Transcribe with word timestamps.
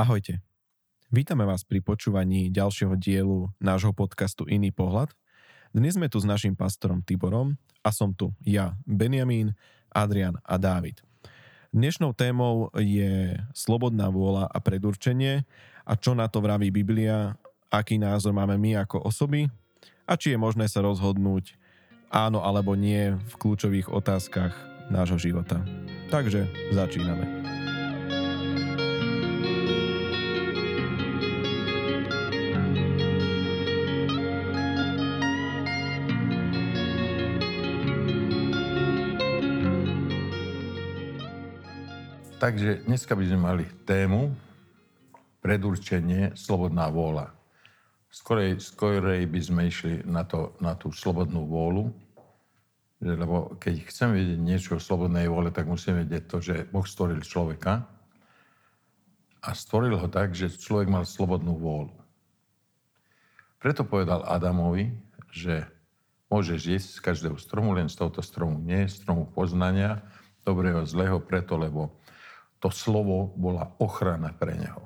Ahojte. 0.00 0.40
Vítame 1.12 1.44
vás 1.44 1.60
pri 1.60 1.84
počúvaní 1.84 2.48
ďalšieho 2.48 2.96
dielu 2.96 3.52
nášho 3.60 3.92
podcastu 3.92 4.48
Iný 4.48 4.72
pohľad. 4.72 5.12
Dnes 5.76 6.00
sme 6.00 6.08
tu 6.08 6.16
s 6.16 6.24
našim 6.24 6.56
pastorom 6.56 7.04
Tiborom 7.04 7.60
a 7.84 7.92
som 7.92 8.16
tu 8.16 8.32
ja, 8.40 8.80
Benjamín, 8.88 9.52
Adrian 9.92 10.40
a 10.40 10.56
Dávid. 10.56 11.04
Dnešnou 11.76 12.16
témou 12.16 12.72
je 12.80 13.36
slobodná 13.52 14.08
vôľa 14.08 14.48
a 14.48 14.56
predurčenie 14.64 15.44
a 15.84 15.92
čo 16.00 16.16
na 16.16 16.32
to 16.32 16.40
vraví 16.40 16.72
Biblia, 16.72 17.36
aký 17.68 18.00
názor 18.00 18.32
máme 18.32 18.56
my 18.56 18.80
ako 18.80 19.04
osoby 19.04 19.52
a 20.08 20.16
či 20.16 20.32
je 20.32 20.40
možné 20.40 20.64
sa 20.72 20.80
rozhodnúť 20.80 21.60
áno 22.08 22.40
alebo 22.40 22.72
nie 22.72 23.20
v 23.20 23.34
kľúčových 23.36 23.92
otázkach 23.92 24.56
nášho 24.88 25.20
života. 25.20 25.60
Takže 26.08 26.72
začíname. 26.72 27.39
Takže 42.40 42.88
dneska 42.88 43.12
by 43.12 43.24
sme 43.28 43.36
mali 43.36 43.64
tému 43.84 44.32
predurčenie, 45.44 46.32
slobodná 46.32 46.88
vôľa. 46.88 47.36
Skorej, 48.08 48.64
skorej 48.64 49.28
by 49.28 49.40
sme 49.44 49.68
išli 49.68 50.08
na, 50.08 50.24
to, 50.24 50.56
na 50.56 50.72
tú 50.72 50.88
slobodnú 50.88 51.44
vôľu, 51.44 51.92
lebo 53.04 53.60
keď 53.60 53.84
chceme 53.84 54.16
vedieť 54.16 54.40
niečo 54.40 54.70
o 54.72 54.80
slobodnej 54.80 55.28
vôle, 55.28 55.52
tak 55.52 55.68
musíme 55.68 56.00
vedieť 56.00 56.24
to, 56.32 56.40
že 56.40 56.64
Boh 56.72 56.88
stvoril 56.88 57.20
človeka 57.20 57.84
a 59.44 59.52
stvoril 59.52 60.00
ho 60.00 60.08
tak, 60.08 60.32
že 60.32 60.48
človek 60.48 60.88
mal 60.88 61.04
slobodnú 61.04 61.60
vôľu. 61.60 61.92
Preto 63.60 63.84
povedal 63.84 64.24
Adamovi, 64.24 64.96
že 65.28 65.68
môžeš 66.32 66.60
jesť 66.64 66.88
z 66.88 67.00
každého 67.04 67.36
stromu, 67.36 67.76
len 67.76 67.92
z 67.92 68.00
tohoto 68.00 68.24
stromu 68.24 68.56
nie, 68.64 68.88
stromu 68.88 69.28
poznania, 69.28 70.00
dobrého, 70.40 70.88
zlého, 70.88 71.20
preto, 71.20 71.60
lebo 71.60 71.99
to 72.60 72.68
slovo 72.68 73.32
bola 73.34 73.64
ochrana 73.80 74.36
pre 74.36 74.52
neho. 74.52 74.84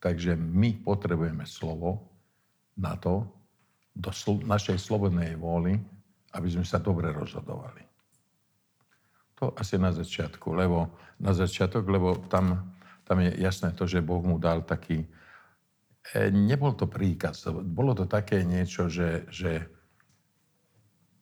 Takže 0.00 0.36
my 0.36 0.84
potrebujeme 0.84 1.44
slovo 1.44 2.08
na 2.80 2.96
to, 2.96 3.28
do 3.94 4.10
sl- 4.10 4.42
našej 4.42 4.80
slobodnej 4.80 5.38
vôly, 5.38 5.78
aby 6.34 6.48
sme 6.50 6.66
sa 6.66 6.82
dobre 6.82 7.14
rozhodovali. 7.14 7.86
To 9.38 9.54
asi 9.54 9.78
na 9.78 9.94
začiatku, 9.94 10.50
lebo 10.50 10.90
na 11.22 11.30
začiatok, 11.30 11.86
lebo 11.86 12.18
tam, 12.26 12.74
tam 13.06 13.22
je 13.22 13.38
jasné 13.38 13.70
to, 13.76 13.86
že 13.86 14.02
Boh 14.02 14.18
mu 14.18 14.42
dal 14.42 14.66
taký, 14.66 15.06
e, 16.10 16.20
nebol 16.34 16.74
to 16.74 16.90
príkaz, 16.90 17.46
bolo 17.50 17.94
to 17.94 18.10
také 18.10 18.42
niečo, 18.42 18.90
že, 18.90 19.30
že 19.30 19.62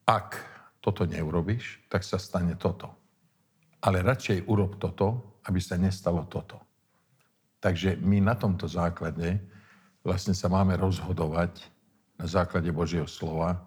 ak 0.08 0.40
toto 0.80 1.04
neurobiš, 1.04 1.86
tak 1.92 2.02
sa 2.02 2.16
stane 2.16 2.56
toto. 2.56 2.90
Ale 3.84 4.00
radšej 4.00 4.48
urob 4.48 4.80
toto, 4.80 5.31
aby 5.46 5.58
sa 5.58 5.78
nestalo 5.78 6.22
toto. 6.26 6.60
Takže 7.62 7.98
my 8.02 8.18
na 8.18 8.34
tomto 8.34 8.66
základe 8.66 9.38
vlastne 10.02 10.34
sa 10.34 10.50
máme 10.50 10.74
rozhodovať 10.74 11.62
na 12.18 12.26
základe 12.26 12.70
Božieho 12.74 13.06
slova, 13.06 13.62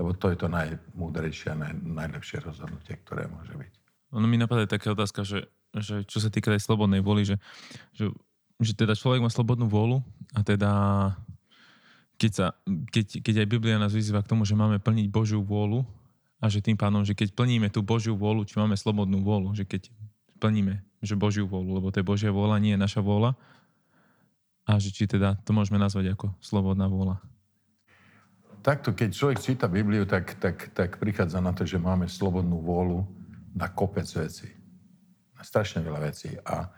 lebo 0.00 0.16
to 0.16 0.32
je 0.32 0.36
to 0.40 0.48
najmúdrejšie 0.48 1.54
a 1.54 1.56
naj, 1.56 1.72
najlepšie 1.84 2.42
rozhodnutie, 2.42 2.98
ktoré 3.04 3.28
môže 3.28 3.52
byť. 3.54 3.72
Ono 4.16 4.26
mi 4.26 4.40
napadá 4.40 4.64
taká 4.64 4.96
otázka, 4.96 5.22
že, 5.22 5.46
že 5.76 6.02
čo 6.08 6.18
sa 6.18 6.32
týka 6.32 6.50
aj 6.50 6.64
slobodnej 6.64 7.04
vôly, 7.04 7.28
že, 7.28 7.36
že, 7.94 8.10
že 8.58 8.72
teda 8.74 8.96
človek 8.96 9.22
má 9.22 9.30
slobodnú 9.30 9.68
vôľu 9.68 10.02
a 10.34 10.40
teda 10.42 10.70
keď, 12.16 12.32
sa, 12.32 12.46
keď, 12.90 13.20
keď 13.20 13.34
aj 13.44 13.48
Biblia 13.50 13.76
nás 13.76 13.92
vyzýva 13.92 14.22
k 14.22 14.30
tomu, 14.30 14.46
že 14.46 14.54
máme 14.54 14.78
plniť 14.78 15.06
Božiu 15.10 15.42
vôľu 15.42 15.82
a 16.38 16.46
že 16.46 16.62
tým 16.62 16.78
pánom, 16.78 17.02
že 17.02 17.12
keď 17.12 17.34
plníme 17.34 17.68
tú 17.70 17.82
Božiu 17.82 18.14
vôľu, 18.14 18.46
či 18.46 18.58
máme 18.58 18.78
slobodnú 18.78 19.22
vôľu, 19.22 19.54
že 19.58 19.66
keď 19.66 19.90
plníme 20.38 20.84
že 21.04 21.20
Božiu 21.20 21.44
vôľu, 21.44 21.78
lebo 21.78 21.92
to 21.92 22.00
je 22.00 22.08
Božia 22.08 22.32
vôľa, 22.32 22.56
nie 22.58 22.74
je 22.74 22.80
naša 22.80 23.04
vôľa. 23.04 23.36
A 24.64 24.80
že 24.80 24.88
či 24.88 25.04
teda 25.04 25.36
to 25.44 25.52
môžeme 25.52 25.76
nazvať 25.76 26.16
ako 26.16 26.32
slobodná 26.40 26.88
vôľa. 26.88 27.20
Takto, 28.64 28.96
keď 28.96 29.12
človek 29.12 29.38
číta 29.44 29.68
Bibliu, 29.68 30.08
tak, 30.08 30.40
tak, 30.40 30.72
tak 30.72 30.96
prichádza 30.96 31.44
na 31.44 31.52
to, 31.52 31.68
že 31.68 31.76
máme 31.76 32.08
slobodnú 32.08 32.64
vôľu 32.64 33.04
na 33.52 33.68
kopec 33.68 34.08
veci. 34.08 34.48
Na 35.36 35.44
strašne 35.44 35.84
veľa 35.84 36.00
vecí. 36.00 36.32
A, 36.48 36.72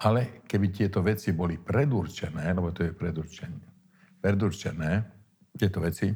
ale 0.00 0.40
keby 0.48 0.72
tieto 0.72 1.04
veci 1.04 1.36
boli 1.36 1.60
predurčené, 1.60 2.48
lebo 2.56 2.72
to 2.72 2.88
je 2.88 2.96
predurčené, 2.96 3.60
predurčené 4.24 4.90
tieto 5.52 5.84
veci, 5.84 6.08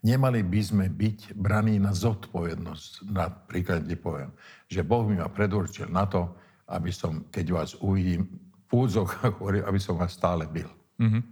Nemali 0.00 0.40
by 0.40 0.60
sme 0.64 0.86
byť 0.88 1.36
braní 1.36 1.76
na 1.76 1.92
zodpovednosť. 1.92 3.12
Napríklad, 3.12 3.84
kde 3.84 3.96
poviem, 4.00 4.30
že 4.64 4.80
Boh 4.80 5.04
mi 5.04 5.20
ma 5.20 5.28
predurčil 5.28 5.92
na 5.92 6.08
to, 6.08 6.32
aby 6.72 6.88
som, 6.88 7.28
keď 7.28 7.46
vás 7.52 7.70
uvidím, 7.84 8.24
v 8.70 8.86
údzoch, 8.86 9.18
aby 9.68 9.80
som 9.82 9.98
vás 9.98 10.14
stále 10.14 10.46
byl. 10.46 10.70
Mm-hmm. 11.02 11.22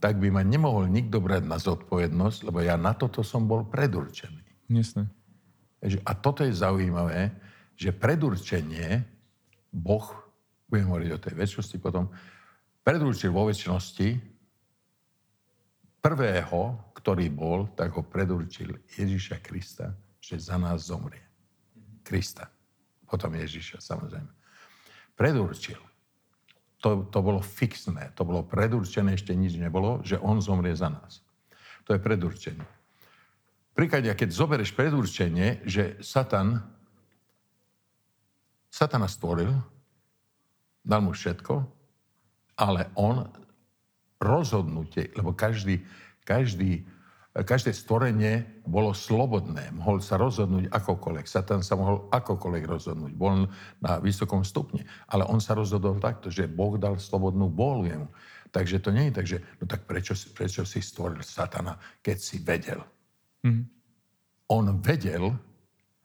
Tak 0.00 0.16
by 0.18 0.28
ma 0.32 0.42
nemohol 0.42 0.90
nikto 0.90 1.20
brať 1.20 1.46
na 1.46 1.60
zodpovednosť, 1.60 2.50
lebo 2.50 2.58
ja 2.60 2.74
na 2.74 2.96
toto 2.96 3.22
som 3.22 3.46
bol 3.46 3.68
predurčený. 3.68 4.42
Jasne. 4.74 5.06
A 5.84 6.12
toto 6.16 6.42
je 6.42 6.56
zaujímavé, 6.56 7.30
že 7.76 7.92
predurčenie, 7.92 9.04
Boh, 9.68 10.08
budem 10.68 10.88
hovoriť 10.88 11.10
o 11.12 11.22
tej 11.22 11.34
väčšnosti 11.36 11.76
potom, 11.78 12.08
predurčil 12.80 13.30
vo 13.32 13.48
väčšnosti 13.48 14.08
prvého, 16.00 16.76
ktorý 17.04 17.28
bol, 17.28 17.68
tak 17.76 17.92
ho 17.92 18.00
predurčil 18.00 18.80
Ježiša 18.96 19.44
Krista, 19.44 19.92
že 20.24 20.40
za 20.40 20.56
nás 20.56 20.88
zomrie. 20.88 21.20
Krista. 22.00 22.48
Potom 23.04 23.36
Ježiša, 23.36 23.84
samozrejme. 23.84 24.32
Predurčil. 25.12 25.76
To, 26.80 27.04
to 27.12 27.18
bolo 27.20 27.44
fixné, 27.44 28.16
to 28.16 28.24
bolo 28.24 28.40
predurčené, 28.48 29.20
ešte 29.20 29.36
nič 29.36 29.60
nebolo, 29.60 30.00
že 30.00 30.16
on 30.16 30.40
zomrie 30.40 30.72
za 30.72 30.88
nás. 30.88 31.20
To 31.84 31.92
je 31.92 32.00
predurčenie. 32.00 32.64
Príklad, 33.76 34.08
keď 34.08 34.28
zoberieš 34.32 34.72
predurčenie, 34.72 35.60
že 35.68 36.00
Satan 36.00 36.64
Satana 38.72 39.06
stvoril, 39.06 39.52
dal 40.82 41.04
mu 41.04 41.12
všetko, 41.12 41.68
ale 42.58 42.88
on 42.96 43.28
rozhodnutie, 44.18 45.14
lebo 45.14 45.30
každý, 45.36 45.84
každý 46.26 46.82
každé 47.42 47.74
stvorenie 47.74 48.62
bolo 48.62 48.94
slobodné. 48.94 49.74
Mohol 49.74 49.98
sa 49.98 50.14
rozhodnúť 50.14 50.70
akokoľvek. 50.70 51.26
Satan 51.26 51.66
sa 51.66 51.74
mohol 51.74 52.06
akokoľvek 52.14 52.62
rozhodnúť. 52.62 53.12
Bol 53.18 53.50
na 53.82 53.98
vysokom 53.98 54.46
stupni. 54.46 54.86
Ale 55.10 55.26
on 55.26 55.42
sa 55.42 55.58
rozhodol 55.58 55.98
takto, 55.98 56.30
že 56.30 56.46
Boh 56.46 56.78
dal 56.78 56.94
slobodnú 57.02 57.50
vôľu 57.50 57.90
jemu. 57.90 58.08
Takže 58.54 58.78
to 58.78 58.94
nie 58.94 59.10
je 59.10 59.16
tak, 59.18 59.26
že 59.26 59.42
no 59.58 59.66
tak 59.66 59.82
prečo, 59.82 60.14
prečo 60.30 60.62
si 60.62 60.78
stvoril 60.78 61.26
Satana, 61.26 61.74
keď 62.06 62.16
si 62.22 62.38
vedel? 62.38 62.78
Mm. 63.42 63.66
On 64.54 64.64
vedel, 64.78 65.34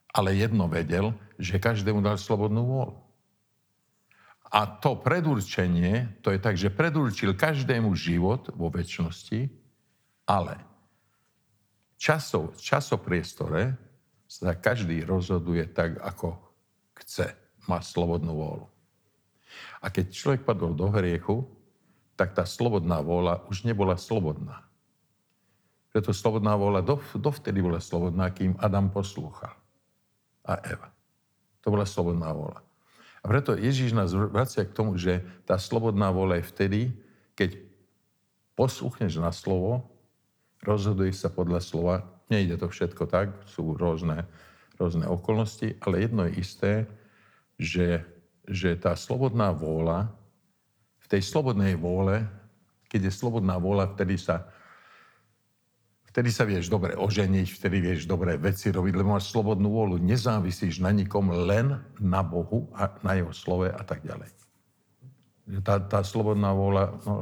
ale 0.10 0.34
jedno 0.34 0.66
vedel, 0.66 1.14
že 1.38 1.62
každému 1.62 2.02
dal 2.02 2.18
slobodnú 2.18 2.66
vôľu. 2.66 2.98
A 4.50 4.66
to 4.66 4.98
predurčenie, 4.98 6.10
to 6.26 6.34
je 6.34 6.42
tak, 6.42 6.58
že 6.58 6.74
predurčil 6.74 7.38
každému 7.38 7.94
život 7.94 8.50
vo 8.58 8.74
väčšnosti, 8.74 9.46
ale 10.26 10.58
časov, 12.00 12.56
časopriestore 12.56 13.76
sa 14.24 14.56
každý 14.56 15.04
rozhoduje 15.04 15.68
tak, 15.68 16.00
ako 16.00 16.40
chce. 17.04 17.36
Má 17.68 17.84
slobodnú 17.84 18.34
vôľu. 18.34 18.68
A 19.84 19.92
keď 19.92 20.10
človek 20.10 20.42
padol 20.48 20.74
do 20.74 20.88
hriechu, 20.90 21.44
tak 22.16 22.34
tá 22.34 22.48
slobodná 22.48 23.04
vôľa 23.04 23.46
už 23.52 23.68
nebola 23.68 24.00
slobodná. 24.00 24.64
Preto 25.92 26.16
slobodná 26.16 26.56
vôľa 26.56 26.86
dovtedy 27.18 27.60
bola 27.60 27.82
slobodná, 27.82 28.30
kým 28.32 28.56
Adam 28.62 28.90
poslúchal. 28.90 29.54
A 30.46 30.58
Eva. 30.66 30.90
To 31.66 31.74
bola 31.74 31.86
slobodná 31.86 32.32
vôľa. 32.32 32.62
A 33.20 33.26
preto 33.28 33.58
Ježíš 33.58 33.92
nás 33.92 34.16
vracia 34.16 34.64
k 34.64 34.72
tomu, 34.72 34.96
že 34.96 35.20
tá 35.44 35.60
slobodná 35.60 36.08
vôľa 36.14 36.40
je 36.40 36.50
vtedy, 36.56 36.82
keď 37.36 37.60
posluchneš 38.56 39.20
na 39.20 39.32
slovo 39.36 39.99
rozhoduje 40.64 41.16
sa 41.16 41.32
podľa 41.32 41.60
slova. 41.64 41.96
Nejde 42.30 42.60
to 42.60 42.68
všetko 42.70 43.10
tak, 43.10 43.34
sú 43.50 43.74
rôzne, 43.76 44.28
rôzne 44.78 45.08
okolnosti, 45.08 45.80
ale 45.82 46.06
jedno 46.06 46.28
je 46.30 46.34
isté, 46.40 46.72
že, 47.60 48.06
že 48.48 48.76
tá 48.80 48.96
slobodná 48.96 49.52
vôľa, 49.52 50.12
v 51.00 51.18
tej 51.18 51.22
slobodnej 51.26 51.74
vôle, 51.74 52.22
keď 52.86 53.10
je 53.10 53.18
slobodná 53.18 53.58
vôľa, 53.58 53.98
vtedy 53.98 54.22
sa, 54.22 54.46
vtedy 56.14 56.30
sa 56.30 56.46
vieš 56.46 56.70
dobre 56.70 56.94
oženiť, 56.94 57.48
vtedy 57.50 57.78
vieš 57.82 58.06
dobré 58.06 58.38
veci 58.38 58.70
robiť, 58.70 58.94
lebo 58.94 59.18
máš 59.18 59.34
slobodnú 59.34 59.74
vôľu, 59.74 59.98
nezávisíš 59.98 60.82
na 60.86 60.94
nikom, 60.94 61.34
len 61.50 61.82
na 61.98 62.22
Bohu 62.22 62.70
a 62.78 62.94
na 63.02 63.18
jeho 63.18 63.34
slove 63.34 63.74
a 63.74 63.82
tak 63.82 64.06
ďalej. 64.06 64.30
Tá, 65.66 65.82
tá 65.82 66.06
slobodná 66.06 66.54
vôľa... 66.54 66.84
No. 67.10 67.14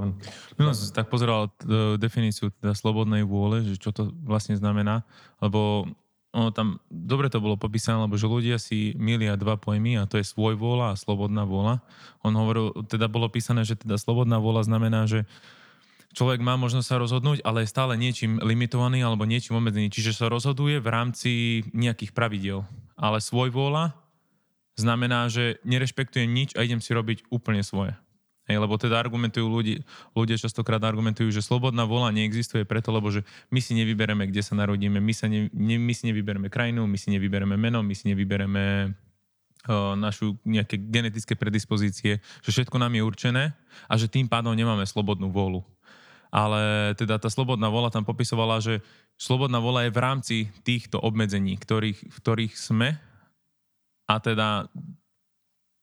No, 0.60 0.72
tak 0.92 1.08
pozeral 1.08 1.48
t- 1.56 1.96
definíciu 1.96 2.52
teda 2.60 2.76
slobodnej 2.76 3.24
vôle, 3.24 3.64
že 3.64 3.80
čo 3.80 3.96
to 3.96 4.12
vlastne 4.28 4.60
znamená, 4.60 5.08
lebo 5.40 5.88
ono 6.36 6.52
tam, 6.52 6.84
dobre 6.92 7.32
to 7.32 7.40
bolo 7.40 7.56
popísané, 7.56 8.04
lebo 8.04 8.20
že 8.20 8.28
ľudia 8.28 8.60
si 8.60 8.92
milia 9.00 9.40
dva 9.40 9.56
pojmy 9.56 9.96
a 9.96 10.06
to 10.06 10.20
je 10.20 10.28
svoj 10.28 10.60
vôľa 10.60 10.94
a 10.94 11.00
slobodná 11.00 11.48
vôľa. 11.48 11.80
On 12.22 12.36
hovoril, 12.36 12.76
teda 12.86 13.08
bolo 13.08 13.32
písané, 13.32 13.64
že 13.64 13.80
teda 13.80 13.96
slobodná 13.96 14.38
vôľa 14.38 14.68
znamená, 14.68 15.08
že 15.08 15.24
človek 16.12 16.44
má 16.44 16.60
možnosť 16.60 16.88
sa 16.88 17.02
rozhodnúť, 17.02 17.42
ale 17.48 17.64
je 17.64 17.72
stále 17.72 17.96
niečím 17.96 18.44
limitovaný 18.44 19.02
alebo 19.08 19.24
niečím 19.24 19.58
obmedzený. 19.58 19.88
Čiže 19.88 20.14
sa 20.14 20.26
rozhoduje 20.28 20.84
v 20.84 20.92
rámci 20.92 21.32
nejakých 21.72 22.12
pravidiel. 22.12 22.68
Ale 23.00 23.24
svoj 23.24 23.50
vôľa 23.50 23.96
znamená, 24.78 25.32
že 25.32 25.58
nerešpektujem 25.66 26.30
nič 26.30 26.54
a 26.54 26.62
idem 26.62 26.84
si 26.84 26.94
robiť 26.94 27.26
úplne 27.34 27.66
svoje. 27.66 27.98
Hej, 28.48 28.64
lebo 28.64 28.80
teda 28.80 28.96
argumentujú 28.96 29.44
ľudí, 29.44 29.84
ľudia 30.16 30.40
častokrát 30.40 30.80
argumentujú, 30.80 31.28
že 31.36 31.44
slobodná 31.44 31.84
vola 31.84 32.16
neexistuje 32.16 32.64
preto, 32.64 32.96
lebo 32.96 33.12
že 33.12 33.28
my 33.52 33.60
si 33.60 33.76
nevybereme, 33.76 34.24
kde 34.24 34.40
sa 34.40 34.56
narodíme, 34.56 35.04
my, 35.04 35.12
sa 35.12 35.28
ne, 35.28 35.52
ne, 35.52 35.76
my 35.76 35.92
si 35.92 36.08
nevybereme 36.08 36.48
krajinu, 36.48 36.88
my 36.88 36.96
si 36.96 37.12
nevybereme 37.12 37.60
meno, 37.60 37.84
my 37.84 37.92
si 37.92 38.08
nevybereme 38.08 38.96
uh, 39.68 40.00
našu 40.00 40.40
nejaké 40.48 40.80
genetické 40.80 41.36
predispozície, 41.36 42.24
že 42.24 42.50
všetko 42.56 42.80
nám 42.80 42.96
je 42.96 43.04
určené 43.04 43.44
a 43.92 43.94
že 44.00 44.08
tým 44.08 44.32
pádom 44.32 44.56
nemáme 44.56 44.88
slobodnú 44.88 45.28
volu. 45.28 45.68
Ale 46.32 46.96
teda 46.96 47.20
tá 47.20 47.28
slobodná 47.28 47.68
vola 47.68 47.92
tam 47.92 48.08
popisovala, 48.08 48.64
že 48.64 48.80
slobodná 49.20 49.60
vola 49.60 49.84
je 49.84 49.92
v 49.92 50.00
rámci 50.00 50.36
týchto 50.64 51.04
obmedzení, 51.04 51.60
ktorých, 51.60 52.00
v 52.00 52.16
ktorých 52.16 52.54
sme 52.56 52.96
a 54.08 54.16
teda 54.24 54.72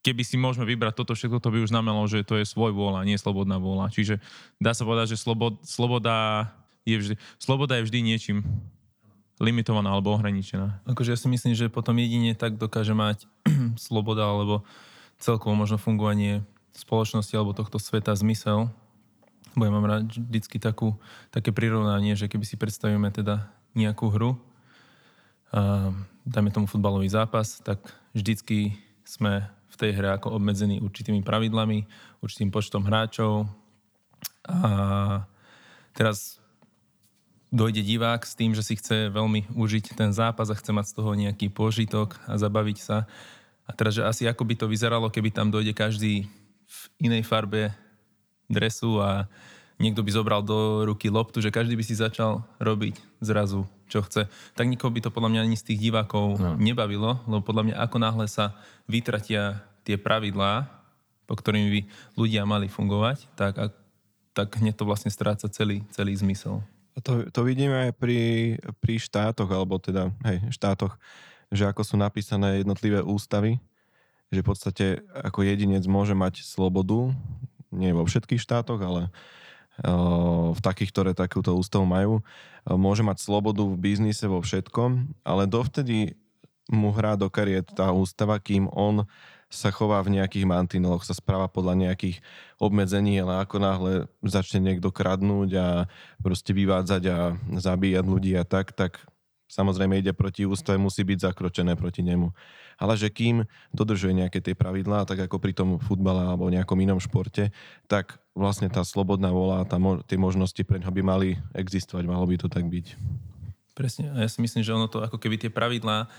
keby 0.05 0.21
si 0.21 0.37
môžeme 0.37 0.69
vybrať 0.69 1.01
toto 1.01 1.17
všetko, 1.17 1.41
to 1.41 1.49
by 1.49 1.65
už 1.65 1.73
znamenalo, 1.73 2.05
že 2.05 2.29
to 2.29 2.37
je 2.37 2.45
svoj 2.45 2.77
vôľa, 2.77 3.09
nie 3.09 3.17
slobodná 3.17 3.57
vôľa. 3.57 3.89
Čiže 3.89 4.21
dá 4.61 4.77
sa 4.77 4.85
povedať, 4.85 5.17
že 5.17 5.25
slobod, 5.25 5.57
sloboda, 5.65 6.53
je 6.85 7.01
vždy, 7.01 7.15
sloboda 7.41 7.81
je 7.81 7.89
vždy 7.89 7.99
niečím 8.05 8.45
limitovaná 9.41 9.97
alebo 9.97 10.13
ohraničená. 10.13 10.85
Akože 10.85 11.17
ja 11.17 11.19
si 11.19 11.27
myslím, 11.33 11.57
že 11.57 11.73
potom 11.73 11.97
jedine 11.97 12.37
tak 12.37 12.61
dokáže 12.61 12.93
mať 12.93 13.25
sloboda 13.81 14.29
alebo 14.29 14.63
celkovo 15.17 15.57
možno 15.57 15.81
fungovanie 15.81 16.45
spoločnosti 16.77 17.33
alebo 17.33 17.57
tohto 17.57 17.81
sveta 17.81 18.13
zmysel. 18.13 18.69
Bo 19.57 19.63
ja 19.65 19.73
mám 19.73 19.87
rád 19.89 20.11
vždycky 20.11 20.61
takú, 20.61 20.99
také 21.33 21.55
prirovnanie, 21.55 22.13
že 22.19 22.29
keby 22.29 22.45
si 22.45 22.61
predstavíme 22.61 23.09
teda 23.09 23.49
nejakú 23.73 24.11
hru, 24.11 24.37
a 25.55 25.95
dajme 26.27 26.51
tomu 26.51 26.67
futbalový 26.67 27.07
zápas, 27.07 27.63
tak 27.63 27.79
vždycky 28.11 28.75
sme 29.07 29.47
v 29.75 29.81
tej 29.83 29.91
hre 29.99 30.15
ako 30.15 30.39
obmedzený 30.39 30.79
určitými 30.79 31.27
pravidlami, 31.27 31.83
určitým 32.23 32.55
počtom 32.55 32.87
hráčov. 32.87 33.51
A 34.47 35.27
teraz 35.99 36.39
dojde 37.51 37.83
divák 37.83 38.23
s 38.23 38.39
tým, 38.39 38.55
že 38.55 38.63
si 38.63 38.79
chce 38.79 39.11
veľmi 39.11 39.51
užiť 39.55 39.99
ten 39.99 40.15
zápas 40.15 40.51
a 40.51 40.59
chce 40.59 40.71
mať 40.71 40.87
z 40.91 40.95
toho 40.95 41.11
nejaký 41.15 41.51
požitok 41.51 42.19
a 42.31 42.39
zabaviť 42.39 42.79
sa. 42.79 43.07
A 43.67 43.71
teraz, 43.75 43.99
že 43.99 44.07
asi 44.07 44.27
ako 44.27 44.47
by 44.47 44.55
to 44.59 44.67
vyzeralo, 44.71 45.11
keby 45.11 45.35
tam 45.35 45.51
dojde 45.51 45.75
každý 45.75 46.27
v 46.67 46.81
inej 47.03 47.27
farbe 47.27 47.75
dresu 48.51 48.99
a 49.01 49.27
niekto 49.79 50.07
by 50.07 50.11
zobral 50.15 50.41
do 50.43 50.87
ruky 50.87 51.11
loptu, 51.11 51.43
že 51.43 51.55
každý 51.55 51.75
by 51.75 51.85
si 51.85 51.99
začal 51.99 52.47
robiť 52.63 52.99
zrazu, 53.19 53.67
čo 53.91 54.03
chce. 54.07 54.31
Tak 54.55 54.71
nikoho 54.71 54.95
by 54.95 55.01
to 55.03 55.11
podľa 55.11 55.31
mňa 55.35 55.41
ani 55.51 55.57
z 55.59 55.75
tých 55.75 55.91
divákov 55.91 56.39
no. 56.39 56.55
nebavilo, 56.59 57.19
lebo 57.27 57.43
podľa 57.43 57.63
mňa 57.71 57.77
ako 57.83 57.97
náhle 57.99 58.27
sa 58.31 58.55
vytratia 58.87 59.63
tie 59.83 59.99
pravidlá, 59.99 60.71
po 61.25 61.35
ktorým 61.35 61.73
by 61.73 61.81
ľudia 62.15 62.45
mali 62.45 62.71
fungovať, 62.71 63.29
tak, 63.35 63.75
tak 64.37 64.49
hneď 64.61 64.77
to 64.77 64.89
vlastne 64.89 65.11
stráca 65.11 65.49
celý, 65.51 65.83
celý 65.91 66.15
zmysel. 66.17 66.63
A 66.95 67.03
to, 67.03 67.27
to 67.35 67.41
vidíme 67.43 67.75
aj 67.75 67.93
pri, 67.99 68.55
pri 68.79 69.03
štátoch, 69.03 69.51
alebo 69.51 69.83
teda, 69.83 70.15
hej, 70.31 70.47
štátoch, 70.55 70.95
že 71.51 71.67
ako 71.67 71.83
sú 71.83 71.95
napísané 71.99 72.63
jednotlivé 72.63 73.03
ústavy, 73.03 73.59
že 74.31 74.41
v 74.43 74.47
podstate 74.47 74.87
ako 75.11 75.43
jedinec 75.43 75.83
môže 75.91 76.15
mať 76.15 76.47
slobodu, 76.47 77.11
nie 77.75 77.91
vo 77.91 78.07
všetkých 78.07 78.39
štátoch, 78.39 78.79
ale 78.79 79.11
v 80.55 80.61
takých, 80.63 80.91
ktoré 80.95 81.11
takúto 81.19 81.51
ústavu 81.59 81.83
majú, 81.83 82.23
môže 82.67 83.03
mať 83.03 83.27
slobodu 83.27 83.67
v 83.67 83.75
biznise 83.75 84.25
vo 84.31 84.39
všetkom, 84.39 85.19
ale 85.27 85.51
dovtedy 85.51 86.15
mu 86.71 86.95
hrá 86.95 87.19
do 87.19 87.29
kariet 87.29 87.69
tá 87.75 87.91
ústava, 87.91 88.39
kým 88.41 88.71
on 88.73 89.05
sa 89.53 89.71
chová 89.71 90.03
v 90.03 90.19
nejakých 90.19 90.51
mantineloch, 90.51 91.07
sa 91.07 91.15
správa 91.15 91.47
podľa 91.47 91.79
nejakých 91.87 92.19
obmedzení, 92.59 93.23
ale 93.23 93.47
ako 93.47 93.57
náhle 93.63 93.93
začne 94.27 94.59
niekto 94.59 94.91
kradnúť 94.91 95.51
a 95.55 95.69
proste 96.19 96.51
vyvádzať 96.51 97.03
a 97.07 97.19
zabíjať 97.63 98.05
ľudí 98.05 98.35
a 98.35 98.43
tak, 98.43 98.75
tak 98.75 99.07
samozrejme 99.55 100.03
ide 100.03 100.11
proti 100.11 100.43
ústave, 100.43 100.83
musí 100.83 101.07
byť 101.07 101.31
zakročené 101.31 101.79
proti 101.79 102.03
nemu. 102.03 102.35
Ale 102.83 102.99
že 102.99 103.07
kým 103.07 103.47
dodržuje 103.71 104.11
nejaké 104.19 104.43
tie 104.43 104.59
pravidlá, 104.59 105.07
tak 105.07 105.31
ako 105.31 105.39
pri 105.39 105.55
tom 105.55 105.79
futbale 105.79 106.27
alebo 106.27 106.51
nejakom 106.51 106.75
inom 106.83 106.99
športe, 106.99 107.55
tak 107.87 108.19
vlastne 108.35 108.67
tá 108.67 108.83
slobodná 108.83 109.31
vola, 109.31 109.63
tá, 109.63 109.79
tie 110.11 110.19
možnosti 110.19 110.59
pre 110.67 110.83
ňo 110.83 110.91
by 110.91 111.03
mali 111.07 111.29
existovať, 111.55 112.03
malo 112.11 112.27
by 112.27 112.35
to 112.35 112.51
tak 112.51 112.67
byť. 112.67 112.99
Presne, 113.79 114.11
a 114.11 114.27
ja 114.27 114.29
si 114.31 114.43
myslím, 114.43 114.67
že 114.67 114.75
ono 114.75 114.91
to 114.91 115.07
ako 115.07 115.23
keby 115.23 115.39
tie 115.39 115.51
pravidlá, 115.55 116.11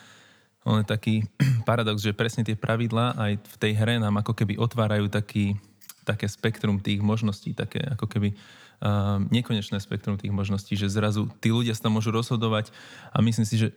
on 0.63 0.81
je 0.81 0.87
taký 0.87 1.15
paradox, 1.69 1.99
že 1.99 2.15
presne 2.15 2.47
tie 2.47 2.55
pravidlá 2.55 3.19
aj 3.19 3.31
v 3.43 3.55
tej 3.59 3.73
hre 3.75 3.99
nám 3.99 4.15
ako 4.23 4.31
keby 4.31 4.55
otvárajú 4.55 5.11
taký, 5.11 5.59
také 6.07 6.31
spektrum 6.31 6.79
tých 6.79 7.03
možností, 7.03 7.51
také 7.51 7.83
ako 7.83 8.07
keby 8.07 8.31
uh, 8.81 9.21
nekonečné 9.31 9.77
spektrum 9.79 10.19
tých 10.19 10.33
možností, 10.33 10.73
že 10.75 10.91
zrazu 10.91 11.29
tí 11.39 11.51
ľudia 11.51 11.75
sa 11.75 11.87
tam 11.87 11.97
môžu 11.99 12.11
rozhodovať 12.11 12.71
a 13.11 13.21
myslím 13.21 13.47
si, 13.47 13.55
že 13.55 13.67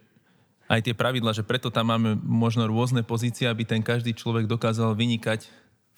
aj 0.68 0.84
tie 0.84 0.94
pravidla, 0.94 1.32
že 1.32 1.42
preto 1.42 1.72
tam 1.72 1.88
máme 1.88 2.20
možno 2.20 2.68
rôzne 2.68 3.00
pozície, 3.00 3.48
aby 3.48 3.64
ten 3.64 3.80
každý 3.80 4.12
človek 4.12 4.44
dokázal 4.44 4.92
vynikať 4.92 5.48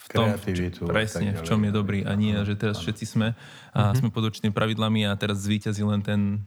v 0.00 0.06
tom, 0.16 0.26
Kreativitu, 0.32 0.88
presne, 0.88 1.36
v 1.36 1.42
čom 1.44 1.60
je 1.60 1.72
dobrý 1.74 2.08
a 2.08 2.16
nie, 2.16 2.32
že 2.46 2.56
teraz 2.56 2.80
všetci 2.80 3.04
sme 3.04 3.28
a 3.76 3.92
uh-huh. 3.92 3.98
sme 4.00 4.08
pod 4.08 4.32
určitými 4.32 4.54
pravidlami 4.54 5.04
a 5.04 5.12
teraz 5.18 5.44
zvýťazí 5.44 5.84
len 5.84 6.00
ten, 6.00 6.40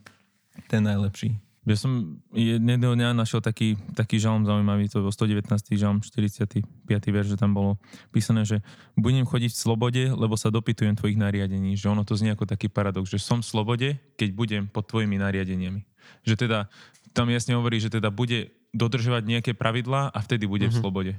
ten 0.65 0.81
najlepší. 0.81 1.37
Ja 1.63 1.79
som 1.79 2.19
jedného 2.35 2.91
dňa 2.91 3.15
našiel 3.15 3.39
taký, 3.39 3.79
taký 3.95 4.19
žalm 4.19 4.43
zaujímavý, 4.43 4.91
to 4.91 4.99
bol 4.99 5.15
119. 5.15 5.47
žalm, 5.79 6.03
45. 6.03 6.59
verš, 6.87 7.27
že 7.31 7.37
tam 7.39 7.55
bolo 7.55 7.79
písané, 8.11 8.43
že 8.43 8.59
budem 8.99 9.23
chodiť 9.23 9.55
v 9.55 9.59
slobode, 9.63 10.03
lebo 10.11 10.35
sa 10.35 10.51
dopytujem 10.51 10.99
tvojich 10.99 11.15
nariadení. 11.15 11.79
Že 11.79 11.95
ono 11.95 12.03
to 12.03 12.19
znie 12.19 12.35
ako 12.35 12.43
taký 12.43 12.67
paradox, 12.67 13.07
že 13.07 13.23
som 13.23 13.39
v 13.39 13.47
slobode, 13.47 13.89
keď 14.19 14.29
budem 14.35 14.63
pod 14.67 14.91
tvojimi 14.91 15.15
nariadeniami. 15.15 15.87
Že 16.27 16.35
teda, 16.47 16.67
tam 17.15 17.31
jasne 17.31 17.55
hovorí, 17.55 17.79
že 17.79 17.87
teda 17.87 18.11
bude 18.11 18.51
dodržovať 18.75 19.23
nejaké 19.23 19.51
pravidlá 19.55 20.11
a 20.11 20.19
vtedy 20.19 20.43
bude 20.43 20.67
mm-hmm. 20.67 20.75
v 20.75 20.79
mhm. 20.79 20.83
slobode. 20.83 21.13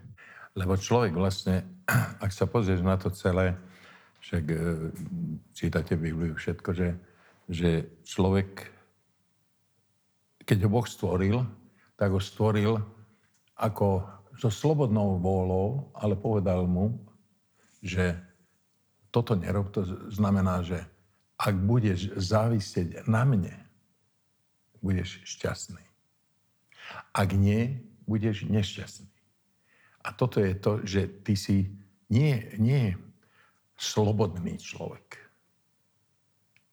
Lebo 0.52 0.76
človek 0.76 1.16
vlastne, 1.16 1.64
ak 2.24 2.28
sa 2.36 2.44
pozrieš 2.44 2.84
na 2.84 3.00
to 3.00 3.08
celé, 3.08 3.56
však 4.20 4.44
e, 4.44 4.56
čítate 5.56 5.96
Bibliu 5.96 6.36
všetko, 6.36 6.70
že, 6.76 7.00
že 7.48 7.88
človek 8.04 8.73
keď 10.44 10.58
ho 10.64 10.70
Boh 10.70 10.86
stvoril, 10.86 11.44
tak 11.96 12.12
ho 12.12 12.20
stvoril 12.20 12.80
ako 13.56 14.04
so 14.38 14.50
slobodnou 14.50 15.18
vôľou, 15.22 15.94
ale 15.94 16.18
povedal 16.18 16.66
mu, 16.66 16.98
že 17.84 18.18
toto 19.14 19.38
nerob, 19.38 19.70
to 19.70 19.86
znamená, 20.10 20.64
že 20.66 20.82
ak 21.38 21.54
budeš 21.54 22.10
závisieť 22.18 23.06
na 23.06 23.22
mne, 23.22 23.54
budeš 24.82 25.22
šťastný. 25.22 25.82
Ak 27.14 27.30
nie, 27.32 27.78
budeš 28.04 28.44
nešťastný. 28.50 29.14
A 30.04 30.12
toto 30.12 30.42
je 30.42 30.52
to, 30.58 30.72
že 30.84 31.08
ty 31.24 31.32
si 31.38 31.72
nie, 32.12 32.52
nie 32.60 32.92
slobodný 33.78 34.60
človek. 34.60 35.16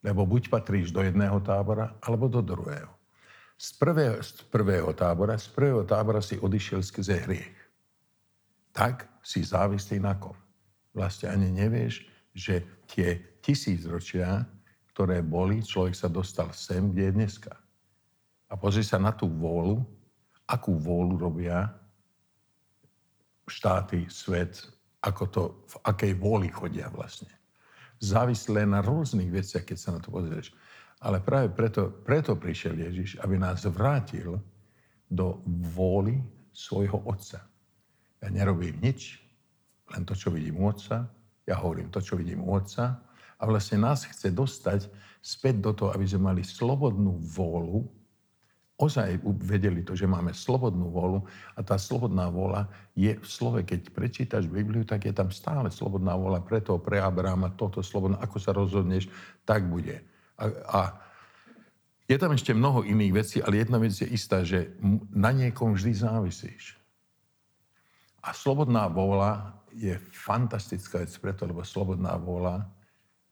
Lebo 0.02 0.26
buď 0.26 0.50
patríš 0.50 0.92
do 0.92 1.06
jedného 1.06 1.40
tábora, 1.46 1.96
alebo 2.02 2.28
do 2.28 2.42
druhého. 2.42 3.01
Z 3.62 3.78
prvého, 3.78 4.18
z 4.26 4.42
prvého 4.50 4.90
tábora, 4.98 5.38
z 5.38 5.54
prvého 5.54 5.86
tábora 5.86 6.18
si 6.18 6.34
odišiel 6.42 6.82
skrze 6.82 7.30
hriech. 7.30 7.58
Tak 8.74 9.06
si 9.22 9.46
závislý 9.46 10.02
na 10.02 10.18
kom. 10.18 10.34
Vlastne 10.98 11.30
ani 11.30 11.54
nevieš, 11.54 12.10
že 12.34 12.66
tie 12.90 13.22
tisícročia, 13.46 14.50
ktoré 14.90 15.22
boli, 15.22 15.62
človek 15.62 15.94
sa 15.94 16.10
dostal 16.10 16.50
sem, 16.58 16.90
kde 16.90 17.14
je 17.14 17.18
dneska. 17.22 17.54
A 18.50 18.58
pozri 18.58 18.82
sa 18.82 18.98
na 18.98 19.14
tú 19.14 19.30
vôľu, 19.30 19.86
akú 20.50 20.74
vôľu 20.82 21.22
robia 21.22 21.70
štáty, 23.46 24.10
svet, 24.10 24.58
ako 25.06 25.24
to, 25.30 25.42
v 25.70 25.76
akej 25.86 26.14
vôli 26.18 26.50
chodia 26.50 26.90
vlastne. 26.90 27.30
Závislé 28.02 28.66
na 28.66 28.82
rôznych 28.82 29.30
veciach, 29.30 29.62
keď 29.62 29.78
sa 29.78 29.94
na 29.94 30.02
to 30.02 30.10
pozrieš. 30.10 30.52
Ale 31.02 31.22
práve 31.22 31.54
preto, 31.54 31.90
preto 32.02 32.34
prišiel 32.34 32.78
Ježiš, 32.78 33.22
aby 33.22 33.38
nás 33.38 33.62
vrátil 33.70 34.42
do 35.06 35.42
vôly 35.46 36.18
svojho 36.50 37.02
Otca. 37.06 37.46
Ja 38.22 38.28
nerobím 38.30 38.82
nič, 38.82 39.22
len 39.94 40.06
to, 40.06 40.18
čo 40.18 40.34
vidím 40.34 40.62
u 40.62 40.70
Otca, 40.70 41.10
Ja 41.50 41.58
hovorím 41.58 41.90
to, 41.90 42.00
čo 42.00 42.16
vidím 42.16 42.46
u 42.46 42.54
Otca. 42.54 43.02
A 43.42 43.44
vlastne 43.50 43.82
nás 43.82 44.06
chce 44.06 44.30
dostať 44.30 44.86
späť 45.20 45.58
do 45.62 45.74
toho, 45.74 45.90
aby 45.94 46.06
sme 46.06 46.34
mali 46.34 46.46
slobodnú 46.46 47.18
vôľu, 47.18 47.90
ozaj 48.82 49.22
vedeli 49.46 49.86
to, 49.86 49.94
že 49.94 50.10
máme 50.10 50.34
slobodnú 50.34 50.90
vôľu 50.90 51.22
a 51.54 51.62
tá 51.62 51.78
slobodná 51.78 52.34
vôľa 52.34 52.66
je 52.98 53.14
v 53.14 53.28
slove. 53.30 53.62
Keď 53.62 53.94
prečítaš 53.94 54.50
Bibliu, 54.50 54.82
tak 54.82 55.06
je 55.06 55.14
tam 55.14 55.30
stále 55.30 55.70
slobodná 55.70 56.18
vôľa 56.18 56.42
pre 56.42 56.58
toho, 56.66 56.82
pre 56.82 56.98
Abrahama, 56.98 57.54
toto 57.54 57.86
slobodná, 57.86 58.18
ako 58.18 58.38
sa 58.42 58.58
rozhodneš, 58.58 59.06
tak 59.46 59.70
bude. 59.70 60.02
A, 60.42 60.44
a 60.66 60.80
je 62.10 62.18
tam 62.18 62.34
ešte 62.34 62.58
mnoho 62.58 62.82
iných 62.82 63.14
vecí, 63.14 63.38
ale 63.38 63.62
jedna 63.62 63.78
vec 63.78 63.94
je 63.94 64.10
istá, 64.10 64.42
že 64.42 64.74
na 65.14 65.30
niekom 65.30 65.78
vždy 65.78 66.02
závisíš. 66.02 66.76
A 68.26 68.34
slobodná 68.34 68.90
vôľa 68.90 69.62
je 69.72 69.96
fantastická 70.12 71.06
vec 71.06 71.14
preto, 71.22 71.46
lebo 71.46 71.62
slobodná 71.62 72.18
vôľa, 72.18 72.66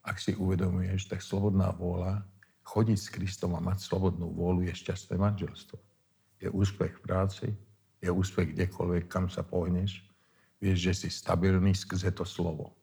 ak 0.05 0.17
si 0.21 0.37
uvedomuješ, 0.37 1.09
tak 1.09 1.25
slobodná 1.25 1.73
vôľa 1.73 2.23
chodiť 2.69 2.97
s 3.01 3.09
Kristom 3.09 3.57
a 3.57 3.63
mať 3.63 3.81
slobodnú 3.81 4.29
vôľu 4.29 4.69
je 4.69 4.73
šťastné 4.77 5.17
manželstvo. 5.17 5.77
Je 6.37 6.49
úspech 6.53 6.93
v 6.93 7.01
práci, 7.01 7.47
je 7.99 8.09
úspech 8.13 8.53
kdekoľvek, 8.53 9.09
kam 9.09 9.25
sa 9.27 9.41
pohneš. 9.41 10.05
Vieš, 10.61 10.77
že 10.77 10.93
si 10.93 11.07
stabilný 11.09 11.73
skrze 11.73 12.13
to 12.13 12.27
slovo. 12.27 12.75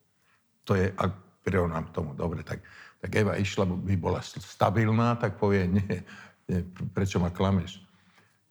To 0.66 0.74
je, 0.74 0.90
ak 0.96 1.12
prirovnám 1.46 1.94
tomu, 1.94 2.16
dobre, 2.18 2.42
tak, 2.42 2.64
tak 2.98 3.10
Eva 3.14 3.38
išla, 3.38 3.68
by 3.68 3.94
bola 3.94 4.18
stabilná, 4.24 5.14
tak 5.14 5.38
povie, 5.38 5.70
nie, 5.70 6.02
nie 6.50 6.60
prečo 6.90 7.22
ma 7.22 7.30
klameš? 7.30 7.78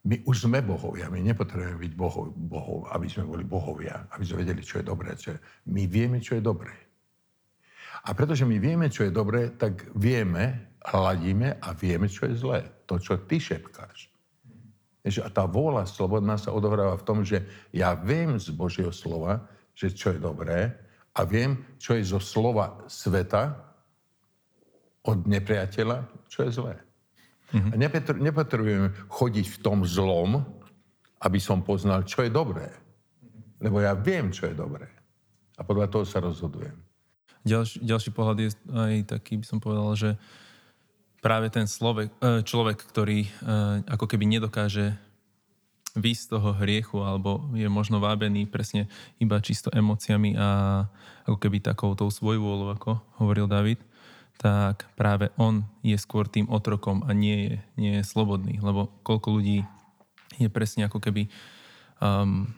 My 0.05 0.21
už 0.21 0.45
sme 0.45 0.61
bohovia, 0.61 1.09
my 1.09 1.17
nepotrebujeme 1.17 1.81
byť 1.81 1.93
bohov, 1.97 2.29
bohov, 2.37 2.85
aby 2.93 3.09
sme 3.09 3.25
boli 3.25 3.41
bohovia, 3.41 4.05
aby 4.13 4.21
sme 4.21 4.45
vedeli, 4.45 4.61
čo 4.61 4.77
je 4.77 4.85
dobré. 4.85 5.17
Čo 5.17 5.33
je. 5.33 5.39
My 5.73 5.89
vieme, 5.89 6.21
čo 6.21 6.37
je 6.37 6.45
dobré. 6.45 6.84
A 8.05 8.13
pretože 8.13 8.45
my 8.45 8.61
vieme, 8.61 8.85
čo 8.93 9.09
je 9.09 9.11
dobré, 9.13 9.49
tak 9.57 9.89
vieme, 9.97 10.77
hladíme 10.85 11.57
a 11.57 11.73
vieme, 11.73 12.05
čo 12.05 12.29
je 12.29 12.37
zlé. 12.37 12.61
To, 12.85 13.01
čo 13.01 13.17
ty 13.25 13.41
šepkáš. 13.41 14.13
A 15.05 15.29
tá 15.29 15.45
vôľa 15.45 15.89
slobodná 15.89 16.37
sa 16.37 16.53
odohráva 16.53 16.97
v 16.97 17.05
tom, 17.05 17.25
že 17.25 17.45
ja 17.73 17.97
viem 17.97 18.37
z 18.37 18.53
Božieho 18.53 18.93
slova, 18.93 19.45
že 19.73 19.93
čo 19.93 20.13
je 20.13 20.21
dobré 20.21 20.73
a 21.17 21.21
viem, 21.25 21.61
čo 21.81 21.97
je 21.97 22.05
zo 22.05 22.21
slova 22.21 22.85
sveta 22.89 23.53
od 25.05 25.25
nepriateľa, 25.29 26.05
čo 26.29 26.45
je 26.45 26.51
zlé. 26.57 26.75
Mm-hmm. 27.53 27.71
A 27.71 27.75
nepotrebujem 28.17 28.85
chodiť 29.09 29.45
v 29.45 29.57
tom 29.61 29.85
zlom, 29.85 30.41
aby 31.21 31.37
som 31.37 31.61
poznal, 31.61 32.05
čo 32.05 32.25
je 32.25 32.33
dobré. 32.33 32.69
Lebo 33.61 33.81
ja 33.81 33.93
viem, 33.93 34.33
čo 34.33 34.49
je 34.49 34.57
dobré. 34.57 34.89
A 35.57 35.61
podľa 35.61 35.87
toho 35.89 36.05
sa 36.05 36.21
rozhodujem. 36.21 36.84
Ďalší, 37.45 37.77
ďalší 37.85 38.09
pohľad 38.09 38.37
je 38.41 38.49
aj 38.73 38.93
taký, 39.05 39.37
by 39.37 39.45
som 39.45 39.61
povedal, 39.61 39.93
že 39.93 40.09
práve 41.21 41.53
ten 41.53 41.69
slovek, 41.69 42.09
e, 42.17 42.41
človek, 42.41 42.81
ktorý 42.89 43.25
e, 43.25 43.29
ako 43.85 44.05
keby 44.09 44.25
nedokáže 44.25 44.97
výsť 45.95 46.21
z 46.27 46.31
toho 46.37 46.49
hriechu 46.59 46.99
alebo 46.99 47.47
je 47.55 47.69
možno 47.71 48.03
vábený 48.03 48.51
presne 48.51 48.91
iba 49.17 49.39
čisto 49.39 49.71
emóciami 49.71 50.35
a 50.35 50.47
ako 51.23 51.37
keby 51.39 51.63
takou 51.63 51.95
tou 51.95 52.11
svojvôľou, 52.11 52.75
ako 52.75 52.99
hovoril 53.23 53.47
David, 53.47 53.79
tak 54.35 54.91
práve 54.99 55.31
on 55.39 55.63
je 55.79 55.95
skôr 55.95 56.27
tým 56.27 56.51
otrokom 56.51 57.07
a 57.07 57.15
nie 57.15 57.47
je, 57.47 57.55
nie 57.79 57.93
je 58.01 58.03
slobodný. 58.03 58.59
Lebo 58.59 58.91
koľko 59.07 59.39
ľudí 59.39 59.63
je 60.35 60.51
presne 60.51 60.91
ako 60.91 60.99
keby 60.99 61.31
um, 62.03 62.51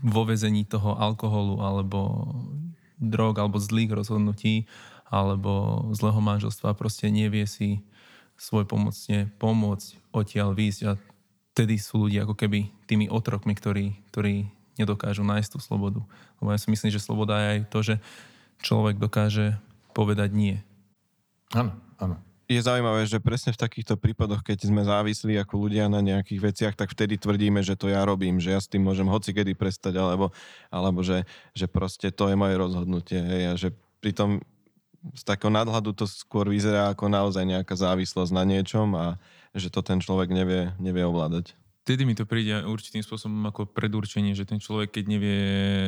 vo 0.00 0.22
vezení 0.24 0.64
toho 0.64 0.96
alkoholu 0.96 1.60
alebo 1.60 2.32
drog 3.00 3.40
alebo 3.40 3.56
zlých 3.56 3.90
rozhodnutí 3.96 4.68
alebo 5.10 5.84
zlého 5.90 6.22
manželstva 6.22 6.78
proste 6.78 7.10
nevie 7.10 7.42
si 7.48 7.82
svoj 8.38 8.64
pomocne 8.64 9.28
pomôcť 9.42 10.14
odtiaľ 10.14 10.54
výjsť 10.54 10.80
a 10.86 10.96
vtedy 11.52 11.76
sú 11.76 12.06
ľudia 12.06 12.24
ako 12.24 12.38
keby 12.38 12.70
tými 12.86 13.10
otrokmi, 13.10 13.52
ktorí, 13.52 13.98
ktorí 14.14 14.48
nedokážu 14.80 15.26
nájsť 15.26 15.50
tú 15.52 15.58
slobodu. 15.60 16.00
Lebo 16.40 16.48
ja 16.54 16.58
si 16.60 16.72
myslím, 16.72 16.88
že 16.88 17.02
sloboda 17.02 17.36
je 17.36 17.48
aj 17.52 17.60
to, 17.68 17.78
že 17.84 17.94
človek 18.64 18.96
dokáže 18.96 19.60
povedať 19.92 20.30
nie. 20.32 20.56
Áno, 21.52 21.74
áno. 21.98 22.16
Je 22.50 22.58
zaujímavé, 22.58 23.06
že 23.06 23.22
presne 23.22 23.54
v 23.54 23.62
takýchto 23.62 23.94
prípadoch, 23.94 24.42
keď 24.42 24.66
sme 24.66 24.82
závislí 24.82 25.38
ako 25.38 25.70
ľudia 25.70 25.86
na 25.86 26.02
nejakých 26.02 26.40
veciach, 26.42 26.74
tak 26.74 26.90
vtedy 26.90 27.14
tvrdíme, 27.14 27.62
že 27.62 27.78
to 27.78 27.86
ja 27.86 28.02
robím, 28.02 28.42
že 28.42 28.50
ja 28.50 28.58
s 28.58 28.66
tým 28.66 28.82
môžem 28.82 29.06
hoci 29.06 29.30
kedy 29.30 29.54
prestať, 29.54 29.94
alebo, 29.94 30.34
alebo 30.66 30.98
že, 31.06 31.22
že 31.54 31.70
proste 31.70 32.10
to 32.10 32.26
je 32.26 32.34
moje 32.34 32.58
rozhodnutie. 32.58 33.22
Hej, 33.22 33.42
a 33.46 33.52
že 33.54 33.68
pritom 34.02 34.42
z 35.14 35.22
takého 35.22 35.54
nadhľadu 35.54 35.94
to 35.94 36.10
skôr 36.10 36.50
vyzerá 36.50 36.90
ako 36.90 37.06
naozaj 37.06 37.46
nejaká 37.46 37.78
závislosť 37.78 38.34
na 38.34 38.42
niečom 38.42 38.98
a 38.98 39.14
že 39.54 39.70
to 39.70 39.78
ten 39.86 40.02
človek 40.02 40.34
nevie, 40.34 40.74
nevie 40.82 41.06
ovládať. 41.06 41.54
Vtedy 41.86 42.02
mi 42.02 42.18
to 42.18 42.26
príde 42.26 42.66
určitým 42.66 43.06
spôsobom 43.06 43.46
ako 43.46 43.70
predurčenie, 43.70 44.34
že 44.34 44.42
ten 44.42 44.58
človek, 44.58 44.90
keď 44.90 45.04
nevie 45.06 45.40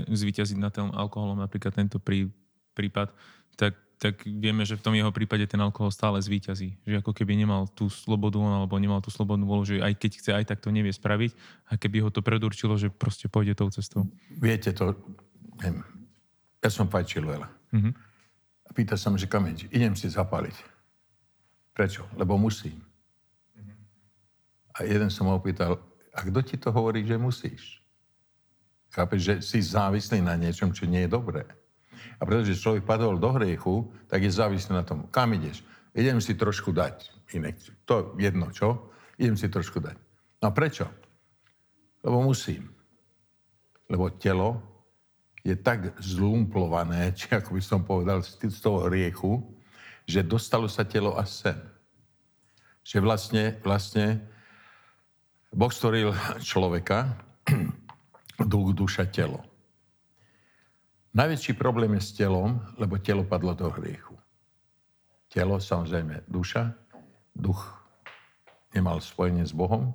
zvíťaziť 0.07 0.59
na 0.62 0.71
tom 0.71 0.95
alkoholom, 0.95 1.42
napríklad 1.42 1.75
tento 1.75 1.99
prí, 1.99 2.31
prípad, 2.78 3.12
tak, 3.59 3.76
tak 4.02 4.26
vieme, 4.26 4.66
že 4.66 4.75
v 4.75 4.82
tom 4.82 4.94
jeho 4.99 5.14
prípade 5.14 5.47
ten 5.47 5.62
alkohol 5.62 5.94
stále 5.94 6.18
zvíťazí. 6.18 6.82
Že 6.82 7.06
ako 7.06 7.14
keby 7.14 7.38
nemal 7.38 7.71
tú 7.71 7.87
slobodu 7.87 8.42
alebo 8.42 8.75
nemal 8.82 8.99
tú 8.99 9.14
slobodnú 9.14 9.47
volu, 9.47 9.62
že 9.62 9.78
aj 9.78 9.94
keď 9.94 10.11
chce, 10.18 10.30
aj 10.35 10.44
tak 10.50 10.59
to 10.59 10.75
nevie 10.75 10.90
spraviť. 10.90 11.30
A 11.71 11.78
keby 11.78 12.02
ho 12.02 12.11
to 12.11 12.18
predurčilo, 12.18 12.75
že 12.75 12.90
proste 12.90 13.30
pôjde 13.30 13.54
tou 13.54 13.71
cestou. 13.71 14.11
Viete 14.35 14.75
to, 14.75 14.99
neviem, 15.62 15.87
ja 16.59 16.71
som 16.75 16.90
fajčil 16.90 17.23
veľa. 17.23 17.47
Mm-hmm 17.71 18.11
pýta 18.73 18.97
sa 18.97 19.12
ma, 19.12 19.21
že 19.21 19.28
kam 19.28 19.47
idem? 19.47 19.68
Idem 19.68 19.94
si 19.94 20.09
zapaliť. 20.09 20.56
Prečo? 21.76 22.09
Lebo 22.16 22.40
musím. 22.40 22.80
A 24.73 24.88
jeden 24.88 25.12
som 25.12 25.28
ho 25.28 25.37
opýtal, 25.37 25.76
a 26.16 26.21
kto 26.25 26.40
ti 26.40 26.56
to 26.56 26.73
hovorí, 26.73 27.04
že 27.04 27.21
musíš? 27.21 27.85
Chápeš, 28.92 29.21
že 29.21 29.35
si 29.44 29.59
závislý 29.61 30.25
na 30.25 30.37
niečom, 30.37 30.73
čo 30.73 30.88
nie 30.88 31.04
je 31.04 31.12
dobré. 31.12 31.44
A 32.18 32.23
pretože 32.25 32.59
človek 32.59 32.87
padol 32.87 33.18
do 33.18 33.35
hriechu, 33.35 33.90
tak 34.06 34.23
je 34.23 34.30
závislý 34.30 34.78
na 34.78 34.85
tom, 34.87 35.11
kam 35.11 35.35
ideš. 35.35 35.66
Idem 35.92 36.23
si 36.25 36.32
trošku 36.32 36.73
dať 36.73 37.12
inekciu. 37.37 37.73
To 37.88 38.16
jedno, 38.16 38.49
čo? 38.52 38.92
Idem 39.21 39.37
si 39.37 39.49
trošku 39.49 39.80
dať. 39.80 39.97
No 40.40 40.49
a 40.49 40.52
prečo? 40.52 40.88
Lebo 42.00 42.25
musím. 42.25 42.73
Lebo 43.87 44.09
telo 44.11 44.62
je 45.42 45.54
tak 45.59 45.99
zlumplované, 45.99 47.12
či 47.18 47.28
ako 47.30 47.59
by 47.59 47.62
som 47.62 47.80
povedal, 47.82 48.23
z 48.25 48.59
toho 48.59 48.88
hriechu, 48.88 49.42
že 50.06 50.26
dostalo 50.26 50.66
sa 50.66 50.82
telo 50.82 51.14
až 51.14 51.28
sem. 51.30 51.59
Že 52.82 52.99
vlastne, 52.99 53.44
vlastne 53.62 54.06
Boh 55.54 55.71
stvoril 55.71 56.11
človeka, 56.42 57.14
duch, 58.50 58.75
duša, 58.75 59.06
telo. 59.06 59.51
Najväčší 61.12 61.52
problém 61.61 61.92
je 62.00 62.02
s 62.02 62.16
telom, 62.16 62.57
lebo 62.81 62.97
telo 62.97 63.25
padlo 63.25 63.52
do 63.52 63.69
hriechu. 63.69 64.16
Telo, 65.28 65.61
samozrejme, 65.61 66.25
duša, 66.28 66.73
duch 67.37 67.61
nemal 68.73 69.00
spojenie 69.00 69.45
s 69.45 69.52
Bohom, 69.52 69.92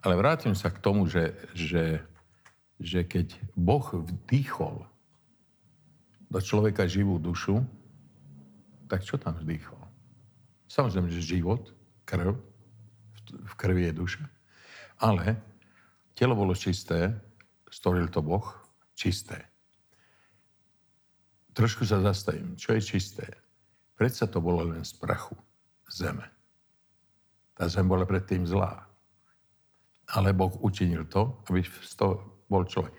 ale 0.00 0.16
vrátim 0.16 0.56
sa 0.56 0.72
k 0.72 0.80
tomu, 0.80 1.04
že, 1.04 1.36
že 1.52 2.00
že 2.78 3.02
keď 3.02 3.34
Boh 3.58 3.82
vdýchol 3.82 4.86
do 6.30 6.38
človeka 6.38 6.86
živú 6.86 7.18
dušu, 7.18 7.58
tak 8.86 9.02
čo 9.02 9.18
tam 9.18 9.34
vdýchol? 9.34 9.82
Samozrejme, 10.70 11.10
že 11.10 11.20
život, 11.36 11.74
krv, 12.06 12.38
v 13.28 13.54
krvi 13.58 13.90
je 13.90 13.98
duša. 13.98 14.24
Ale 15.02 15.36
telo 16.14 16.38
bolo 16.38 16.54
čisté, 16.54 17.18
stvoril 17.68 18.08
to 18.08 18.22
Boh, 18.22 18.46
čisté. 18.94 19.47
Trošku 21.58 21.82
sa 21.82 21.98
zastavím. 21.98 22.54
Čo 22.54 22.78
je 22.78 22.82
čisté? 22.86 23.26
Predsa 23.98 24.30
to 24.30 24.38
bolo 24.38 24.62
len 24.62 24.86
z 24.86 24.94
prachu, 24.94 25.34
zeme. 25.90 26.22
Tá 27.58 27.66
zem 27.66 27.82
bola 27.82 28.06
predtým 28.06 28.46
zlá. 28.46 28.86
Ale 30.14 30.30
Boh 30.30 30.54
učinil 30.62 31.10
to, 31.10 31.42
aby 31.50 31.66
z 31.66 31.94
toho 31.98 32.46
bol 32.46 32.62
človek. 32.62 32.94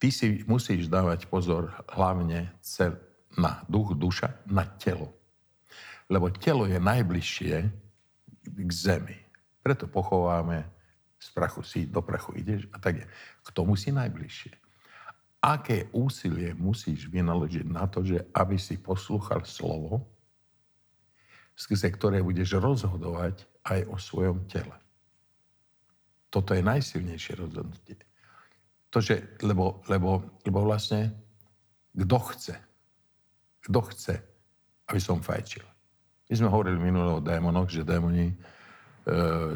Ty 0.00 0.08
si 0.08 0.40
musíš 0.48 0.88
dávať 0.88 1.28
pozor 1.28 1.68
hlavne 1.92 2.56
cel, 2.64 2.96
na 3.36 3.60
duch, 3.68 3.92
duša, 3.92 4.40
na 4.48 4.64
telo. 4.80 5.12
Lebo 6.08 6.32
telo 6.32 6.64
je 6.64 6.80
najbližšie 6.80 7.54
k 8.40 8.70
zemi. 8.72 9.20
Preto 9.60 9.84
pochováme 9.84 10.64
z 11.20 11.28
prachu 11.36 11.60
si, 11.60 11.84
do 11.84 12.00
prachu 12.00 12.40
ideš 12.40 12.72
a 12.72 12.80
tak 12.80 13.04
je. 13.04 13.06
K 13.44 13.48
tomu 13.52 13.76
si 13.76 13.92
najbližšie. 13.92 14.61
Aké 15.42 15.90
úsilie 15.90 16.54
musíš 16.54 17.10
vynaložiť 17.10 17.66
na 17.66 17.90
to, 17.90 18.06
že 18.06 18.22
aby 18.30 18.54
si 18.54 18.78
poslúchal 18.78 19.42
slovo, 19.42 20.06
skrze 21.58 21.90
ktoré 21.90 22.22
budeš 22.22 22.62
rozhodovať 22.62 23.42
aj 23.66 23.80
o 23.90 23.96
svojom 23.98 24.46
tele. 24.46 24.78
Toto 26.30 26.54
je 26.54 26.62
najsilnejšie 26.62 27.42
rozhodnutie. 27.42 27.98
To, 28.94 29.02
že, 29.02 29.36
lebo, 29.42 29.82
lebo, 29.90 30.40
lebo 30.46 30.58
vlastne 30.62 31.10
Kto 31.92 32.18
chce? 32.32 32.56
Kto 33.68 33.80
chce, 33.92 34.14
aby 34.88 35.00
som 35.00 35.20
fajčil? 35.20 35.64
My 36.28 36.34
sme 36.40 36.48
hovorili 36.48 36.80
minulo 36.80 37.20
o 37.20 37.24
démonoch, 37.24 37.68
že 37.68 37.84
démoni 37.84 38.32
e, 38.32 38.34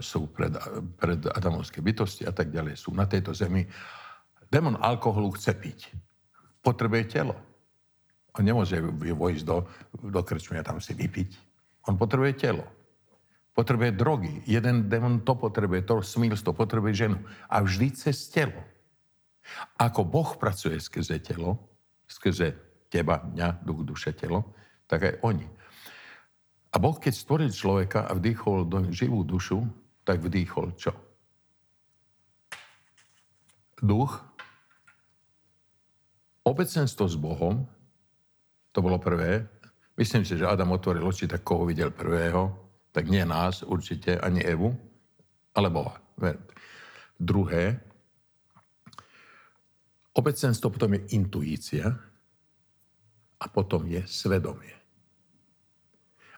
sú 0.05 0.29
pred, 0.29 0.53
pred 1.01 1.25
adamovské 1.33 1.81
bytosti 1.81 2.29
a 2.29 2.33
tak 2.37 2.53
ďalej. 2.53 2.77
Sú 2.77 2.93
na 2.93 3.09
tejto 3.09 3.33
zemi. 3.33 3.65
Démon 4.51 4.79
alkoholu 4.79 5.35
chce 5.35 5.53
piť. 5.55 5.91
Potrebuje 6.63 7.05
telo. 7.11 7.35
On 8.37 8.45
nemôže 8.45 8.77
vojsť 9.17 9.43
do, 9.47 9.65
do 9.97 10.21
krčmy 10.21 10.61
a 10.61 10.67
tam 10.67 10.79
si 10.83 10.93
vypiť. 10.93 11.31
On 11.89 11.97
potrebuje 11.97 12.37
telo. 12.37 12.65
Potrebuje 13.57 13.97
drogy. 13.97 14.45
Jeden 14.45 14.93
démon 14.93 15.25
to 15.25 15.33
potrebuje, 15.33 15.89
to 15.89 16.05
smilstvo, 16.05 16.53
potrebuje 16.53 17.09
ženu. 17.09 17.19
A 17.49 17.65
vždy 17.65 17.97
cez 17.97 18.29
telo. 18.29 18.61
Ako 19.81 20.05
Boh 20.05 20.37
pracuje 20.37 20.77
skrze 20.77 21.23
telo, 21.23 21.57
skrze 22.05 22.53
teba, 22.93 23.23
mňa, 23.25 23.65
duch, 23.65 23.87
duše, 23.87 24.13
telo, 24.13 24.53
tak 24.91 25.07
aj 25.07 25.15
oni. 25.23 25.47
A 26.75 26.77
Boh, 26.77 26.99
keď 26.99 27.15
stvoril 27.15 27.51
človeka 27.55 28.05
a 28.05 28.13
vdýchol 28.13 28.69
do 28.69 28.85
živú 28.93 29.25
dušu, 29.25 29.65
tak 30.05 30.21
vdýchol 30.21 30.77
čo? 30.77 30.93
Duch, 33.81 34.26
obecenstvo 36.57 37.05
s 37.05 37.21
Bohom, 37.21 37.69
to 38.73 38.81
bolo 38.81 38.97
prvé. 38.97 39.45
Myslím 40.01 40.25
si, 40.25 40.41
že 40.41 40.49
Adam 40.49 40.73
otvoril 40.73 41.05
oči, 41.05 41.29
tak 41.29 41.45
koho 41.45 41.69
videl 41.69 41.93
prvého, 41.93 42.49
tak 42.97 43.13
nie 43.13 43.21
nás 43.29 43.61
určite, 43.61 44.17
ani 44.17 44.41
Evu, 44.41 44.73
ale 45.53 45.69
Boha. 45.69 46.01
Druhé, 47.21 47.77
obecenstvo 50.17 50.73
potom 50.73 50.97
je 50.97 51.13
intuícia 51.13 51.93
a 53.37 53.45
potom 53.53 53.85
je 53.85 54.01
svedomie. 54.09 54.73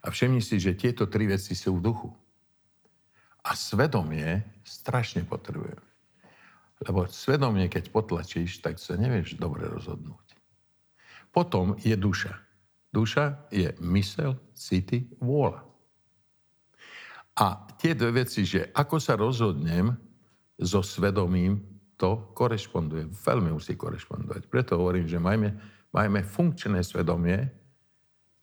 A 0.03 0.11
všimni 0.11 0.43
si, 0.43 0.59
že 0.59 0.75
tieto 0.75 1.07
tri 1.07 1.31
veci 1.31 1.55
sú 1.55 1.79
v 1.79 1.85
duchu. 1.87 2.11
A 3.47 3.55
svedomie 3.55 4.43
strašne 4.67 5.23
potrebujem. 5.23 5.88
Lebo 6.87 7.11
svedomie, 7.11 7.67
keď 7.67 7.91
potlačíš, 7.91 8.63
tak 8.63 8.79
sa 8.79 8.95
nevieš 8.95 9.35
dobre 9.35 9.67
rozhodnúť. 9.67 10.39
Potom 11.35 11.75
je 11.83 11.95
duša. 11.99 12.39
Duša 12.95 13.51
je 13.51 13.75
mysel, 13.83 14.39
city, 14.55 15.11
vôľa. 15.19 15.67
A 17.39 17.67
tie 17.79 17.95
dve 17.95 18.27
veci, 18.27 18.43
že 18.43 18.71
ako 18.75 18.97
sa 18.99 19.15
rozhodnem 19.15 19.95
so 20.59 20.83
svedomím, 20.83 21.63
to 21.99 22.31
korešponduje, 22.35 23.11
veľmi 23.11 23.55
musí 23.55 23.75
korešpondovať. 23.75 24.47
Preto 24.47 24.79
hovorím, 24.79 25.07
že 25.11 25.19
majme, 25.19 25.55
majme 25.91 26.23
funkčné 26.23 26.83
svedomie, 26.83 27.43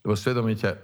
lebo 0.04 0.16
svedomie 0.16 0.60
ťa 0.60 0.76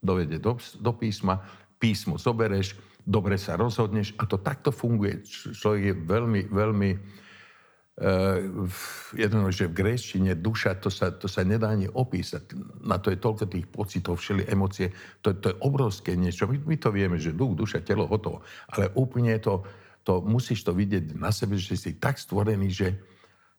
dovede 0.00 0.40
do, 0.40 0.56
do 0.56 0.92
písma, 0.96 1.40
písmo 1.80 2.20
zobereš, 2.20 2.76
dobre 3.10 3.34
sa 3.34 3.58
rozhodneš 3.58 4.14
a 4.22 4.24
to 4.30 4.38
takto 4.38 4.70
funguje. 4.70 5.26
Človek 5.26 5.82
je 5.82 5.94
veľmi, 5.98 6.40
veľmi 6.46 6.90
uh, 6.94 8.70
jedno, 9.18 9.50
že 9.50 9.66
v 9.66 9.74
gréčtine 9.74 10.38
duša, 10.38 10.78
to 10.78 10.94
sa, 10.94 11.10
to 11.10 11.26
sa 11.26 11.42
nedá 11.42 11.74
ani 11.74 11.90
opísať. 11.90 12.54
Na 12.86 13.02
to 13.02 13.10
je 13.10 13.18
toľko 13.18 13.50
tých 13.50 13.66
pocitov, 13.66 14.22
všeli 14.22 14.46
emócie. 14.46 14.94
To, 15.26 15.34
to 15.34 15.50
je 15.50 15.56
obrovské 15.58 16.14
niečo. 16.14 16.46
My, 16.46 16.62
my 16.62 16.76
to 16.78 16.94
vieme, 16.94 17.18
že 17.18 17.34
duch, 17.34 17.58
duša, 17.58 17.82
telo, 17.82 18.06
hotovo. 18.06 18.46
Ale 18.70 18.94
úplne 18.94 19.34
to, 19.42 19.66
to 20.06 20.22
musíš 20.22 20.62
to 20.62 20.70
vidieť 20.70 21.18
na 21.18 21.34
sebe, 21.34 21.58
že 21.58 21.74
si 21.74 21.98
tak 21.98 22.16
stvorený, 22.16 22.70
že, 22.70 22.88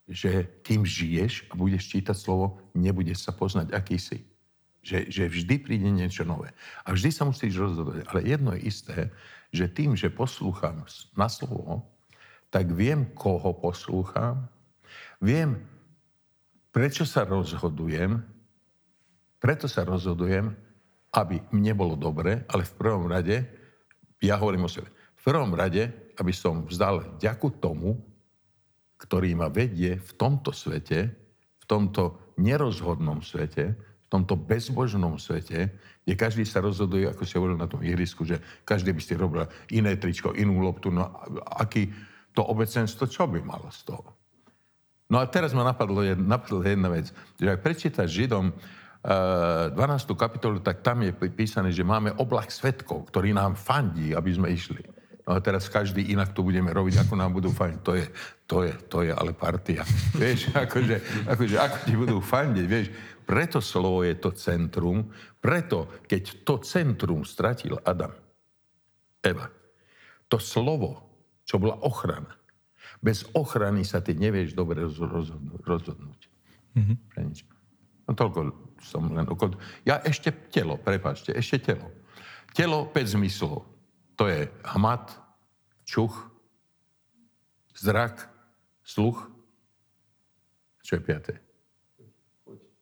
že 0.07 0.63
kým 0.63 0.87
žiješ 0.87 1.51
a 1.51 1.59
budeš 1.59 1.91
čítať 1.91 2.15
slovo, 2.15 2.63
nebudeš 2.71 3.27
sa 3.27 3.35
poznať, 3.35 3.75
aký 3.75 3.99
si. 3.99 4.23
Že, 4.81 5.13
že 5.13 5.23
vždy 5.29 5.55
príde 5.61 5.89
niečo 5.93 6.25
nové. 6.25 6.49
A 6.81 6.97
vždy 6.97 7.13
sa 7.13 7.21
musíš 7.21 7.53
rozhodovať. 7.53 8.01
Ale 8.09 8.25
jedno 8.25 8.49
je 8.57 8.65
isté, 8.65 9.13
že 9.51 9.67
tým, 9.67 9.99
že 9.99 10.11
poslúcham 10.11 10.83
na 11.15 11.27
slovo, 11.27 11.83
tak 12.51 12.71
viem, 12.71 13.07
koho 13.15 13.55
poslúcham, 13.55 14.47
viem, 15.19 15.59
prečo 16.71 17.03
sa 17.07 17.27
rozhodujem, 17.27 18.19
preto 19.39 19.67
sa 19.67 19.83
rozhodujem, 19.87 20.51
aby 21.11 21.43
mne 21.51 21.73
bolo 21.75 21.95
dobre, 21.99 22.47
ale 22.47 22.63
v 22.63 22.73
prvom 22.79 23.05
rade, 23.11 23.43
ja 24.23 24.39
hovorím 24.39 24.67
o 24.67 24.71
sebe, 24.71 24.87
v 24.91 25.21
prvom 25.23 25.51
rade, 25.51 25.91
aby 26.15 26.31
som 26.31 26.63
vzdal 26.63 27.19
ďaku 27.19 27.59
tomu, 27.59 27.99
ktorý 29.01 29.35
ma 29.35 29.51
vedie 29.51 29.97
v 29.97 30.11
tomto 30.15 30.53
svete, 30.55 31.09
v 31.57 31.65
tomto 31.65 32.33
nerozhodnom 32.37 33.19
svete, 33.25 33.73
tomto 34.11 34.35
bezbožnom 34.35 35.15
svete, 35.15 35.71
kde 36.03 36.13
každý 36.19 36.43
sa 36.43 36.59
rozhoduje, 36.59 37.07
ako 37.07 37.23
si 37.23 37.39
hovoril 37.39 37.55
na 37.55 37.71
tom 37.71 37.79
ihrisku, 37.79 38.27
že 38.27 38.43
každý 38.67 38.91
by 38.91 38.99
si 38.99 39.15
robil 39.15 39.47
iné 39.71 39.95
tričko, 39.95 40.35
inú 40.35 40.59
loptu, 40.59 40.91
no 40.91 41.07
aký 41.55 41.87
to 42.35 42.43
obecenstvo, 42.43 43.07
čo 43.07 43.31
by 43.31 43.39
malo 43.39 43.71
z 43.71 43.87
toho? 43.87 44.11
No 45.07 45.19
a 45.19 45.27
teraz 45.27 45.55
ma 45.55 45.63
napadlo, 45.63 46.03
napadla 46.15 46.63
jedna 46.67 46.89
vec, 46.91 47.11
že 47.39 47.47
ak 47.47 47.63
prečítaš 47.63 48.11
Židom 48.11 48.51
12. 48.51 49.75
Eh, 49.75 50.19
kapitolu, 50.19 50.59
tak 50.59 50.83
tam 50.83 51.07
je 51.07 51.11
písané, 51.31 51.71
že 51.71 51.81
máme 51.81 52.13
oblak 52.19 52.51
svetkov, 52.51 53.09
ktorý 53.09 53.33
nám 53.33 53.55
fandí, 53.55 54.13
aby 54.13 54.31
sme 54.31 54.51
išli. 54.51 54.83
Teraz 55.39 55.71
každý 55.71 56.11
inak 56.11 56.35
to 56.35 56.43
budeme 56.43 56.67
robiť, 56.67 57.07
ako 57.07 57.13
nám 57.15 57.31
budú 57.31 57.47
fandiť. 57.53 57.81
To 57.87 57.93
je, 57.95 58.05
to 58.43 58.57
je, 58.67 58.73
to 58.91 58.97
je 59.07 59.11
ale 59.15 59.31
partia. 59.31 59.87
Vieš, 60.19 60.51
akože, 60.51 60.97
akože 61.31 61.55
ako 61.55 61.77
ti 61.87 61.93
budú 61.95 62.17
fandiť, 62.19 62.65
vieš. 62.67 62.87
Preto 63.23 63.63
slovo 63.63 64.03
je 64.03 64.11
to 64.19 64.35
centrum, 64.35 65.07
preto 65.39 66.03
keď 66.03 66.43
to 66.43 66.59
centrum 66.59 67.23
stratil 67.23 67.79
Adam, 67.87 68.11
Eva, 69.23 69.47
to 70.27 70.35
slovo, 70.35 70.99
čo 71.47 71.55
bola 71.61 71.79
ochrana, 71.85 72.35
bez 72.99 73.23
ochrany 73.31 73.87
sa 73.87 74.03
ty 74.03 74.17
nevieš 74.17 74.51
dobre 74.51 74.83
rozhodnúť. 75.63 76.21
Mm-hmm. 76.75 76.97
Pre 77.07 77.21
nič. 77.23 77.47
No 78.09 78.11
toľko 78.17 78.39
som 78.83 79.07
len 79.15 79.23
okolo... 79.29 79.55
Ja 79.87 80.03
ešte 80.03 80.33
telo, 80.51 80.75
prepáčte, 80.75 81.31
ešte 81.31 81.71
telo. 81.71 81.87
Telo 82.51 82.89
5 82.91 83.15
zmyslov. 83.15 83.70
To 84.21 84.29
je 84.29 84.45
hmat, 84.77 85.17
čuch, 85.81 86.13
zrak, 87.73 88.29
sluch. 88.85 89.17
Čo 90.85 90.95
je 90.95 91.01
piaté? 91.01 91.33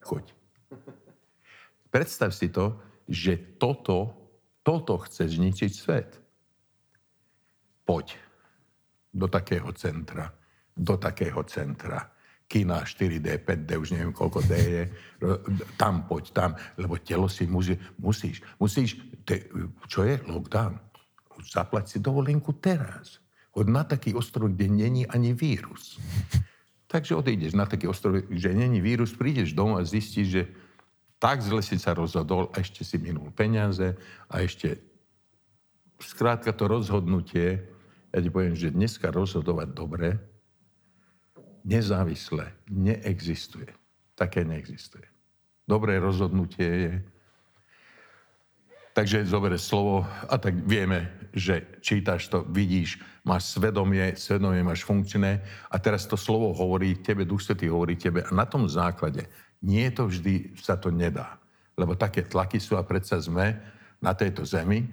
Choď. 0.04 0.36
Predstav 1.88 2.36
si 2.36 2.52
to, 2.52 2.76
že 3.08 3.56
toto, 3.56 4.12
toto 4.60 5.00
chce 5.00 5.32
zničiť 5.32 5.72
svet. 5.72 6.20
Poď 7.88 8.20
do 9.08 9.24
takého 9.32 9.72
centra, 9.72 10.28
do 10.76 11.00
takého 11.00 11.40
centra. 11.48 12.04
Kina 12.44 12.84
4D, 12.84 13.40
5D, 13.40 13.80
už 13.80 13.96
neviem 13.96 14.12
koľko 14.12 14.44
D 14.44 14.52
je. 14.60 14.84
Tam 15.80 16.04
poď, 16.04 16.36
tam, 16.36 16.50
lebo 16.76 17.00
telo 17.00 17.32
si 17.32 17.48
musí, 17.48 17.80
musíš. 17.96 18.44
Musíš, 18.60 19.00
te, 19.24 19.48
čo 19.88 20.04
je 20.04 20.20
lockdown? 20.28 20.89
Zaplať 21.44 21.96
si 21.96 21.98
dovolenku 21.98 22.56
teraz. 22.60 23.20
Chod 23.50 23.66
na 23.66 23.82
taký 23.82 24.14
ostrov, 24.14 24.52
kde 24.54 24.70
není 24.70 25.02
ani 25.08 25.34
vírus. 25.34 25.98
Takže 26.90 27.14
odídeš 27.14 27.54
na 27.54 27.66
taký 27.66 27.86
ostrov, 27.86 28.26
že 28.30 28.50
není 28.50 28.82
vírus, 28.82 29.14
prídeš 29.14 29.54
domov 29.54 29.82
a 29.82 29.86
zistíš, 29.86 30.28
že 30.28 30.42
tak 31.20 31.44
zle 31.44 31.62
si 31.62 31.78
sa 31.78 31.94
rozhodol 31.94 32.50
a 32.50 32.64
ešte 32.64 32.82
si 32.82 32.96
minul 32.96 33.30
peniaze 33.30 33.94
a 34.26 34.34
ešte 34.40 34.80
skrátka 36.00 36.50
to 36.56 36.66
rozhodnutie, 36.66 37.62
ja 38.10 38.18
ti 38.18 38.32
poviem, 38.32 38.56
že 38.56 38.74
dneska 38.74 39.12
rozhodovať 39.12 39.68
dobre, 39.70 40.18
nezávisle 41.62 42.50
neexistuje. 42.72 43.68
Také 44.16 44.42
neexistuje. 44.42 45.04
Dobré 45.68 46.00
rozhodnutie 46.00 46.68
je. 46.68 46.94
Takže 48.90 49.22
zobere 49.22 49.54
slovo 49.54 50.02
a 50.02 50.34
tak 50.34 50.66
vieme, 50.66 51.30
že 51.30 51.78
čítaš 51.78 52.26
to, 52.26 52.42
vidíš, 52.42 52.98
máš 53.22 53.54
svedomie, 53.54 54.18
svedomie 54.18 54.66
máš 54.66 54.82
funkčné 54.82 55.46
a 55.70 55.76
teraz 55.78 56.10
to 56.10 56.18
slovo 56.18 56.50
hovorí 56.50 56.98
tebe, 56.98 57.22
Duch 57.22 57.46
Svetý 57.46 57.70
hovorí 57.70 57.94
tebe 57.94 58.26
a 58.26 58.30
na 58.34 58.42
tom 58.42 58.66
základe 58.66 59.30
nie 59.62 59.86
to 59.92 60.08
vždy 60.08 60.56
sa 60.58 60.74
to 60.74 60.90
nedá. 60.90 61.38
Lebo 61.78 61.94
také 61.94 62.26
tlaky 62.26 62.58
sú 62.58 62.74
a 62.76 62.84
predsa 62.84 63.20
sme 63.20 63.56
na 64.02 64.16
tejto 64.16 64.42
zemi. 64.42 64.84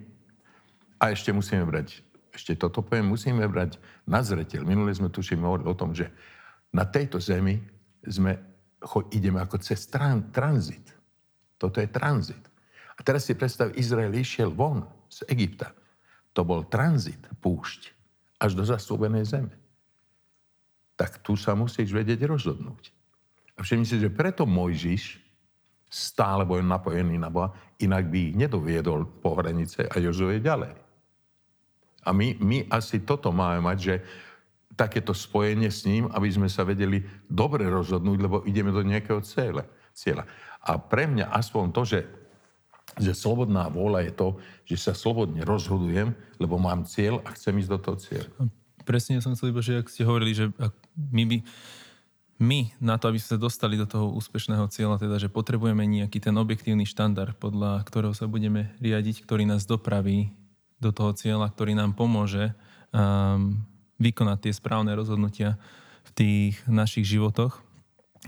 A 0.99 1.09
ešte 1.13 1.31
musíme 1.31 1.63
brať, 1.63 2.03
ešte 2.33 2.53
toto 2.57 2.83
poviem, 2.83 3.09
musíme 3.09 3.45
brať 3.47 3.81
na 4.05 4.21
zreteľ. 4.21 4.65
Minule 4.65 4.93
sme 4.93 5.09
tuším 5.09 5.41
hovorili 5.41 5.67
o 5.71 5.77
tom, 5.77 5.95
že 5.95 6.11
na 6.73 6.85
tejto 6.85 7.17
zemi 7.17 7.57
sme, 8.03 8.37
ideme 9.13 9.39
ako 9.41 9.57
cez 9.61 9.87
tran, 9.87 10.29
tranzit. 10.29 10.93
Toto 11.57 11.81
je 11.81 11.89
tranzit. 11.89 12.43
A 12.97 13.01
teraz 13.05 13.29
si 13.29 13.37
predstav, 13.37 13.73
Izrael 13.77 14.11
išiel 14.13 14.49
von 14.49 14.83
z 15.07 15.23
Egypta. 15.29 15.71
To 16.33 16.41
bol 16.41 16.65
tranzit, 16.65 17.21
púšť, 17.41 17.93
až 18.41 18.57
do 18.57 18.65
zastúbenej 18.65 19.25
zeme. 19.25 19.53
Tak 20.97 21.21
tu 21.21 21.37
sa 21.37 21.53
musíš 21.53 21.93
vedieť 21.93 22.25
rozhodnúť. 22.25 22.89
A 23.57 23.65
všimni 23.65 23.85
si, 23.85 23.97
že 23.97 24.13
preto 24.13 24.45
Mojžiš 24.45 25.17
stále 25.87 26.43
bol 26.43 26.61
napojený 26.61 27.17
na 27.17 27.31
Boha, 27.31 27.53
inak 27.79 28.11
by 28.11 28.17
ich 28.29 28.35
nedoviedol 28.35 29.07
po 29.23 29.39
hranice 29.39 29.87
a 29.87 29.95
Jozue 29.97 30.43
ďalej. 30.43 30.73
A 32.07 32.09
my, 32.13 32.37
my 32.39 32.57
asi 32.71 33.03
toto 33.03 33.31
máme 33.33 33.63
mať, 33.63 33.77
že 33.79 33.95
takéto 34.77 35.11
spojenie 35.11 35.73
s 35.73 35.89
ním, 35.89 36.05
aby 36.13 36.29
sme 36.29 36.47
sa 36.47 36.61
vedeli 36.61 37.01
dobre 37.25 37.65
rozhodnúť, 37.65 38.17
lebo 38.21 38.45
ideme 38.45 38.69
do 38.69 38.85
nejakého 38.85 39.25
cieľa. 39.25 39.65
cieľa. 39.91 40.29
A 40.61 40.77
pre 40.77 41.09
mňa 41.09 41.33
aspoň 41.33 41.65
to, 41.73 41.81
že, 41.83 41.99
že 42.97 43.13
slobodná 43.13 43.69
vôľa 43.69 44.09
je 44.09 44.13
to, 44.13 44.27
že 44.65 44.77
sa 44.89 44.93
slobodne 44.93 45.41
rozhodujem, 45.45 46.13
lebo 46.41 46.57
mám 46.57 46.85
cieľ 46.85 47.21
a 47.25 47.33
chcem 47.33 47.57
ísť 47.61 47.71
do 47.71 47.79
toho 47.79 47.97
cieľa. 47.97 48.31
Presne 48.83 49.19
som 49.19 49.35
chcel 49.35 49.51
iba, 49.51 49.61
že 49.61 49.81
ak 49.81 49.91
ste 49.91 50.07
hovorili, 50.07 50.31
že 50.33 50.45
my 50.97 51.23
by 51.27 51.37
my 52.37 52.69
na 52.77 53.01
to, 53.01 53.09
aby 53.09 53.17
sme 53.17 53.33
sa 53.33 53.39
dostali 53.41 53.75
do 53.81 53.89
toho 53.89 54.13
úspešného 54.13 54.69
cieľa, 54.69 55.01
teda, 55.01 55.17
že 55.17 55.25
potrebujeme 55.25 55.81
nejaký 55.89 56.21
ten 56.21 56.37
objektívny 56.37 56.85
štandard, 56.85 57.33
podľa 57.33 57.81
ktorého 57.89 58.13
sa 58.13 58.29
budeme 58.29 58.69
riadiť, 58.77 59.25
ktorý 59.25 59.49
nás 59.49 59.65
dopraví 59.65 60.29
do 60.77 60.93
toho 60.93 61.17
cieľa, 61.17 61.49
ktorý 61.49 61.73
nám 61.73 61.97
pomôže 61.97 62.53
um, 62.93 63.57
vykonať 63.97 64.37
tie 64.45 64.53
správne 64.53 64.93
rozhodnutia 64.93 65.57
v 66.05 66.11
tých 66.13 66.53
našich 66.69 67.09
životoch. 67.09 67.57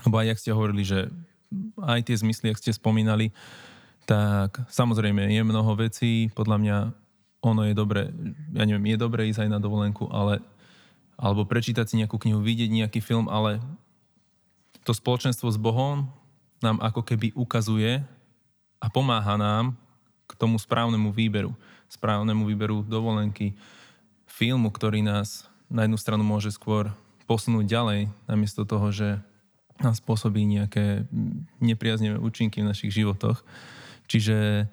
Lebo 0.10 0.17
aj, 0.17 0.34
jak 0.34 0.41
ste 0.41 0.58
hovorili, 0.58 0.82
že 0.82 1.13
aj 1.77 2.10
tie 2.10 2.17
zmysly, 2.17 2.49
ak 2.49 2.62
ste 2.62 2.73
spomínali, 2.73 3.29
tak 4.10 4.65
samozrejme 4.74 5.30
je 5.30 5.45
mnoho 5.45 5.78
vecí, 5.78 6.34
podľa 6.34 6.58
mňa 6.58 6.78
ono 7.45 7.62
je 7.69 7.78
dobre, 7.78 8.10
ja 8.58 8.65
neviem, 8.65 8.98
je 8.98 8.98
dobre 8.98 9.30
ísť 9.30 9.45
aj 9.45 9.50
na 9.54 9.62
dovolenku, 9.62 10.10
ale 10.10 10.41
alebo 11.19 11.43
prečítať 11.43 11.84
si 11.86 12.00
nejakú 12.00 12.15
knihu, 12.15 12.39
vidieť 12.39 12.72
nejaký 12.72 13.04
film, 13.04 13.28
ale 13.28 13.60
to 14.88 14.95
spoločenstvo 14.95 15.52
s 15.52 15.60
Bohom 15.60 16.08
nám 16.63 16.80
ako 16.80 17.04
keby 17.04 17.36
ukazuje 17.36 18.00
a 18.80 18.88
pomáha 18.88 19.36
nám 19.36 19.76
k 20.26 20.32
tomu 20.39 20.56
správnemu 20.56 21.12
výberu. 21.12 21.52
Správnemu 21.91 22.48
výberu 22.48 22.88
dovolenky, 22.88 23.52
filmu, 24.32 24.72
ktorý 24.72 25.04
nás 25.04 25.52
na 25.67 25.84
jednu 25.84 26.00
stranu 26.00 26.24
môže 26.24 26.56
skôr 26.56 26.95
posunúť 27.28 27.67
ďalej, 27.67 28.00
namiesto 28.26 28.63
toho, 28.63 28.88
že 28.89 29.19
nám 29.84 29.93
spôsobí 29.93 30.39
nejaké 30.48 31.04
nepriaznivé 31.60 32.15
účinky 32.15 32.63
v 32.63 32.69
našich 32.72 32.95
životoch. 32.95 33.43
Čiže, 34.10 34.65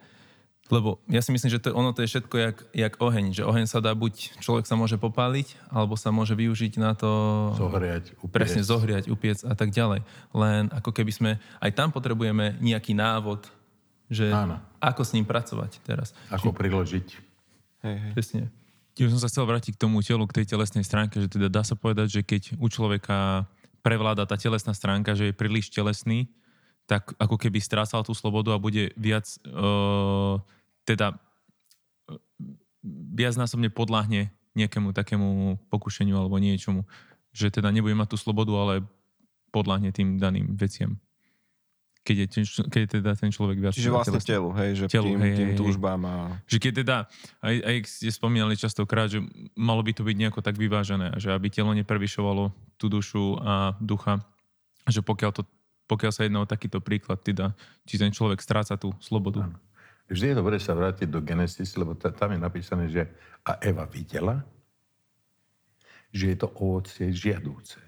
lebo 0.72 1.04
ja 1.12 1.20
si 1.20 1.30
myslím, 1.30 1.52
že 1.52 1.60
to, 1.60 1.76
ono 1.76 1.92
to 1.92 2.00
je 2.00 2.16
všetko 2.16 2.34
jak, 2.40 2.56
jak 2.72 2.94
oheň, 2.96 3.36
že 3.36 3.42
oheň 3.44 3.68
sa 3.68 3.84
dá 3.84 3.92
buď, 3.92 4.40
človek 4.40 4.64
sa 4.64 4.80
môže 4.80 4.96
popáliť, 4.96 5.60
alebo 5.68 5.92
sa 5.94 6.08
môže 6.08 6.32
využiť 6.32 6.80
na 6.80 6.96
to... 6.96 7.10
Zohriať, 7.60 8.16
upiec. 8.24 8.32
Presne, 8.32 8.64
zohriať, 8.64 9.12
upiec 9.12 9.44
a 9.44 9.52
tak 9.52 9.76
ďalej. 9.76 10.00
Len 10.32 10.72
ako 10.72 10.90
keby 10.96 11.12
sme, 11.12 11.30
aj 11.60 11.70
tam 11.76 11.92
potrebujeme 11.92 12.56
nejaký 12.64 12.96
návod, 12.96 13.44
že 14.08 14.32
Áno. 14.32 14.56
ako 14.80 15.02
s 15.04 15.12
ním 15.12 15.28
pracovať 15.28 15.84
teraz. 15.84 16.16
Ako 16.32 16.50
Či... 16.50 16.56
priložiť. 16.56 17.06
Hej, 17.84 17.96
hej. 18.00 18.12
Presne. 18.16 18.42
Tiež 18.96 19.12
som 19.12 19.20
sa 19.20 19.28
chcel 19.28 19.44
vrátiť 19.44 19.76
k 19.76 19.82
tomu 19.84 20.00
telu, 20.00 20.24
k 20.24 20.40
tej 20.40 20.56
telesnej 20.56 20.80
stránke, 20.80 21.20
že 21.20 21.28
teda 21.28 21.52
dá 21.52 21.60
sa 21.60 21.76
povedať, 21.76 22.08
že 22.08 22.20
keď 22.24 22.56
u 22.56 22.72
človeka 22.72 23.44
prevláda 23.84 24.24
tá 24.24 24.40
telesná 24.40 24.72
stránka, 24.72 25.12
že 25.12 25.30
je 25.30 25.34
príliš 25.36 25.68
telesný, 25.68 26.32
tak 26.86 27.12
ako 27.18 27.34
keby 27.34 27.58
strácal 27.58 28.06
tú 28.06 28.14
slobodu 28.14 28.54
a 28.54 28.62
bude 28.62 28.94
viac 28.94 29.26
uh, 29.46 30.38
teda 30.86 31.14
uh, 31.14 32.18
viacnásobne 33.14 33.70
podľahne 33.74 34.30
nejakému 34.54 34.94
takému 34.94 35.60
pokušeniu 35.68 36.16
alebo 36.16 36.38
niečomu. 36.38 36.86
Že 37.36 37.60
teda 37.60 37.68
nebude 37.74 37.92
mať 37.92 38.14
tú 38.14 38.16
slobodu, 38.16 38.54
ale 38.56 38.74
podľahne 39.52 39.92
tým 39.92 40.16
daným 40.16 40.56
veciam 40.56 40.96
keď 42.06 42.16
je, 42.22 42.26
keď 42.70 42.80
je 42.86 42.90
teda 43.02 43.10
ten 43.18 43.30
človek 43.34 43.58
viac... 43.58 43.74
Čiže 43.74 43.90
vlastne 43.90 44.22
telu, 44.22 44.54
hej, 44.54 44.70
že 44.78 44.84
telu, 44.86 45.10
tým, 45.10 45.18
hej, 45.26 45.32
tým 45.34 45.50
túžbám 45.58 46.00
a... 46.06 46.38
Že 46.46 46.58
keď 46.62 46.72
teda, 46.86 46.96
aj, 47.42 47.56
aj 47.66 47.76
ste 47.90 48.10
spomínali 48.14 48.54
častokrát, 48.54 49.10
že 49.10 49.26
malo 49.58 49.82
by 49.82 49.90
to 49.90 50.06
byť 50.06 50.14
nejako 50.14 50.38
tak 50.38 50.54
vyvážené, 50.54 51.18
že 51.18 51.34
aby 51.34 51.50
telo 51.50 51.74
neprevyšovalo 51.74 52.54
tú 52.78 52.86
dušu 52.86 53.42
a 53.42 53.74
ducha, 53.82 54.22
že 54.86 55.02
pokiaľ, 55.02 55.30
to, 55.34 55.42
pokiaľ 55.86 56.12
sa 56.12 56.26
jedná 56.26 56.42
o 56.42 56.50
takýto 56.50 56.82
príklad, 56.82 57.22
teda, 57.22 57.54
či 57.86 57.98
ten 57.98 58.10
človek 58.10 58.42
stráca 58.42 58.74
tú 58.74 58.90
slobodu. 58.98 59.46
Ano. 59.46 59.58
Vždy 60.06 60.34
je 60.34 60.38
dobre 60.38 60.58
sa 60.62 60.74
vrátiť 60.74 61.10
do 61.10 61.22
Genesis, 61.22 61.74
lebo 61.74 61.94
tam 61.98 62.30
je 62.34 62.38
napísané, 62.38 62.86
že 62.90 63.10
a 63.42 63.58
Eva 63.62 63.86
videla, 63.86 64.42
že 66.10 66.34
je 66.34 66.36
to 66.38 66.48
ovocie 66.58 67.10
žiadúce. 67.10 67.78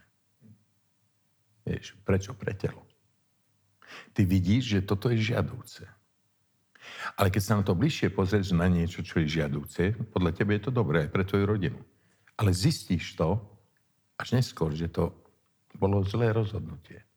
Vieš, 1.67 1.99
prečo 2.03 2.35
pre 2.35 2.55
telo? 2.55 2.87
Ty 4.15 4.23
vidíš, 4.27 4.79
že 4.79 4.87
toto 4.87 5.11
je 5.11 5.19
žiadúce. 5.19 5.87
Ale 7.15 7.29
keď 7.29 7.43
sa 7.43 7.57
na 7.61 7.63
to 7.65 7.77
bližšie 7.77 8.13
pozrieš 8.13 8.57
na 8.57 8.67
niečo, 8.67 9.05
čo 9.05 9.21
je 9.21 9.39
žiadúce, 9.41 9.95
podľa 10.13 10.33
teba 10.35 10.57
je 10.57 10.63
to 10.69 10.73
dobré 10.73 11.07
aj 11.07 11.11
pre 11.13 11.25
tvoju 11.25 11.45
rodinu. 11.45 11.81
Ale 12.39 12.55
zistíš 12.55 13.15
to 13.15 13.39
až 14.19 14.39
neskôr, 14.39 14.75
že 14.75 14.91
to 14.91 15.15
bolo 15.79 16.03
zlé 16.03 16.35
rozhodnutie. 16.35 17.08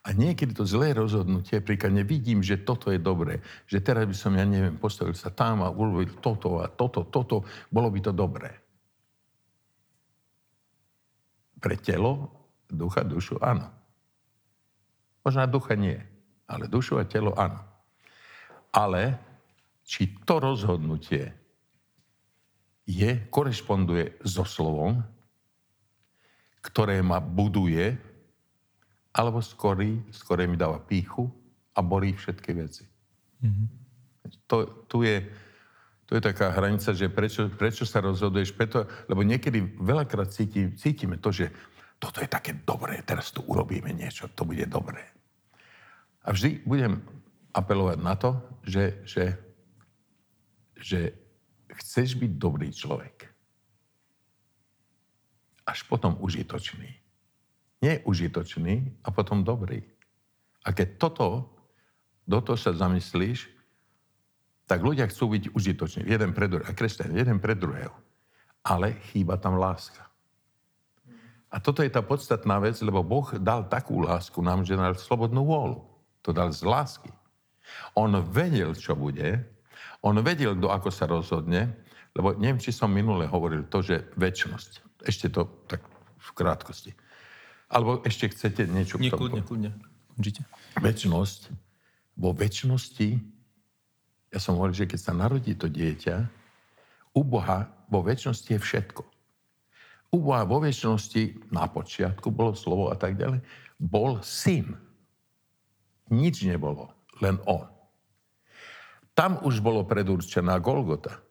A 0.00 0.16
niekedy 0.16 0.56
to 0.56 0.64
zlé 0.64 0.96
rozhodnutie, 0.96 1.60
príklad 1.60 1.92
nevidím, 1.92 2.40
že 2.40 2.64
toto 2.64 2.88
je 2.88 2.96
dobré, 2.96 3.44
že 3.68 3.84
teraz 3.84 4.08
by 4.08 4.16
som, 4.16 4.32
ja 4.32 4.48
neviem, 4.48 4.80
postavil 4.80 5.12
sa 5.12 5.28
tam 5.28 5.60
a 5.60 5.68
urobil 5.68 6.08
toto 6.24 6.64
a 6.64 6.72
toto, 6.72 7.04
toto, 7.04 7.44
bolo 7.68 7.92
by 7.92 8.00
to 8.00 8.12
dobré. 8.16 8.48
Pre 11.60 11.76
telo, 11.84 12.32
ducha, 12.64 13.04
dušu, 13.04 13.36
áno. 13.44 13.68
Možná 15.20 15.44
ducha 15.44 15.76
nie, 15.76 16.00
ale 16.48 16.64
dušu 16.64 16.96
a 16.96 17.04
telo 17.04 17.36
áno. 17.36 17.60
Ale 18.72 19.20
či 19.84 20.16
to 20.24 20.40
rozhodnutie 20.40 21.36
je, 22.88 23.10
korešponduje 23.28 24.24
so 24.24 24.48
slovom, 24.48 25.04
ktoré 26.64 27.04
ma 27.04 27.20
buduje, 27.20 28.09
alebo 29.20 29.44
skorí, 29.44 30.00
skôr 30.08 30.40
mi 30.48 30.56
dáva 30.56 30.80
píchu 30.80 31.28
a 31.76 31.84
borí 31.84 32.16
všetky 32.16 32.50
veci. 32.56 32.88
Mm-hmm. 33.44 33.66
To, 34.48 34.56
tu, 34.88 35.04
je, 35.04 35.28
tu 36.08 36.16
je 36.16 36.22
taká 36.24 36.56
hranica, 36.56 36.96
že 36.96 37.12
prečo, 37.12 37.52
prečo 37.52 37.84
sa 37.84 38.00
rozhoduješ, 38.00 38.56
preto, 38.56 38.88
lebo 39.12 39.20
niekedy 39.20 39.76
veľakrát 39.76 40.32
cíti, 40.32 40.72
cítime 40.80 41.20
to, 41.20 41.28
že 41.28 41.52
toto 42.00 42.24
je 42.24 42.32
také 42.32 42.56
dobré, 42.64 43.04
teraz 43.04 43.28
tu 43.28 43.44
urobíme 43.44 43.92
niečo, 43.92 44.32
to 44.32 44.48
bude 44.48 44.64
dobré. 44.64 45.04
A 46.24 46.32
vždy 46.32 46.64
budem 46.64 47.04
apelovať 47.52 47.98
na 48.00 48.14
to, 48.16 48.40
že, 48.64 49.04
že, 49.04 49.24
že 50.80 51.00
chceš 51.76 52.16
byť 52.16 52.32
dobrý 52.40 52.72
človek. 52.72 53.28
Až 55.68 55.84
potom 55.84 56.16
užitočný. 56.20 56.99
Nie 57.80 58.04
užitočný 58.04 59.00
a 59.04 59.08
potom 59.08 59.40
dobrý. 59.40 59.80
A 60.64 60.76
keď 60.76 61.00
toto, 61.00 61.48
do 62.28 62.38
toho 62.44 62.56
sa 62.60 62.76
zamyslíš, 62.76 63.48
tak 64.68 64.84
ľudia 64.86 65.08
chcú 65.10 65.34
byť 65.34 65.44
užitoční. 65.50 66.06
Jeden 66.06 66.30
pre 66.30 66.46
druhého. 66.46 66.68
A 66.68 66.76
kresťan, 66.76 67.16
jeden 67.16 67.42
pre 67.42 67.58
druhého. 67.58 67.90
Ale 68.62 69.00
chýba 69.10 69.40
tam 69.40 69.58
láska. 69.58 70.06
A 71.50 71.58
toto 71.58 71.82
je 71.82 71.90
tá 71.90 71.98
podstatná 71.98 72.62
vec, 72.62 72.78
lebo 72.78 73.02
Boh 73.02 73.26
dal 73.42 73.66
takú 73.66 73.98
lásku 73.98 74.38
nám, 74.38 74.62
že 74.62 74.78
dal 74.78 74.94
slobodnú 74.94 75.42
vôľu. 75.42 75.82
To 76.22 76.30
dal 76.30 76.54
z 76.54 76.62
lásky. 76.62 77.10
On 77.98 78.12
vedel, 78.30 78.78
čo 78.78 78.94
bude. 78.94 79.42
On 80.04 80.14
vedel, 80.22 80.54
kto 80.54 80.70
ako 80.70 80.88
sa 80.94 81.10
rozhodne. 81.10 81.74
Lebo 82.14 82.38
neviem, 82.38 82.62
či 82.62 82.70
som 82.70 82.94
minule 82.94 83.26
hovoril 83.26 83.66
to, 83.66 83.82
že 83.82 84.06
väčšnosť. 84.14 85.02
Ešte 85.02 85.26
to 85.34 85.50
tak 85.66 85.82
v 86.20 86.28
krátkosti. 86.38 86.94
Alebo 87.70 88.02
ešte 88.02 88.26
chcete 88.34 88.66
niečo 88.66 88.98
k 88.98 89.14
tomu? 89.14 89.30
Kľudne, 89.30 89.42
kľudne. 89.46 89.70
Určite. 90.18 90.42
Väčšnosť. 90.82 91.40
Vo 92.18 92.34
väčšnosti, 92.34 93.08
ja 94.34 94.38
som 94.42 94.58
hovoril, 94.58 94.76
že 94.76 94.90
keď 94.90 95.00
sa 95.00 95.12
narodí 95.14 95.54
to 95.54 95.70
dieťa, 95.70 96.26
u 97.14 97.22
Boha 97.22 97.70
vo 97.86 98.02
väčšnosti 98.02 98.50
je 98.50 98.60
všetko. 98.60 99.02
U 100.10 100.18
Boha 100.18 100.42
vo 100.42 100.58
väčšnosti, 100.58 101.54
na 101.54 101.70
počiatku 101.70 102.34
bolo 102.34 102.58
slovo 102.58 102.90
a 102.90 102.98
tak 102.98 103.14
ďalej, 103.14 103.40
bol 103.78 104.18
syn. 104.20 104.74
Nič 106.10 106.42
nebolo, 106.42 106.90
len 107.22 107.38
on. 107.46 107.70
Tam 109.14 109.38
už 109.46 109.62
bolo 109.62 109.86
predurčená 109.86 110.58
Golgota. 110.58 111.22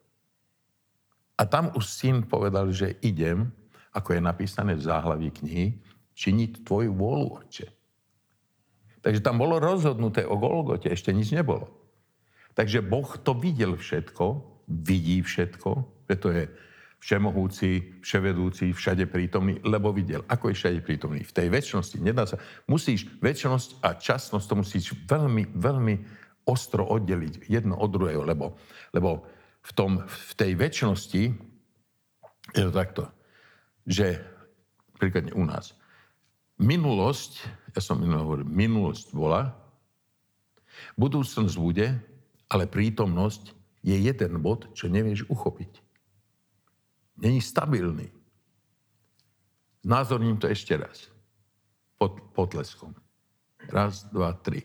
A 1.35 1.43
tam 1.43 1.71
už 1.75 1.83
syn 1.87 2.23
povedal, 2.23 2.71
že 2.71 2.99
idem, 3.03 3.51
ako 3.91 4.15
je 4.15 4.21
napísané 4.23 4.75
v 4.75 4.83
záhlaví 4.83 5.31
knihy, 5.31 5.75
činiť 6.19 6.67
tvoju 6.67 6.91
vôľu, 6.91 7.27
oče. 7.47 7.67
Takže 8.99 9.23
tam 9.23 9.39
bolo 9.39 9.63
rozhodnuté 9.63 10.27
o 10.27 10.35
Golgote, 10.35 10.91
ešte 10.91 11.15
nič 11.15 11.31
nebolo. 11.31 11.71
Takže 12.59 12.83
Boh 12.83 13.07
to 13.23 13.31
videl 13.31 13.79
všetko, 13.79 14.43
vidí 14.67 15.23
všetko, 15.23 15.69
preto 16.03 16.27
je 16.35 16.51
všemohúci, 16.99 18.03
vševedúci, 18.03 18.75
všade 18.75 19.07
prítomný, 19.07 19.63
lebo 19.63 19.95
videl, 19.95 20.27
ako 20.27 20.51
je 20.51 20.59
všade 20.59 20.79
prítomný. 20.83 21.23
V 21.23 21.31
tej 21.31 21.47
väčšnosti 21.47 21.95
nedá 22.03 22.27
sa... 22.27 22.35
Musíš, 22.67 23.07
väčšnosť 23.23 23.79
a 23.79 23.95
časnosť 23.95 24.45
to 24.45 24.55
musíš 24.59 24.85
veľmi, 25.07 25.55
veľmi 25.55 25.95
ostro 26.43 26.83
oddeliť 26.83 27.47
jedno 27.47 27.79
od 27.79 27.89
druhého, 27.95 28.27
lebo, 28.27 28.59
lebo 28.91 29.23
v, 29.63 29.71
tom, 29.71 30.03
v 30.03 30.31
tej 30.35 30.51
väčšnosti 30.59 31.23
je 32.51 32.63
to 32.67 32.73
takto, 32.75 33.07
že 33.87 34.19
príkladne 34.99 35.31
u 35.31 35.47
nás, 35.47 35.78
minulosť, 36.59 37.31
ja 37.73 37.81
som 37.81 38.03
minulý 38.03 38.19
hovoril, 38.21 38.47
minulosť 38.47 39.15
bola, 39.15 39.55
budúcnosť 40.99 41.55
bude, 41.55 41.87
ale 42.51 42.67
prítomnosť 42.67 43.55
je 43.81 43.95
jeden 43.95 44.43
bod, 44.43 44.67
čo 44.75 44.91
nevieš 44.91 45.25
uchopiť. 45.31 45.71
Není 47.19 47.39
stabilný. 47.39 48.11
Znázorním 49.83 50.35
to 50.35 50.51
ešte 50.51 50.75
raz. 50.75 51.07
Pod, 51.95 52.19
potleskom. 52.35 52.95
Raz, 53.71 54.07
dva, 54.11 54.35
tri. 54.35 54.63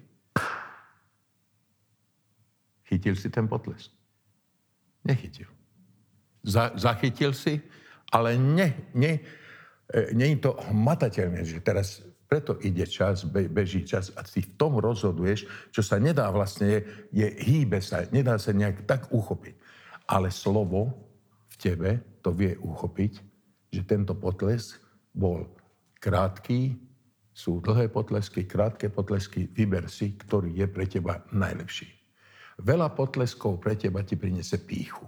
Chytil 2.87 3.15
si 3.19 3.31
ten 3.31 3.47
potlesk? 3.47 3.91
Nechytil. 5.07 5.51
Za, 6.43 6.75
zachytil 6.75 7.35
si, 7.35 7.59
ale 8.11 8.39
ne, 8.39 8.91
ne, 8.95 9.19
e, 9.91 10.15
je 10.15 10.39
to 10.41 10.57
hmatateľné, 10.71 11.45
že 11.45 11.61
teraz 11.61 12.05
preto 12.25 12.57
ide 12.65 12.89
čas, 12.89 13.29
be, 13.29 13.47
beží 13.47 13.85
čas 13.85 14.11
a 14.17 14.25
ty 14.25 14.43
v 14.43 14.57
tom 14.57 14.81
rozhoduješ, 14.81 15.47
čo 15.71 15.83
sa 15.85 16.01
nedá 16.01 16.27
vlastne, 16.33 16.67
je, 16.67 16.81
je 17.13 17.27
hýbe 17.47 17.79
sa, 17.79 18.09
nedá 18.11 18.41
sa 18.41 18.51
nejak 18.51 18.89
tak 18.89 19.13
uchopiť. 19.13 19.55
Ale 20.11 20.35
slovo 20.35 20.93
v 21.53 21.57
tebe 21.61 21.91
to 22.25 22.33
vie 22.35 22.57
uchopiť, 22.59 23.13
že 23.71 23.83
tento 23.87 24.17
potlesk 24.17 24.81
bol 25.15 25.47
krátky, 26.03 26.75
sú 27.35 27.59
dlhé 27.59 27.91
potlesky, 27.91 28.47
krátke 28.47 28.91
potlesky, 28.91 29.51
vyber 29.51 29.91
si, 29.91 30.15
ktorý 30.15 30.55
je 30.55 30.67
pre 30.71 30.87
teba 30.87 31.23
najlepší. 31.35 31.91
Veľa 32.63 32.95
potleskov 32.95 33.59
pre 33.59 33.75
teba 33.75 34.07
ti 34.07 34.15
prinese 34.15 34.63
píchu. 34.63 35.03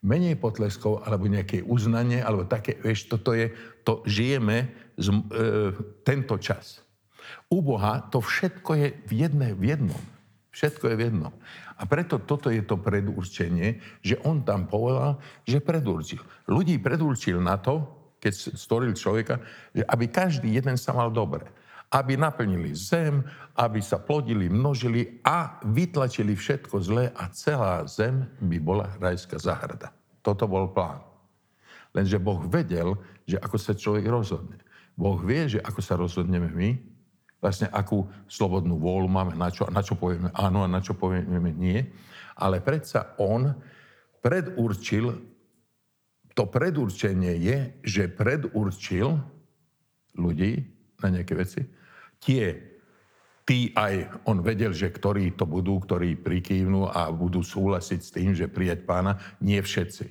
Menej 0.00 0.40
potleskov, 0.40 1.04
alebo 1.04 1.28
nejaké 1.28 1.60
uznanie, 1.60 2.24
alebo 2.24 2.48
také, 2.48 2.80
vieš, 2.80 3.12
toto 3.12 3.36
je, 3.36 3.52
to 3.84 4.00
žijeme 4.08 4.72
z, 4.96 5.12
e, 5.12 5.20
tento 6.04 6.40
čas. 6.40 6.80
U 7.52 7.60
Boha 7.60 8.00
to 8.08 8.24
všetko 8.24 8.70
je 8.80 8.88
v, 9.06 9.12
jedné, 9.28 9.52
v 9.52 9.76
jednom. 9.76 10.02
Všetko 10.50 10.84
je 10.90 10.94
v 10.96 11.04
jednom. 11.12 11.34
A 11.80 11.86
preto 11.88 12.20
toto 12.20 12.52
je 12.52 12.60
to 12.60 12.76
predurčenie, 12.76 13.80
že 14.04 14.20
on 14.26 14.44
tam 14.44 14.68
povedal, 14.68 15.20
že 15.48 15.64
predurčil. 15.64 16.20
Ľudí 16.48 16.76
predurčil 16.80 17.40
na 17.40 17.56
to, 17.56 17.86
keď 18.20 18.32
stvoril 18.56 18.92
človeka, 18.92 19.40
že 19.72 19.84
aby 19.88 20.04
každý 20.12 20.52
jeden 20.52 20.76
sa 20.76 20.92
mal 20.92 21.08
dobre. 21.08 21.48
Aby 21.90 22.14
naplnili 22.14 22.70
zem, 22.70 23.26
aby 23.58 23.82
sa 23.82 23.98
plodili, 23.98 24.46
množili 24.46 25.18
a 25.26 25.58
vytlačili 25.66 26.38
všetko 26.38 26.76
zlé 26.78 27.04
a 27.18 27.26
celá 27.34 27.82
zem 27.90 28.30
by 28.38 28.58
bola 28.62 28.86
rajská 29.02 29.42
zahrada. 29.42 29.90
Toto 30.22 30.46
bol 30.46 30.70
plán. 30.70 31.02
Lenže 31.90 32.22
Boh 32.22 32.38
vedel, 32.46 32.94
že 33.26 33.42
ako 33.42 33.56
sa 33.58 33.74
človek 33.74 34.06
rozhodne. 34.06 34.62
Boh 34.94 35.18
vie, 35.18 35.58
že 35.58 35.60
ako 35.64 35.80
sa 35.82 35.98
rozhodneme 35.98 36.46
my, 36.54 36.70
vlastne 37.40 37.66
akú 37.72 38.06
slobodnú 38.28 38.76
vôľu 38.76 39.08
máme, 39.08 39.32
na 39.34 39.48
čo, 39.48 39.66
na 39.72 39.80
čo 39.80 39.96
povieme 39.96 40.30
áno 40.36 40.62
a 40.62 40.70
na 40.70 40.78
čo 40.84 40.94
povieme 40.94 41.50
nie. 41.56 41.82
Ale 42.36 42.60
predsa 42.60 43.16
on 43.18 43.50
predurčil, 44.20 45.10
to 46.36 46.44
predurčenie 46.46 47.34
je, 47.40 47.58
že 47.82 48.12
predurčil 48.12 49.18
ľudí 50.14 50.52
na 51.00 51.08
nejaké 51.10 51.34
veci. 51.34 51.60
Tie, 52.20 52.44
tí 53.48 53.72
aj, 53.72 54.22
on 54.28 54.44
vedel, 54.44 54.76
že 54.76 54.92
ktorí 54.92 55.34
to 55.34 55.48
budú, 55.48 55.80
ktorí 55.80 56.20
prikývnú 56.20 56.86
a 56.92 57.08
budú 57.10 57.40
súhlasiť 57.40 58.00
s 58.00 58.14
tým, 58.14 58.30
že 58.36 58.52
prijať 58.52 58.84
pána, 58.84 59.16
nie 59.40 59.58
všetci. 59.58 60.06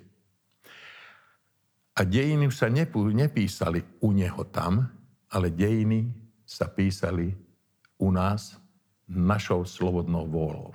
A 1.99 2.07
dejiny 2.07 2.47
sa 2.49 2.71
nepísali 2.71 3.83
u 4.01 4.09
neho 4.15 4.43
tam, 4.49 4.87
ale 5.29 5.53
dejiny 5.53 6.09
sa 6.47 6.65
písali 6.65 7.35
u 7.99 8.09
nás 8.09 8.57
našou 9.05 9.67
slobodnou 9.67 10.25
vôľou. 10.25 10.71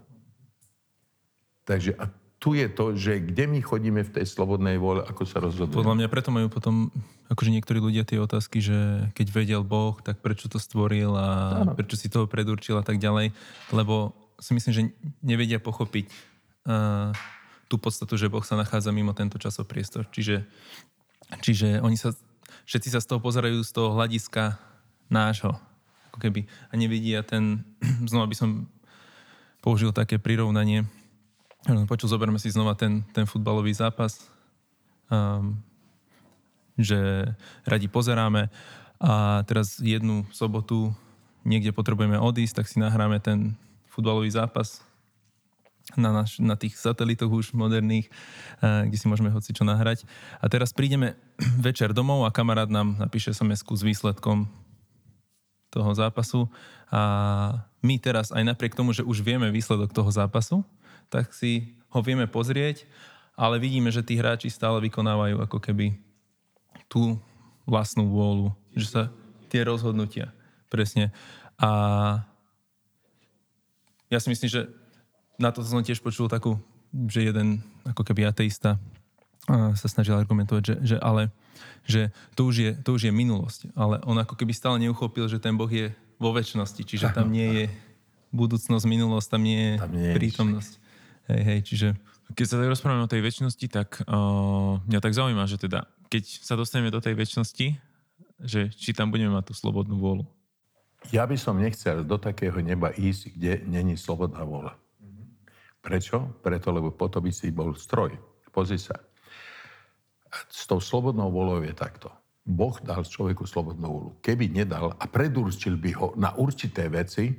Takže 1.65 1.97
a 1.97 2.07
tu 2.45 2.53
je 2.53 2.69
to, 2.69 2.93
že 2.93 3.25
kde 3.25 3.49
my 3.49 3.65
chodíme 3.65 4.05
v 4.05 4.21
tej 4.21 4.29
slobodnej 4.29 4.77
vôle, 4.77 5.01
ako 5.01 5.25
sa 5.25 5.41
rozhodujeme. 5.41 5.81
Podľa 5.81 5.97
mňa 5.97 6.09
preto 6.13 6.29
majú 6.29 6.53
potom, 6.53 6.93
akože 7.33 7.49
niektorí 7.49 7.81
ľudia 7.81 8.05
tie 8.05 8.21
otázky, 8.21 8.61
že 8.61 9.09
keď 9.17 9.27
vedel 9.33 9.63
Boh, 9.65 9.97
tak 10.05 10.21
prečo 10.21 10.53
to 10.53 10.61
stvoril 10.61 11.17
a 11.17 11.29
Áno. 11.65 11.73
prečo 11.73 11.97
si 11.97 12.13
toho 12.13 12.29
predurčil 12.29 12.77
a 12.77 12.85
tak 12.85 13.01
ďalej. 13.01 13.33
Lebo 13.73 14.13
si 14.37 14.53
myslím, 14.53 14.73
že 14.77 14.83
nevedia 15.25 15.57
pochopiť 15.57 16.05
uh, 16.69 17.17
tú 17.73 17.81
podstatu, 17.81 18.21
že 18.21 18.29
Boh 18.29 18.45
sa 18.45 18.61
nachádza 18.61 18.93
mimo 18.93 19.17
tento 19.17 19.41
časopriestor. 19.41 20.05
Čiže, 20.13 20.45
čiže 21.41 21.81
oni 21.81 21.97
sa, 21.97 22.13
všetci 22.69 22.93
sa 22.93 23.01
z 23.01 23.09
toho 23.09 23.25
pozerajú 23.25 23.65
z 23.65 23.73
toho 23.73 23.97
hľadiska 23.97 24.61
nášho. 25.09 25.57
Ako 26.13 26.21
keby. 26.21 26.45
A 26.69 26.77
nevidia 26.77 27.25
ten, 27.25 27.65
znova 28.13 28.29
by 28.29 28.37
som 28.37 28.69
použil 29.65 29.97
také 29.97 30.21
prirovnanie, 30.21 30.85
počul, 31.89 32.09
zoberme 32.13 32.37
si 32.37 32.53
znova 32.53 32.77
ten, 32.77 33.01
ten 33.17 33.25
futbalový 33.25 33.73
zápas, 33.73 34.21
um, 35.09 35.57
že 36.77 37.29
radi 37.65 37.89
pozeráme 37.89 38.53
a 39.01 39.43
teraz 39.49 39.81
jednu 39.81 40.27
sobotu 40.31 40.93
niekde 41.45 41.73
potrebujeme 41.73 42.17
odísť, 42.17 42.63
tak 42.63 42.67
si 42.69 42.81
nahráme 42.81 43.21
ten 43.21 43.57
futbalový 43.89 44.33
zápas 44.33 44.83
na, 45.93 46.11
naš, 46.11 46.41
na 46.41 46.57
tých 46.57 46.81
satelitoch 46.81 47.29
už 47.29 47.53
moderných, 47.53 48.09
kde 48.65 48.97
si 48.97 49.05
môžeme 49.05 49.29
hoci 49.29 49.53
čo 49.53 49.69
nahrať. 49.69 50.09
A 50.41 50.49
teraz 50.49 50.73
prídeme 50.73 51.21
večer 51.67 51.93
domov 51.93 52.25
a 52.25 52.35
kamarát 52.35 52.73
nám 52.73 52.97
napíše 52.97 53.37
sms 53.37 53.63
s 53.63 53.83
výsledkom 53.85 54.49
toho 55.69 55.91
zápasu 55.93 56.47
a 56.89 57.01
my 57.83 57.99
teraz 57.99 58.31
aj 58.31 58.47
napriek 58.47 58.79
tomu, 58.79 58.95
že 58.95 59.03
už 59.05 59.21
vieme 59.21 59.51
výsledok 59.51 59.91
toho 59.91 60.09
zápasu, 60.09 60.63
tak 61.15 61.31
si 61.31 61.79
ho 61.95 62.03
vieme 62.03 62.27
pozrieť, 62.27 62.91
ale 63.39 63.63
vidíme, 63.63 63.95
že 63.95 64.03
tí 64.03 64.19
hráči 64.19 64.51
stále 64.51 64.83
vykonávajú 64.83 65.39
ako 65.47 65.63
keby 65.63 65.95
tú 66.91 67.15
vlastnú 67.63 68.11
vôľu, 68.11 68.51
že 68.75 68.91
sa 68.91 69.03
tie 69.47 69.63
rozhodnutia, 69.63 70.35
presne. 70.67 71.15
A 71.55 71.71
ja 74.11 74.19
si 74.19 74.27
myslím, 74.27 74.51
že 74.51 74.67
na 75.39 75.55
to 75.55 75.63
som 75.63 75.87
tiež 75.87 76.03
počul 76.03 76.27
takú, 76.27 76.59
že 77.07 77.31
jeden 77.31 77.63
ako 77.87 78.03
keby 78.03 78.27
ateista 78.27 78.83
sa 79.51 79.87
snažil 79.87 80.19
argumentovať, 80.19 80.63
že, 80.63 80.75
že 80.83 80.97
ale 80.99 81.31
že 81.85 82.11
to 82.35 82.49
už, 82.49 82.55
je, 82.57 82.71
to 82.81 82.97
už 82.97 83.07
je 83.07 83.13
minulosť. 83.13 83.71
Ale 83.77 84.01
on 84.09 84.17
ako 84.17 84.35
keby 84.35 84.57
stále 84.57 84.81
neuchopil, 84.81 85.29
že 85.29 85.39
ten 85.39 85.55
Boh 85.55 85.69
je 85.69 85.93
vo 86.17 86.33
väčšnosti, 86.33 86.83
čiže 86.83 87.13
tam 87.13 87.29
nie 87.29 87.49
je 87.53 87.65
budúcnosť, 88.33 88.85
minulosť, 88.89 89.29
tam 89.37 89.43
nie 89.45 89.61
je, 89.61 89.75
tam 89.79 89.93
nie 89.93 90.07
je 90.11 90.15
prítomnosť. 90.17 90.73
Hej, 91.31 91.43
hej, 91.45 91.61
čiže... 91.65 91.89
Keď 92.25 92.47
sa 92.49 92.57
tak 92.57 92.73
rozprávame 92.73 93.05
o 93.05 93.13
tej 93.13 93.21
väčšnosti, 93.21 93.67
tak 93.69 94.01
uh, 94.09 94.81
mňa 94.89 95.01
tak 95.05 95.13
zaujíma, 95.13 95.45
že 95.45 95.61
teda, 95.61 95.85
keď 96.09 96.25
sa 96.41 96.57
dostaneme 96.57 96.89
do 96.89 96.97
tej 96.97 97.13
väčšnosti, 97.13 97.77
že 98.41 98.73
či 98.73 98.91
tam 98.97 99.13
budeme 99.13 99.29
mať 99.37 99.53
tú 99.53 99.55
slobodnú 99.55 100.01
vôľu. 100.01 100.25
Ja 101.13 101.29
by 101.29 101.37
som 101.37 101.61
nechcel 101.61 102.01
do 102.01 102.17
takého 102.17 102.57
neba 102.65 102.97
ísť, 102.97 103.37
kde 103.37 103.53
není 103.69 104.01
slobodná 104.01 104.41
vôľa. 104.41 104.73
Prečo? 105.85 106.33
Preto, 106.41 106.73
lebo 106.73 106.97
potom 106.97 107.21
by 107.21 107.29
si 107.29 107.53
bol 107.53 107.77
stroj. 107.77 108.17
Pozri 108.49 108.81
sa 108.81 108.97
s 110.51 110.67
tou 110.67 110.83
slobodnou 110.83 111.31
volou 111.31 111.63
je 111.63 111.75
takto. 111.75 112.11
Boh 112.45 112.77
dal 112.85 113.07
človeku 113.07 113.49
slobodnú 113.49 113.89
volu. 113.89 114.11
Keby 114.21 114.53
nedal 114.53 114.93
a 115.01 115.05
predurčil 115.09 115.81
by 115.81 115.91
ho 115.97 116.07
na 116.19 116.37
určité 116.37 116.91
veci, 116.93 117.33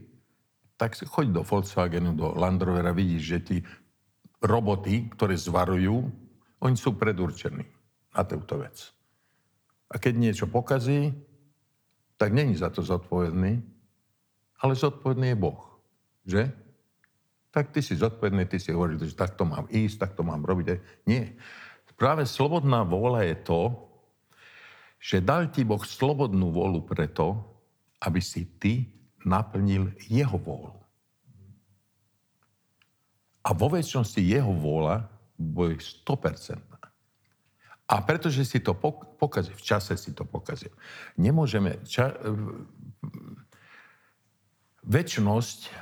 tak 0.76 1.00
choď 1.00 1.32
do 1.32 1.42
Volkswagenu, 1.44 2.12
do 2.16 2.36
Land 2.36 2.62
Rovera, 2.62 2.92
vidíš, 2.92 3.24
že 3.24 3.40
tí 3.40 3.58
roboty, 4.44 5.08
ktoré 5.16 5.40
zvarujú, 5.40 6.12
oni 6.60 6.76
sú 6.76 6.96
predurčení 6.96 7.64
na 8.16 8.22
túto 8.28 8.60
vec. 8.60 8.92
A 9.92 10.00
keď 10.02 10.14
niečo 10.16 10.46
pokazí, 10.48 11.14
tak 12.16 12.32
není 12.32 12.56
za 12.56 12.72
to 12.72 12.84
zodpovedný, 12.84 13.60
ale 14.64 14.74
zodpovedný 14.76 15.36
je 15.36 15.38
Boh. 15.38 15.62
Že? 16.26 16.44
Tak 17.52 17.72
ty 17.72 17.80
si 17.80 17.96
zodpovedný, 17.96 18.48
ty 18.48 18.60
si 18.60 18.72
hovoríš, 18.72 19.16
že 19.16 19.20
takto 19.20 19.48
mám 19.48 19.68
ísť, 19.72 20.10
takto 20.10 20.24
mám 20.24 20.44
robiť. 20.44 20.80
Nie. 21.08 21.36
Práve 21.96 22.28
slobodná 22.28 22.84
vôľa 22.84 23.24
je 23.32 23.38
to, 23.48 23.62
že 25.00 25.24
dal 25.24 25.48
ti 25.48 25.64
Boh 25.64 25.80
slobodnú 25.80 26.52
vôľu 26.52 26.84
preto, 26.84 27.40
aby 28.04 28.20
si 28.20 28.44
ty 28.60 28.95
naplnil 29.26 29.92
jeho 30.06 30.38
vôľu. 30.38 30.80
A 33.46 33.54
vo 33.54 33.70
väčšnosti 33.70 34.22
jeho 34.22 34.54
vôľa 34.54 35.10
bude 35.38 35.82
100%. 35.82 36.62
A 37.86 38.02
pretože 38.02 38.42
si 38.46 38.58
to 38.58 38.74
pokazil, 39.20 39.54
v 39.54 39.66
čase 39.66 39.94
si 39.98 40.14
to 40.14 40.26
pokazil, 40.26 40.74
nemôžeme... 41.18 41.82
Ča, 41.86 42.14
väčnosť 44.86 45.74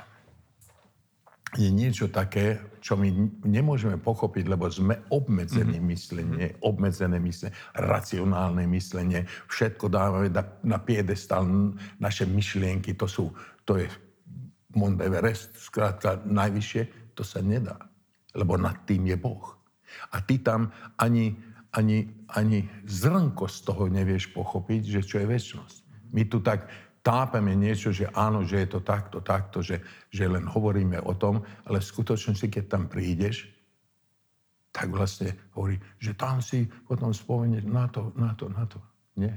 je 1.54 1.70
niečo 1.70 2.10
také, 2.10 2.58
čo 2.82 2.98
my 2.98 3.08
nemôžeme 3.46 3.96
pochopiť, 3.96 4.44
lebo 4.50 4.66
sme 4.68 5.06
obmedzení 5.08 5.78
mm-hmm. 5.78 5.92
myslenie, 5.94 6.46
obmedzené 6.60 7.16
myslenie, 7.22 7.54
racionálne 7.78 8.66
myslenie, 8.68 9.24
všetko 9.46 9.86
dávame 9.88 10.28
na, 10.62 10.78
piedestal, 10.82 11.46
naše 12.02 12.26
myšlienky, 12.26 12.98
to 12.98 13.06
sú, 13.06 13.30
to 13.62 13.78
je 13.80 13.86
Mont 14.74 14.98
Everest, 14.98 15.54
zkrátka 15.56 16.26
najvyššie, 16.26 17.14
to 17.14 17.22
sa 17.22 17.38
nedá, 17.38 17.78
lebo 18.34 18.58
nad 18.58 18.82
tým 18.84 19.06
je 19.06 19.16
Boh. 19.16 19.54
A 20.10 20.18
ty 20.18 20.42
tam 20.42 20.74
ani, 20.98 21.38
ani, 21.70 22.10
ani 22.34 22.66
zrnko 22.82 23.46
z 23.46 23.58
toho 23.62 23.86
nevieš 23.86 24.34
pochopiť, 24.34 24.98
že 24.98 25.00
čo 25.06 25.22
je 25.22 25.30
väčšnosť. 25.30 25.76
My 26.10 26.26
tu 26.26 26.42
tak 26.42 26.66
tápeme 27.04 27.52
niečo, 27.52 27.92
že 27.92 28.08
áno, 28.16 28.48
že 28.48 28.64
je 28.64 28.68
to 28.72 28.80
takto, 28.80 29.20
takto, 29.20 29.60
že, 29.60 29.84
že 30.08 30.24
len 30.24 30.48
hovoríme 30.48 30.96
o 31.04 31.12
tom, 31.12 31.44
ale 31.68 31.84
v 31.84 31.90
skutočnosti, 31.92 32.48
keď 32.48 32.64
tam 32.64 32.88
prídeš, 32.88 33.52
tak 34.72 34.88
vlastne 34.88 35.36
hovorí, 35.52 35.76
že 36.00 36.16
tam 36.16 36.40
si 36.40 36.64
potom 36.88 37.12
spomenieš 37.12 37.68
na 37.68 37.86
to, 37.92 38.10
na 38.16 38.32
to, 38.32 38.48
na 38.48 38.64
to. 38.64 38.80
Nie. 39.20 39.36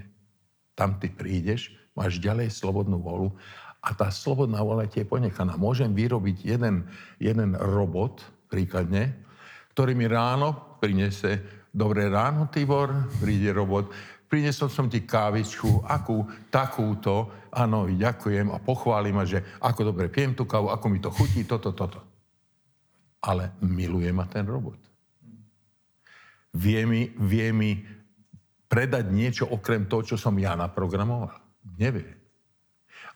Tam 0.74 0.96
ty 0.98 1.12
prídeš, 1.12 1.76
máš 1.92 2.24
ďalej 2.24 2.50
slobodnú 2.56 3.04
volu 3.04 3.36
a 3.84 3.92
tá 3.94 4.10
slobodná 4.10 4.64
vola 4.64 4.88
ti 4.88 5.04
je 5.04 5.12
ponechaná. 5.12 5.60
Môžem 5.60 5.92
vyrobiť 5.92 6.48
jeden, 6.48 6.88
jeden 7.20 7.54
robot, 7.54 8.24
príkladne, 8.48 9.14
ktorý 9.76 9.94
mi 9.94 10.08
ráno 10.08 10.80
prinese 10.80 11.58
dobré 11.78 12.10
ráno, 12.10 12.50
Tibor, 12.50 12.90
príde 13.22 13.54
robot, 13.54 13.94
Prinesol 14.28 14.68
som 14.68 14.92
ti 14.92 15.08
kávičku, 15.08 15.88
akú, 15.88 16.28
takúto, 16.52 17.48
áno, 17.48 17.88
ďakujem 17.88 18.52
a 18.52 18.60
pochválim 18.60 19.16
ma, 19.16 19.24
že 19.24 19.40
ako 19.64 19.96
dobre 19.96 20.12
pijem 20.12 20.36
tú 20.36 20.44
kávu, 20.44 20.68
ako 20.68 20.86
mi 20.92 21.00
to 21.00 21.08
chutí, 21.08 21.48
toto, 21.48 21.72
toto. 21.72 22.04
Ale 23.24 23.56
miluje 23.64 24.12
ma 24.12 24.28
ten 24.28 24.44
robot. 24.44 24.76
Vie 26.60 26.84
mi, 26.84 27.08
vie 27.24 27.56
mi 27.56 27.72
predať 28.68 29.06
niečo 29.16 29.48
okrem 29.48 29.88
toho, 29.88 30.04
čo 30.04 30.16
som 30.20 30.36
ja 30.36 30.60
naprogramoval. 30.60 31.40
Nevie. 31.80 32.12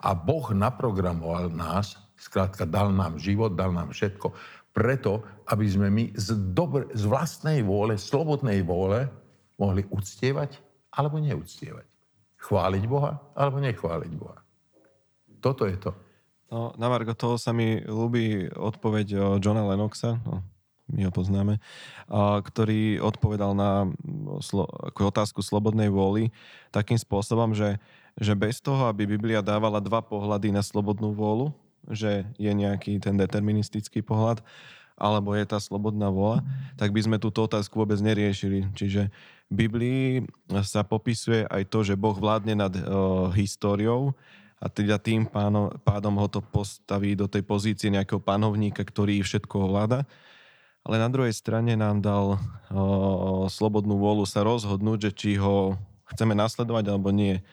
A 0.02 0.16
Boh 0.16 0.48
naprogramoval 0.56 1.52
nás, 1.52 2.00
skrátka 2.16 2.64
dal 2.64 2.96
nám 2.96 3.20
život, 3.20 3.52
dal 3.52 3.76
nám 3.76 3.92
všetko, 3.92 4.32
preto, 4.72 5.28
aby 5.52 5.66
sme 5.68 5.92
my 5.92 6.16
z, 6.16 6.56
dobre, 6.56 6.88
z 6.96 7.04
vlastnej 7.04 7.60
vôle, 7.60 8.00
slobodnej 8.00 8.64
vôle 8.64 9.12
mohli 9.60 9.84
uctievať 9.92 10.71
alebo 10.92 11.18
neúctievať. 11.18 11.88
Chváliť 12.42 12.84
Boha 12.86 13.22
alebo 13.34 13.64
nechváliť 13.64 14.12
Boha. 14.18 14.44
Toto 15.42 15.66
je 15.66 15.78
to. 15.80 15.92
No, 16.52 16.76
na 16.76 16.92
Margo 16.92 17.16
toho 17.16 17.40
sa 17.40 17.56
mi 17.56 17.80
ľúbi 17.80 18.52
odpoveď 18.52 19.40
Johna 19.40 19.64
Lennoxa, 19.72 20.20
no, 20.28 20.44
my 20.92 21.08
ho 21.08 21.12
poznáme, 21.16 21.64
a, 22.12 22.44
ktorý 22.44 23.00
odpovedal 23.00 23.56
na 23.56 23.88
slo, 24.44 24.68
otázku 24.92 25.40
slobodnej 25.40 25.88
vôly 25.88 26.36
takým 26.70 27.00
spôsobom, 27.00 27.56
že, 27.56 27.80
že 28.20 28.36
bez 28.36 28.60
toho, 28.60 28.92
aby 28.92 29.08
Biblia 29.08 29.40
dávala 29.40 29.80
dva 29.80 30.04
pohľady 30.04 30.52
na 30.52 30.60
slobodnú 30.60 31.16
vôľu, 31.16 31.56
že 31.88 32.28
je 32.36 32.52
nejaký 32.52 33.00
ten 33.00 33.16
deterministický 33.16 34.04
pohľad, 34.04 34.44
alebo 35.00 35.34
je 35.34 35.48
tá 35.48 35.58
slobodná 35.58 36.12
vôľa, 36.14 36.46
tak 36.78 36.94
by 36.94 37.02
sme 37.02 37.18
túto 37.18 37.42
otázku 37.42 37.80
vôbec 37.80 37.98
neriešili. 37.98 38.70
Čiže 38.78 39.10
Biblii 39.52 40.24
sa 40.64 40.88
popisuje 40.88 41.44
aj 41.44 41.68
to, 41.68 41.84
že 41.84 42.00
Boh 42.00 42.16
vládne 42.16 42.56
nad 42.56 42.72
uh, 42.72 43.28
históriou 43.36 44.16
a 44.64 44.72
teda 44.72 44.96
tým 44.96 45.28
páno, 45.28 45.76
pádom 45.84 46.16
ho 46.16 46.28
to 46.32 46.40
postaví 46.40 47.20
do 47.20 47.28
tej 47.28 47.44
pozície 47.44 47.92
nejakého 47.92 48.24
panovníka, 48.24 48.88
ktorý 48.88 49.20
všetko 49.20 49.68
ovláda. 49.68 50.08
Ale 50.88 50.98
na 50.98 51.12
druhej 51.12 51.36
strane 51.36 51.76
nám 51.76 52.00
dal 52.00 52.40
uh, 52.40 53.46
slobodnú 53.52 54.00
vôľu 54.00 54.24
sa 54.24 54.48
rozhodnúť, 54.48 55.10
že 55.10 55.12
či 55.12 55.30
ho 55.36 55.76
chceme 56.16 56.32
nasledovať 56.32 56.88
alebo 56.88 57.12
nie. 57.12 57.44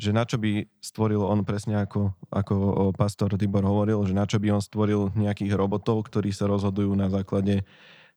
Že 0.00 0.10
na 0.14 0.24
čo 0.24 0.40
by 0.40 0.64
stvoril 0.80 1.20
on 1.20 1.44
presne 1.44 1.84
ako, 1.84 2.14
ako 2.30 2.54
pastor 2.94 3.34
Tibor 3.36 3.66
hovoril, 3.66 4.00
že 4.06 4.14
na 4.14 4.24
čo 4.24 4.40
by 4.40 4.56
on 4.56 4.62
stvoril 4.62 5.10
nejakých 5.12 5.58
robotov, 5.58 6.06
ktorí 6.06 6.30
sa 6.32 6.48
rozhodujú 6.48 6.94
na 6.94 7.10
základe 7.10 7.66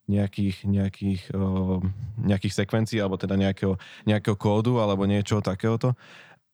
nejakých, 0.09 0.65
nejakých, 0.65 1.21
uh, 1.33 1.77
nejakých 2.21 2.53
sekvencií 2.65 2.97
alebo 2.97 3.19
teda 3.19 3.37
nejakého, 3.37 3.77
nejakého 4.05 4.37
kódu 4.37 4.81
alebo 4.81 5.05
niečo 5.05 5.41
takéhoto. 5.43 5.93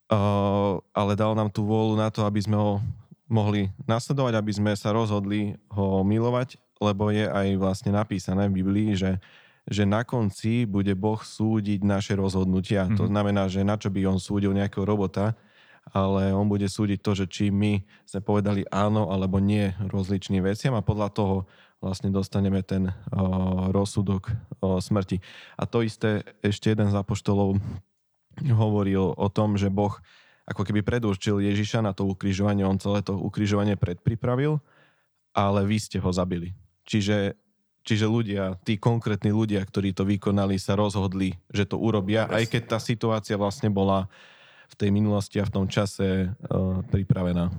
Uh, 0.08 0.80
ale 0.96 1.20
dal 1.20 1.36
nám 1.36 1.52
tú 1.52 1.68
vôľu 1.68 2.00
na 2.00 2.08
to, 2.08 2.24
aby 2.24 2.40
sme 2.40 2.56
ho 2.56 2.80
mohli 3.28 3.68
nasledovať, 3.84 4.34
aby 4.40 4.52
sme 4.56 4.72
sa 4.76 4.96
rozhodli 4.96 5.60
ho 5.68 6.02
milovať, 6.02 6.56
lebo 6.80 7.12
je 7.12 7.28
aj 7.28 7.60
vlastne 7.60 7.92
napísané 7.92 8.48
v 8.48 8.64
Biblii, 8.64 8.96
že, 8.96 9.20
že 9.68 9.84
na 9.84 10.08
konci 10.08 10.64
bude 10.64 10.96
Boh 10.96 11.20
súdiť 11.20 11.84
naše 11.84 12.16
rozhodnutia. 12.16 12.88
Mm-hmm. 12.88 12.98
To 13.00 13.04
mhm. 13.04 13.12
znamená, 13.12 13.44
že 13.52 13.68
na 13.68 13.76
čo 13.76 13.92
by 13.92 14.08
on 14.08 14.20
súdil 14.20 14.56
nejakého 14.56 14.88
robota, 14.88 15.36
ale 15.92 16.36
on 16.36 16.48
bude 16.52 16.68
súdiť 16.68 17.00
to, 17.00 17.12
že 17.16 17.26
či 17.32 17.46
my 17.48 17.80
sme 18.04 18.20
povedali 18.20 18.68
áno 18.68 19.08
alebo 19.08 19.40
nie 19.40 19.72
rozličným 19.88 20.44
veciam 20.44 20.76
a 20.76 20.84
podľa 20.84 21.10
toho 21.16 21.36
vlastne 21.78 22.10
dostaneme 22.10 22.66
ten 22.66 22.90
uh, 22.90 23.70
rozsudok 23.70 24.34
uh, 24.34 24.82
smrti. 24.82 25.22
A 25.58 25.70
to 25.70 25.86
isté 25.86 26.26
ešte 26.42 26.74
jeden 26.74 26.90
z 26.90 26.96
apoštolov 26.98 27.62
hovoril 28.42 29.14
o 29.18 29.28
tom, 29.30 29.58
že 29.58 29.74
Boh 29.74 29.94
ako 30.48 30.64
keby 30.64 30.80
predurčil 30.82 31.44
Ježiša 31.44 31.84
na 31.84 31.92
to 31.92 32.08
ukrižovanie, 32.08 32.64
on 32.64 32.80
celé 32.80 33.04
to 33.04 33.20
ukrižovanie 33.20 33.76
predpripravil, 33.76 34.64
ale 35.36 35.60
vy 35.68 35.78
ste 35.78 36.00
ho 36.00 36.08
zabili. 36.10 36.56
Čiže, 36.88 37.36
čiže 37.84 38.08
ľudia, 38.08 38.56
tí 38.64 38.80
konkrétni 38.80 39.36
ľudia, 39.36 39.60
ktorí 39.60 39.92
to 39.92 40.08
vykonali, 40.08 40.56
sa 40.56 40.80
rozhodli, 40.80 41.36
že 41.52 41.68
to 41.68 41.76
urobia, 41.76 42.32
aj 42.32 42.48
keď 42.48 42.62
tá 42.64 42.80
situácia 42.80 43.36
vlastne 43.36 43.68
bola 43.68 44.08
v 44.72 44.76
tej 44.80 44.90
minulosti 44.92 45.44
a 45.44 45.48
v 45.48 45.54
tom 45.54 45.66
čase 45.68 46.32
uh, 46.32 46.80
pripravená. 46.88 47.52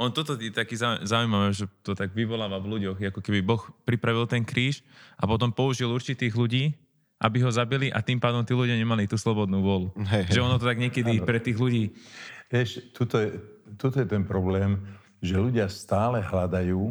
On 0.00 0.08
toto 0.08 0.34
je 0.40 0.48
taký 0.48 0.74
zaujímavé, 0.80 1.52
že 1.52 1.68
to 1.84 1.92
tak 1.92 2.16
vyvoláva 2.16 2.56
v 2.58 2.78
ľuďoch, 2.78 2.96
ako 2.98 3.20
keby 3.20 3.44
Boh 3.44 3.60
pripravil 3.84 4.24
ten 4.24 4.40
kríž 4.42 4.80
a 5.20 5.28
potom 5.28 5.52
použil 5.52 5.92
určitých 5.92 6.32
ľudí, 6.32 6.72
aby 7.22 7.38
ho 7.44 7.50
zabili 7.54 7.92
a 7.92 8.02
tým 8.02 8.18
pádom 8.18 8.42
tí 8.42 8.56
ľudia 8.56 8.74
nemali 8.74 9.06
tú 9.06 9.14
slobodnú 9.14 9.62
vôľu. 9.62 9.88
Hey, 10.10 10.26
že 10.26 10.42
ono 10.42 10.58
to 10.58 10.66
tak 10.66 10.80
niekedy 10.80 11.22
ano. 11.22 11.26
pre 11.28 11.38
tých 11.38 11.54
ľudí... 11.54 11.94
Vieš, 12.50 12.92
tuto 12.96 13.20
je, 13.20 13.38
tuto 13.78 14.02
je 14.02 14.08
ten 14.08 14.26
problém, 14.26 14.80
že 15.22 15.38
ľudia 15.38 15.70
stále 15.70 16.18
hľadajú, 16.18 16.82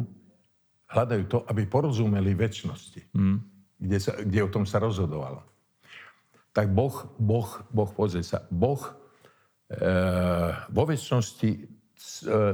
hľadajú 0.88 1.22
to, 1.28 1.38
aby 1.52 1.68
porozumeli 1.68 2.32
väčšnosti, 2.32 3.12
mm. 3.12 3.36
kde, 3.76 3.98
sa, 4.00 4.16
kde 4.16 4.40
o 4.40 4.48
tom 4.48 4.64
sa 4.64 4.80
rozhodovalo. 4.80 5.44
Tak 6.56 6.72
Boh, 6.72 6.96
Boh, 7.20 7.48
Boh, 7.68 7.90
pozrie 7.92 8.24
sa, 8.24 8.44
Boh 8.48 8.80
e, 9.68 9.84
vo 10.72 10.84
väčšnosti 10.88 11.71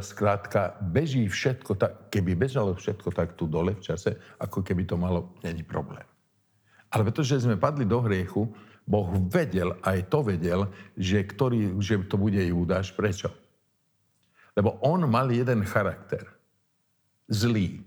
skrátka 0.01 0.77
beží 0.81 1.29
všetko, 1.29 1.73
tak, 1.77 1.93
keby 2.13 2.37
bežalo 2.37 2.77
všetko 2.77 3.09
tak 3.13 3.37
tu 3.37 3.49
dole 3.49 3.77
v 3.77 3.85
čase, 3.85 4.17
ako 4.41 4.61
keby 4.61 4.85
to 4.85 4.97
malo, 5.01 5.37
není 5.41 5.65
problém. 5.65 6.05
Ale 6.89 7.05
pretože 7.05 7.45
sme 7.45 7.61
padli 7.61 7.85
do 7.85 8.01
hriechu, 8.01 8.49
Boh 8.89 9.09
vedel, 9.29 9.77
aj 9.85 10.09
to 10.09 10.25
vedel, 10.25 10.73
že, 10.97 11.21
ktorý, 11.21 11.77
že 11.77 12.01
to 12.09 12.17
bude 12.17 12.41
Júdaš. 12.41 12.97
Prečo? 12.97 13.29
Lebo 14.57 14.81
on 14.81 15.05
mal 15.05 15.29
jeden 15.29 15.61
charakter. 15.69 16.25
Zlý. 17.29 17.85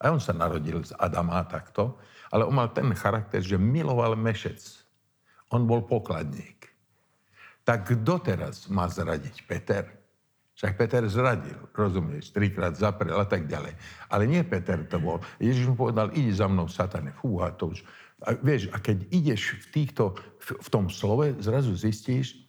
A 0.00 0.08
on 0.08 0.20
sa 0.20 0.32
narodil 0.32 0.80
z 0.80 0.96
Adama 0.96 1.44
takto, 1.44 2.00
ale 2.32 2.48
on 2.48 2.56
mal 2.56 2.72
ten 2.72 2.88
charakter, 2.96 3.44
že 3.44 3.60
miloval 3.60 4.16
mešec. 4.16 4.60
On 5.52 5.68
bol 5.68 5.84
pokladník. 5.84 6.72
Tak 7.68 7.92
kto 7.92 8.16
teraz 8.24 8.72
má 8.72 8.88
zradiť? 8.88 9.44
Peter? 9.44 10.05
Však 10.56 10.72
Peter 10.80 11.04
zradil, 11.04 11.60
rozumieš, 11.76 12.32
trikrát 12.32 12.72
zaprel 12.72 13.12
a 13.12 13.28
tak 13.28 13.44
ďalej. 13.44 13.76
Ale 14.08 14.24
nie 14.24 14.40
Peter 14.40 14.80
to 14.88 14.96
bol. 14.96 15.20
Ježiš 15.36 15.68
mu 15.68 15.76
povedal, 15.76 16.08
ide 16.16 16.32
za 16.32 16.48
mnou, 16.48 16.64
satane, 16.64 17.12
fúha, 17.12 17.52
to 17.52 17.76
už. 17.76 17.84
A, 18.24 18.32
vieš, 18.32 18.72
a 18.72 18.80
keď 18.80 19.04
ideš 19.12 19.60
v, 19.60 19.66
týchto, 19.76 20.16
v, 20.40 20.48
v 20.56 20.68
tom 20.72 20.88
slove, 20.88 21.36
zrazu 21.44 21.76
zistíš, 21.76 22.40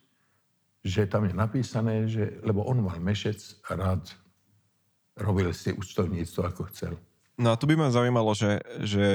že 0.87 1.03
tam 1.03 1.27
je 1.27 1.35
napísané, 1.35 2.07
že, 2.07 2.39
lebo 2.47 2.63
on 2.63 2.79
mal 2.79 2.95
mešec 3.03 3.59
rád 3.67 4.07
robil 5.17 5.49
si 5.53 5.73
účtovníctvo, 5.73 6.41
ako 6.45 6.61
chcel. 6.71 6.93
No 7.37 7.53
a 7.53 7.59
tu 7.59 7.69
by 7.69 7.77
ma 7.77 7.93
zaujímalo, 7.93 8.33
že, 8.33 8.57
že 8.81 9.05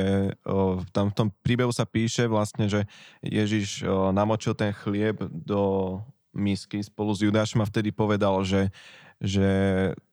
o, 0.46 0.78
tam 0.94 1.10
v 1.10 1.16
tom 1.18 1.28
príbehu 1.42 1.74
sa 1.74 1.82
píše 1.82 2.30
vlastne, 2.30 2.70
že 2.70 2.86
Ježiš 3.18 3.82
o, 3.82 4.14
namočil 4.14 4.54
ten 4.54 4.70
chlieb 4.70 5.18
do 5.26 5.98
misky 6.32 6.80
spolu 6.80 7.12
s 7.12 7.24
Judášom 7.24 7.60
a 7.62 7.68
vtedy 7.68 7.92
povedal, 7.92 8.40
že, 8.44 8.72
že 9.20 9.48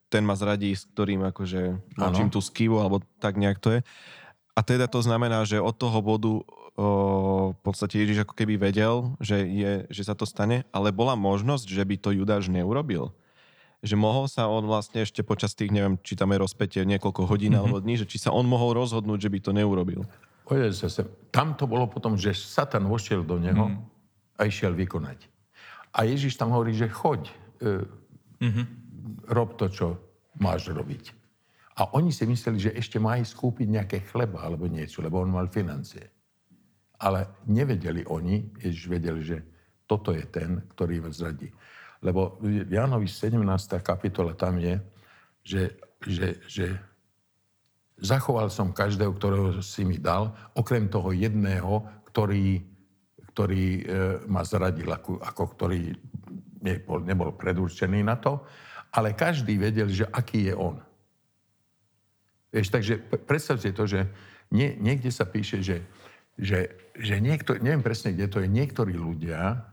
ten 0.09 0.25
ma 0.25 0.35
zradí, 0.35 0.73
s 0.73 0.89
ktorým 0.89 1.23
akože 1.31 1.79
načím 1.95 2.29
tú 2.33 2.41
skivu, 2.43 2.81
alebo 2.81 2.99
tak 3.21 3.37
nejak 3.37 3.59
to 3.61 3.79
je. 3.79 3.81
A 4.57 4.59
teda 4.65 4.91
to 4.91 4.99
znamená, 4.99 5.47
že 5.47 5.61
od 5.63 5.71
toho 5.71 6.03
bodu 6.03 6.33
o, 6.35 6.43
v 7.55 7.59
podstate 7.63 8.01
Ježiš 8.03 8.27
ako 8.27 8.35
keby 8.35 8.59
vedel, 8.59 9.15
že, 9.23 9.39
je, 9.47 9.71
že 9.87 10.03
sa 10.03 10.17
to 10.17 10.27
stane, 10.27 10.67
ale 10.75 10.91
bola 10.91 11.15
možnosť, 11.15 11.63
že 11.63 11.83
by 11.85 11.95
to 11.95 12.09
Judáš 12.11 12.51
neurobil. 12.51 13.15
Že 13.79 13.95
mohol 13.95 14.27
sa 14.27 14.51
on 14.51 14.67
vlastne 14.67 15.07
ešte 15.07 15.23
počas 15.23 15.55
tých, 15.55 15.71
neviem, 15.71 15.95
či 16.03 16.19
tam 16.19 16.35
je 16.35 16.43
rozpätie 16.43 16.83
niekoľko 16.83 17.23
hodín 17.31 17.55
mm-hmm. 17.55 17.63
alebo 17.63 17.79
dní, 17.79 17.95
že 17.95 18.09
či 18.09 18.19
sa 18.19 18.35
on 18.35 18.43
mohol 18.43 18.75
rozhodnúť, 18.75 19.23
že 19.23 19.31
by 19.31 19.39
to 19.39 19.51
neurobil. 19.55 20.03
Zase, 20.49 21.05
tam 21.29 21.53
to 21.53 21.69
bolo 21.69 21.85
potom, 21.85 22.17
že 22.17 22.33
Satan 22.33 22.89
vošiel 22.89 23.21
do 23.21 23.37
neho 23.37 23.69
mm. 23.69 23.77
a 24.33 24.49
išiel 24.49 24.73
vykonať. 24.73 25.29
A 25.93 26.05
Ježiš 26.05 26.37
tam 26.37 26.53
hovorí, 26.53 26.77
že 26.77 26.91
choď, 26.91 27.33
mm-hmm. 28.39 28.65
rob 29.33 29.57
to, 29.57 29.67
čo 29.69 29.87
máš 30.37 30.69
robiť. 30.69 31.17
A 31.79 31.95
oni 31.95 32.11
si 32.11 32.27
mysleli, 32.27 32.59
že 32.59 32.75
ešte 32.75 32.99
má 32.99 33.15
ísť 33.15 33.39
kúpiť 33.39 33.67
nejaké 33.71 33.97
chleba 34.11 34.43
alebo 34.43 34.67
niečo, 34.67 34.99
lebo 34.99 35.23
on 35.23 35.31
mal 35.31 35.47
financie. 35.47 36.03
Ale 36.99 37.47
nevedeli 37.47 38.03
oni, 38.03 38.59
Ježiš 38.59 38.85
vedeli, 38.91 39.21
že 39.23 39.37
toto 39.87 40.11
je 40.11 40.27
ten, 40.27 40.59
ktorý 40.75 41.07
vás 41.07 41.23
zradí. 41.23 41.47
Lebo 42.03 42.37
v 42.43 42.67
Jánovi 42.67 43.07
17. 43.07 43.39
kapitola 43.79 44.35
tam 44.35 44.59
je, 44.59 44.75
že, 45.43 45.63
že, 46.03 46.27
že 46.45 46.65
zachoval 47.99 48.51
som 48.51 48.75
každého, 48.75 49.11
ktorého 49.15 49.47
si 49.63 49.83
mi 49.87 49.99
dal, 49.99 50.35
okrem 50.55 50.87
toho 50.87 51.11
jedného, 51.15 51.83
ktorý, 52.11 52.63
ktorý 53.39 53.65
e, 53.79 53.81
ma 54.27 54.43
zradil, 54.43 54.91
ako, 54.91 55.23
ako 55.23 55.43
ktorý 55.55 55.95
nebol, 56.59 56.99
nebol 56.99 57.31
predurčený 57.31 58.03
na 58.03 58.19
to, 58.19 58.43
ale 58.91 59.15
každý 59.15 59.55
vedel, 59.55 59.87
že 59.87 60.03
aký 60.11 60.51
je 60.51 60.55
on. 60.59 60.75
Vieš, 62.51 62.67
takže 62.67 62.99
predstavte 63.23 63.71
to, 63.71 63.87
že 63.87 64.11
nie, 64.51 64.75
niekde 64.75 65.07
sa 65.07 65.23
píše, 65.23 65.63
že, 65.63 65.87
že, 66.35 66.67
že 66.99 67.15
niekto, 67.23 67.55
neviem 67.63 67.79
presne, 67.79 68.11
kde 68.11 68.27
to 68.27 68.43
je, 68.43 68.51
niektorí 68.51 68.99
ľudia 68.99 69.63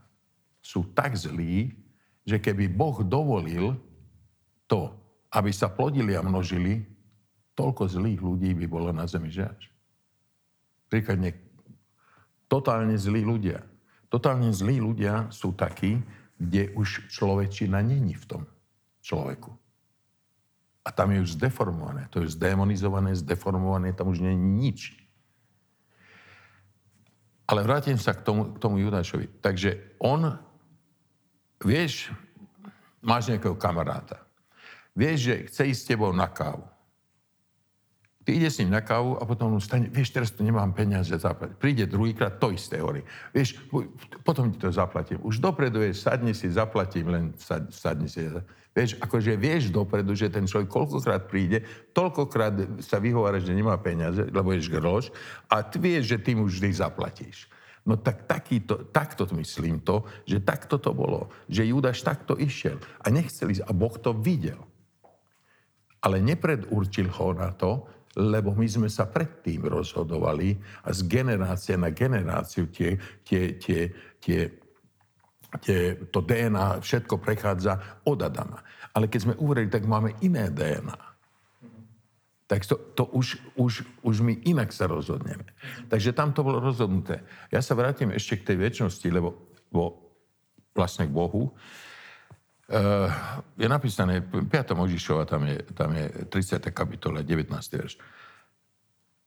sú 0.62 0.86
tak 0.94 1.18
zlí, 1.18 1.74
že 2.22 2.38
keby 2.38 2.70
Boh 2.70 3.02
dovolil 3.02 3.74
to, 4.70 4.94
aby 5.34 5.50
sa 5.50 5.66
plodili 5.66 6.14
a 6.14 6.22
množili, 6.22 6.86
toľko 7.58 7.90
zlých 7.90 8.22
ľudí 8.22 8.54
by 8.54 8.66
bolo 8.70 8.94
na 8.94 9.10
zemi, 9.10 9.34
že 9.34 9.50
až. 9.50 9.74
Príkladne, 10.86 11.34
totálne 12.46 12.94
zlí 12.98 13.22
ľudia. 13.22 13.62
Totálne 14.06 14.54
zlí 14.54 14.78
ľudia 14.78 15.30
sú 15.34 15.52
takí, 15.52 15.98
kde 16.38 16.72
už 16.76 17.10
človečina 17.10 17.82
není 17.82 18.14
v 18.14 18.24
tom 18.26 18.42
človeku. 19.02 19.50
A 20.86 20.94
tam 20.94 21.10
je 21.10 21.26
už 21.26 21.34
zdeformované, 21.34 22.06
to 22.14 22.22
je 22.22 22.30
zdemonizované, 22.38 23.18
zdeformované, 23.18 23.90
tam 23.90 24.14
už 24.14 24.22
nie 24.22 24.30
je 24.30 24.38
nič. 24.38 24.80
Ale 27.46 27.62
vrátim 27.62 27.98
sa 27.98 28.14
k 28.14 28.22
tomu, 28.22 28.54
k 28.54 28.58
tomu 28.58 28.78
Judášovi. 28.82 29.42
Takže 29.42 29.98
on, 30.02 30.34
vieš, 31.62 32.10
máš 33.02 33.30
nejakého 33.30 33.54
kamaráta. 33.54 34.22
Vieš, 34.94 35.18
že 35.18 35.34
chce 35.50 35.62
ísť 35.70 35.80
s 35.82 35.88
tebou 35.90 36.10
na 36.10 36.26
kávu. 36.26 36.66
Ty 38.26 38.34
ide 38.34 38.50
s 38.50 38.58
ním 38.58 38.74
na 38.74 38.82
kávu 38.82 39.14
a 39.14 39.22
potom 39.22 39.54
on 39.54 39.62
stane, 39.62 39.86
vieš, 39.86 40.10
teraz 40.10 40.34
tu 40.34 40.42
nemám 40.42 40.74
peniaze 40.74 41.14
zaplatiť. 41.14 41.54
Príde 41.62 41.86
druhýkrát, 41.86 42.42
to 42.42 42.50
isté 42.50 42.82
hovorí. 42.82 43.06
Vieš, 43.30 43.62
potom 44.26 44.50
ti 44.50 44.58
to 44.58 44.74
zaplatím. 44.74 45.22
Už 45.22 45.38
dopredu, 45.38 45.78
vieš, 45.78 46.02
sadni 46.02 46.34
si, 46.34 46.50
zaplatím, 46.50 47.06
len 47.06 47.24
sadni 47.70 48.10
si. 48.10 48.26
Vieš, 48.74 48.98
akože 48.98 49.38
vieš 49.38 49.70
dopredu, 49.70 50.18
že 50.18 50.26
ten 50.26 50.42
človek 50.42 50.66
koľkokrát 50.66 51.30
príde, 51.30 51.62
toľkokrát 51.94 52.82
sa 52.82 52.98
vyhovára, 52.98 53.38
že 53.38 53.54
nemá 53.54 53.78
peniaze, 53.78 54.26
lebo 54.34 54.50
je 54.50 54.66
žgrloš, 54.66 55.14
a 55.46 55.62
ty 55.62 55.78
vieš, 55.78 56.10
že 56.10 56.18
ty 56.18 56.34
mu 56.34 56.50
vždy 56.50 56.74
zaplatíš. 56.74 57.46
No 57.86 57.94
tak 57.94 58.26
takýto, 58.26 58.90
takto 58.90 59.22
myslím 59.38 59.78
to, 59.86 60.02
že 60.26 60.42
takto 60.42 60.82
to 60.82 60.90
bolo. 60.90 61.30
Že 61.46 61.70
Judáš 61.70 62.02
takto 62.02 62.34
išiel 62.34 62.82
a 62.98 63.06
nechcel 63.14 63.54
ísť. 63.54 63.62
A 63.62 63.70
Boh 63.70 63.94
to 63.94 64.10
videl. 64.10 64.58
Ale 66.02 66.18
nepredurčil 66.18 67.06
ho 67.06 67.30
na 67.30 67.54
to, 67.54 67.86
lebo 68.16 68.56
my 68.56 68.64
sme 68.64 68.88
sa 68.88 69.04
predtým 69.04 69.68
rozhodovali 69.68 70.56
a 70.84 70.90
z 70.96 71.04
generácie 71.04 71.76
na 71.76 71.92
generáciu 71.92 72.72
tie, 72.72 72.96
tie, 73.20 73.60
tie, 73.60 73.92
tie, 74.24 74.40
tie, 75.60 75.80
to 76.08 76.24
DNA 76.24 76.80
všetko 76.80 77.20
prechádza 77.20 78.00
od 78.08 78.24
Adama. 78.24 78.64
Ale 78.96 79.12
keď 79.12 79.20
sme 79.20 79.34
uverili, 79.36 79.68
tak 79.68 79.84
máme 79.84 80.16
iné 80.24 80.48
DNA. 80.48 80.96
Tak 82.46 82.64
to, 82.64 82.78
to 82.94 83.04
už, 83.12 83.36
už, 83.58 83.84
už 84.06 84.16
my 84.22 84.38
inak 84.48 84.72
sa 84.72 84.88
rozhodneme. 84.88 85.44
Takže 85.92 86.16
tam 86.16 86.32
to 86.32 86.46
bolo 86.46 86.62
rozhodnuté. 86.62 87.20
Ja 87.52 87.60
sa 87.60 87.76
vrátim 87.76 88.14
ešte 88.14 88.40
k 88.40 88.54
tej 88.54 88.56
väčšnosti, 88.64 89.08
lebo 89.12 89.52
bo, 89.68 90.14
vlastne 90.72 91.04
k 91.04 91.12
Bohu. 91.12 91.52
Uh, 92.66 93.06
je 93.54 93.70
napísané, 93.70 94.18
5. 94.18 94.50
Možišova, 94.74 95.22
tam 95.22 95.46
je, 95.46 95.62
tam 95.70 95.94
je 95.94 96.26
30. 96.26 96.66
kapitola, 96.74 97.22
19. 97.22 97.46
verš. 97.54 97.94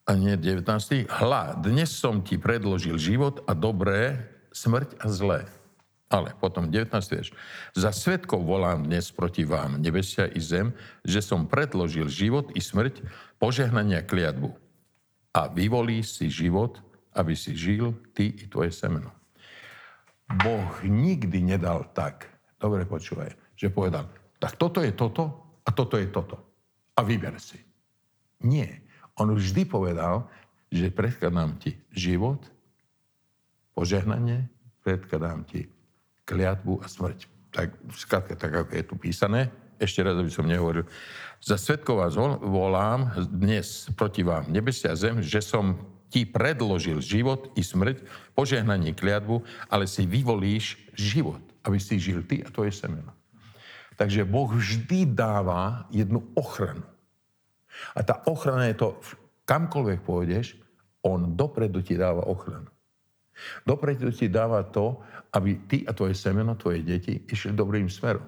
A 0.03 0.11
nie 0.19 0.35
19. 0.35 1.07
Hla, 1.07 1.55
dnes 1.55 1.87
som 1.87 2.19
ti 2.19 2.35
predložil 2.35 2.99
život 2.99 3.39
a 3.47 3.55
dobré, 3.55 4.27
smrť 4.51 4.99
a 4.99 5.07
zlé. 5.07 5.47
Ale 6.11 6.35
potom 6.35 6.67
19. 6.67 6.91
verš. 6.91 7.31
Za 7.79 7.95
svetkov 7.95 8.43
volám 8.43 8.83
dnes 8.83 9.07
proti 9.07 9.47
vám, 9.47 9.79
nebesia 9.79 10.27
i 10.27 10.43
zem, 10.43 10.75
že 11.07 11.23
som 11.23 11.47
predložil 11.47 12.11
život 12.11 12.51
i 12.51 12.59
smrť, 12.59 13.07
požehnania 13.39 14.03
kliatbu. 14.03 14.51
A 15.31 15.47
vyvolí 15.47 16.03
si 16.03 16.27
život, 16.27 16.83
aby 17.15 17.39
si 17.39 17.55
žil 17.55 17.95
ty 18.11 18.35
i 18.35 18.51
tvoje 18.51 18.75
semeno. 18.75 19.15
Boh 20.27 20.83
nikdy 20.83 21.55
nedal 21.55 21.87
tak, 21.95 22.38
dobre 22.59 22.83
počúvaj, 22.83 23.55
že 23.55 23.71
povedal, 23.71 24.05
tak 24.37 24.59
toto 24.59 24.83
je 24.83 24.91
toto 24.91 25.23
a 25.63 25.69
toto 25.71 25.95
je 25.95 26.07
toto. 26.11 26.37
A 26.95 27.01
vyber 27.01 27.39
si. 27.39 27.59
Nie. 28.43 28.83
On 29.19 29.31
vždy 29.31 29.63
povedal, 29.67 30.27
že 30.71 30.91
predkladám 30.91 31.59
ti 31.59 31.75
život, 31.95 32.39
požehnanie, 33.73 34.47
predkladám 34.83 35.47
ti 35.47 35.71
kliatbu 36.27 36.83
a 36.83 36.85
smrť. 36.87 37.25
Tak, 37.49 37.73
skrátka, 37.95 38.37
tak 38.37 38.51
ako 38.53 38.71
je 38.75 38.83
tu 38.85 38.95
písané, 38.99 39.49
ešte 39.79 40.03
raz, 40.03 40.13
aby 40.19 40.29
som 40.29 40.45
nehovoril. 40.45 40.85
Za 41.39 41.55
svetkov 41.55 42.03
vás 42.03 42.13
volám 42.43 43.09
dnes 43.31 43.87
proti 43.95 44.21
vám, 44.21 44.51
nebesia 44.51 44.93
zem, 44.93 45.23
že 45.23 45.39
som 45.39 45.79
ti 46.11 46.27
predložil 46.27 46.99
život 46.99 47.53
i 47.55 47.63
smrť, 47.63 48.03
požehnanie 48.35 48.91
kliatbu, 48.91 49.41
ale 49.71 49.87
si 49.87 50.03
vyvolíš 50.03 50.77
život 50.97 51.39
aby 51.63 51.77
si 51.79 51.99
žil 51.99 52.23
ty 52.23 52.43
a 52.43 52.49
tvoje 52.51 52.71
semeno. 52.71 53.11
Takže 53.99 54.23
Boh 54.23 54.47
vždy 54.47 55.11
dáva 55.11 55.83
jednu 55.91 56.23
ochranu. 56.35 56.87
A 57.95 57.99
tá 58.03 58.23
ochrana 58.27 58.71
je 58.71 58.79
to, 58.79 58.95
kamkoľvek 59.43 59.99
pôjdeš, 60.03 60.55
on 61.03 61.35
dopredu 61.35 61.83
ti 61.83 61.99
dáva 61.99 62.23
ochranu. 62.27 62.67
Dopredu 63.63 64.11
ti 64.11 64.27
dáva 64.27 64.67
to, 64.67 64.99
aby 65.31 65.67
ty 65.67 65.77
a 65.87 65.95
tvoje 65.95 66.15
semeno, 66.15 66.59
tvoje 66.59 66.83
deti 66.83 67.23
išli 67.27 67.55
dobrým 67.55 67.87
smerom. 67.87 68.27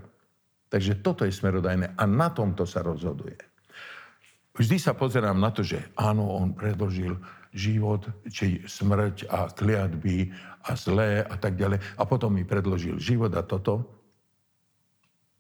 Takže 0.72 1.04
toto 1.04 1.28
je 1.28 1.36
smerodajné 1.36 2.00
a 2.00 2.04
na 2.08 2.32
tomto 2.32 2.64
sa 2.64 2.80
rozhoduje. 2.80 3.36
Vždy 4.56 4.78
sa 4.80 4.96
pozerám 4.96 5.36
na 5.36 5.52
to, 5.52 5.64
že 5.64 5.80
áno, 6.00 6.32
on 6.32 6.56
predložil 6.56 7.20
život, 7.52 8.08
či 8.32 8.64
smrť 8.64 9.28
a 9.28 9.52
kliatby 9.52 10.32
a 10.64 10.72
zlé 10.76 11.24
a 11.24 11.36
tak 11.36 11.60
ďalej. 11.60 11.84
A 11.99 12.04
potom 12.08 12.36
mi 12.36 12.47
predložil 12.47 12.97
život 12.97 13.32
a 13.36 13.43
toto. 13.43 13.84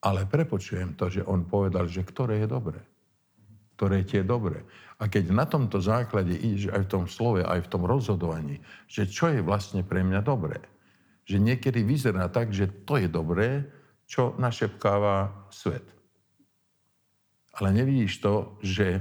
Ale 0.01 0.25
prepočujem 0.25 0.97
to, 0.97 1.07
že 1.07 1.21
on 1.23 1.45
povedal, 1.47 1.87
že 1.87 2.03
ktoré 2.03 2.43
je 2.43 2.47
dobré. 2.49 2.81
Ktoré 3.77 4.03
tie 4.03 4.21
je 4.21 4.27
dobré. 4.27 4.59
A 5.01 5.09
keď 5.09 5.33
na 5.33 5.45
tomto 5.47 5.81
základe 5.81 6.33
ideš 6.33 6.69
aj 6.73 6.85
v 6.85 6.91
tom 6.91 7.05
slove, 7.09 7.41
aj 7.41 7.65
v 7.65 7.71
tom 7.71 7.83
rozhodovaní, 7.85 8.61
že 8.85 9.09
čo 9.09 9.29
je 9.33 9.41
vlastne 9.41 9.81
pre 9.81 10.05
mňa 10.05 10.21
dobré. 10.21 10.61
Že 11.25 11.37
niekedy 11.41 11.85
vyzerá 11.85 12.29
tak, 12.29 12.53
že 12.53 12.69
to 12.85 12.97
je 12.97 13.09
dobré, 13.09 13.65
čo 14.09 14.35
našepkáva 14.35 15.47
svet. 15.53 15.85
Ale 17.55 17.71
nevidíš 17.71 18.19
to, 18.19 18.57
že 18.59 18.99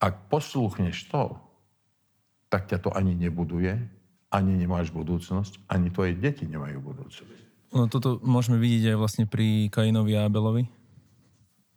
ak 0.00 0.30
poslúchneš 0.32 1.10
to, 1.12 1.36
tak 2.50 2.66
ťa 2.66 2.82
to 2.82 2.90
ani 2.90 3.14
nebuduje, 3.14 3.78
ani 4.34 4.52
nemáš 4.58 4.90
budúcnosť, 4.90 5.62
ani 5.70 5.94
tvoje 5.94 6.18
deti 6.18 6.44
nemajú 6.44 6.82
budúcnosť. 6.82 7.40
No 7.70 7.86
toto 7.86 8.18
môžeme 8.26 8.58
vidieť 8.58 8.94
aj 8.94 8.96
vlastne 8.98 9.24
pri 9.30 9.70
Kainovi 9.70 10.18
a 10.18 10.26
Abelovi. 10.26 10.66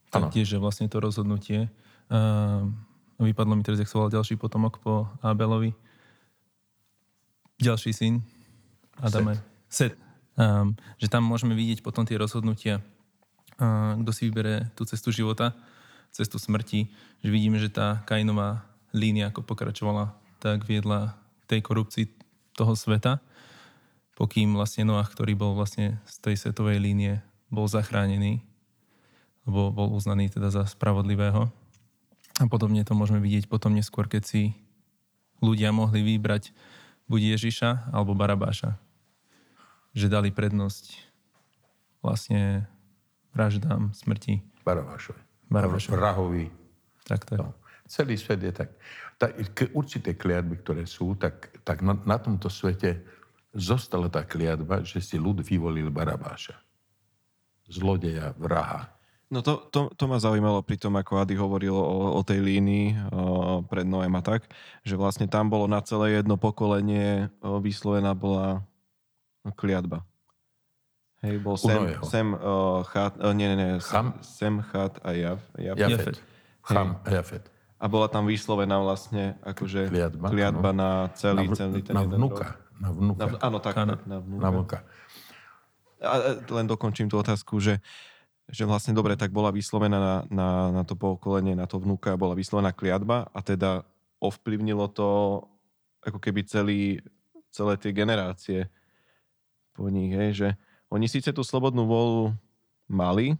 Taktiež, 0.09 0.49
že 0.49 0.61
vlastne 0.61 0.89
to 0.89 0.97
rozhodnutie. 0.97 1.69
Uh, 2.09 2.69
vypadlo 3.21 3.53
mi 3.53 3.61
teraz, 3.61 3.77
jak 3.77 3.89
sa 3.89 4.01
volal 4.01 4.13
ďalší 4.13 4.37
potomok 4.41 4.81
po 4.81 5.05
Abelovi. 5.21 5.77
Ďalší 7.61 7.93
syn 7.93 8.25
Adame. 8.97 9.37
Set. 9.69 9.93
Set. 9.93 10.03
Um, 10.33 10.73
že 10.97 11.13
tam 11.13 11.21
môžeme 11.29 11.53
vidieť 11.53 11.85
potom 11.85 12.09
tie 12.09 12.17
rozhodnutia, 12.17 12.81
uh, 13.61 13.93
kto 14.01 14.09
si 14.09 14.21
vybere 14.33 14.73
tú 14.73 14.81
cestu 14.89 15.13
života, 15.13 15.53
cestu 16.09 16.41
smrti, 16.41 16.89
že 17.21 17.29
vidíme, 17.29 17.61
že 17.61 17.69
tá 17.69 18.01
Kainová 18.09 18.65
línia 18.97 19.29
ako 19.29 19.45
pokračovala 19.45 20.22
tak 20.43 20.67
viedla 20.67 21.15
tej 21.47 21.63
korupcii 21.63 22.11
toho 22.51 22.75
sveta, 22.75 23.23
pokým 24.19 24.51
vlastne 24.59 24.83
Noach, 24.83 25.15
ktorý 25.15 25.39
bol 25.39 25.55
vlastne 25.55 26.03
z 26.03 26.15
tej 26.19 26.35
svetovej 26.35 26.83
línie, 26.83 27.23
bol 27.47 27.71
zachránený, 27.71 28.43
lebo 29.47 29.71
bol 29.71 29.95
uznaný 29.95 30.27
teda 30.27 30.51
za 30.51 30.67
spravodlivého. 30.67 31.47
A 32.41 32.45
podobne 32.51 32.83
to 32.83 32.91
môžeme 32.91 33.23
vidieť 33.23 33.47
potom 33.47 33.71
neskôr, 33.71 34.11
keď 34.11 34.23
si 34.27 34.43
ľudia 35.39 35.71
mohli 35.71 36.03
vybrať 36.03 36.51
buď 37.07 37.39
Ježiša 37.39 37.95
alebo 37.95 38.11
Barabáša. 38.11 38.75
Že 39.95 40.11
dali 40.11 40.29
prednosť 40.33 40.97
vlastne 42.03 42.67
vraždám, 43.31 43.95
smrti. 43.95 44.41
Barabášovi. 44.65 45.21
Barabášovi. 45.47 45.93
Vrahovi. 45.93 46.45
Tak, 47.05 47.29
tak. 47.29 47.39
No. 47.39 47.53
Celý 47.85 48.17
svet 48.17 48.41
je 48.41 48.51
tak. 48.51 48.73
Tá 49.23 49.31
určité 49.71 50.11
kliatby, 50.11 50.59
ktoré 50.59 50.83
sú, 50.83 51.15
tak, 51.15 51.55
tak 51.63 51.79
na, 51.79 51.95
na 52.03 52.19
tomto 52.19 52.51
svete 52.51 52.99
zostala 53.55 54.11
tá 54.11 54.27
kliatba, 54.27 54.83
že 54.83 54.99
si 54.99 55.15
ľud 55.15 55.39
vyvolil 55.39 55.87
Barabáša. 55.87 56.59
Zlodeja, 57.71 58.35
vraha. 58.35 58.91
No 59.31 59.39
to, 59.39 59.65
to, 59.71 59.89
to 59.95 60.03
ma 60.05 60.19
zaujímalo 60.19 60.61
pri 60.61 60.75
tom, 60.77 60.99
ako 60.99 61.23
Ady 61.23 61.39
hovoril 61.39 61.73
o, 61.73 62.19
o 62.19 62.21
tej 62.21 62.43
línii 62.43 63.09
o, 63.09 63.65
pred 63.65 63.87
Noem 63.87 64.11
a 64.13 64.21
tak, 64.21 64.45
že 64.83 64.99
vlastne 64.99 65.25
tam 65.25 65.47
bolo 65.47 65.65
na 65.65 65.79
celé 65.81 66.21
jedno 66.21 66.35
pokolenie 66.37 67.31
o, 67.39 67.57
vyslovená 67.57 68.13
bola 68.13 68.61
kliatba. 69.55 70.03
Hej, 71.23 71.39
bol 71.39 71.55
Sem, 71.55 71.81
Sem 72.03 72.27
uh, 72.35 72.83
Chat, 72.83 73.15
uh, 73.15 73.31
nie, 73.31 73.47
nie, 73.47 73.55
nie, 73.55 73.79
Cham? 73.79 74.19
Sem, 74.19 74.59
Chat 74.59 74.99
a 75.07 75.15
Jav. 75.15 75.39
Jav. 75.55 75.79
Jafet. 75.79 76.19
Cham 76.67 76.99
a 76.99 77.09
Jafet. 77.09 77.52
A 77.83 77.85
bola 77.91 78.07
tam 78.07 78.23
vyslovená 78.23 78.79
vlastne 78.79 79.35
akože 79.43 79.91
kliatba, 79.91 80.31
kliatba 80.31 80.71
no. 80.71 80.77
na 80.79 80.89
celý, 81.19 81.51
na, 81.51 81.55
celý 81.59 81.83
ten 81.83 81.99
na 81.99 82.07
vnuka. 82.07 82.55
Na 82.79 82.89
vnuka. 82.95 83.19
Na, 83.19 83.25
áno, 83.43 83.57
tak, 83.59 83.75
na, 83.75 83.99
na 84.07 84.17
vnuka. 84.23 84.39
Na 84.39 84.49
vnuka. 84.55 84.77
A 85.99 86.15
len 86.39 86.65
dokončím 86.67 87.11
tú 87.11 87.19
otázku, 87.19 87.59
že 87.59 87.83
že 88.51 88.67
vlastne 88.67 88.91
dobre, 88.91 89.15
tak 89.15 89.31
bola 89.31 89.55
vyslovená 89.55 89.97
na, 89.97 90.15
na, 90.27 90.49
na 90.75 90.83
to 90.83 90.99
pokolenie, 90.99 91.55
na 91.55 91.63
to 91.63 91.79
vnúka, 91.79 92.19
bola 92.19 92.35
vyslovená 92.35 92.75
kliatba 92.75 93.31
a 93.31 93.39
teda 93.39 93.87
ovplyvnilo 94.19 94.91
to 94.91 95.39
ako 96.03 96.19
keby 96.19 96.43
celý, 96.43 96.99
celé 97.55 97.79
tie 97.79 97.95
generácie 97.95 98.67
po 99.71 99.87
nich, 99.87 100.11
hej, 100.11 100.31
že 100.35 100.49
oni 100.91 101.07
síce 101.07 101.31
tú 101.31 101.41
slobodnú 101.41 101.87
volu 101.87 102.35
mali, 102.85 103.39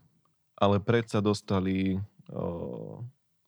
ale 0.56 0.80
predsa 0.80 1.20
dostali 1.20 2.00
o, 2.32 2.63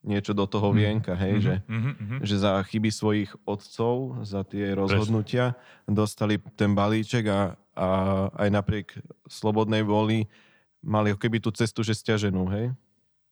niečo 0.06 0.38
do 0.38 0.46
toho 0.46 0.70
mhm. 0.72 0.78
vienka, 0.78 1.14
hej, 1.18 1.34
mm-hmm, 1.42 1.46
že, 1.46 1.56
mm-hmm. 1.66 2.20
že 2.22 2.36
za 2.38 2.62
chyby 2.62 2.90
svojich 2.94 3.32
otcov, 3.44 4.22
za 4.22 4.46
tie 4.46 4.78
rozhodnutia 4.78 5.58
dostali 5.90 6.38
ten 6.54 6.78
balíček 6.78 7.26
a, 7.28 7.58
a 7.74 7.88
aj 8.38 8.50
napriek 8.54 8.88
slobodnej 9.26 9.82
voli 9.82 10.30
mali 10.86 11.18
keby 11.18 11.42
tú 11.42 11.50
cestu, 11.50 11.82
že 11.82 11.98
stiaženú, 11.98 12.46
hej? 12.54 12.70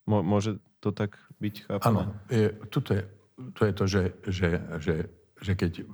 Môže 0.09 0.57
to 0.82 0.89
tak 0.89 1.15
byť 1.38 1.55
chápané? 1.69 1.88
Áno, 1.88 2.01
je, 2.28 2.49
tuto 2.67 2.97
je, 2.97 3.03
to 3.55 3.61
je 3.69 3.74
to, 3.78 3.86
že, 3.88 4.03
že, 4.28 4.49
že, 4.82 4.95
že 5.39 5.51
keď 5.53 5.86
uh, 5.86 5.88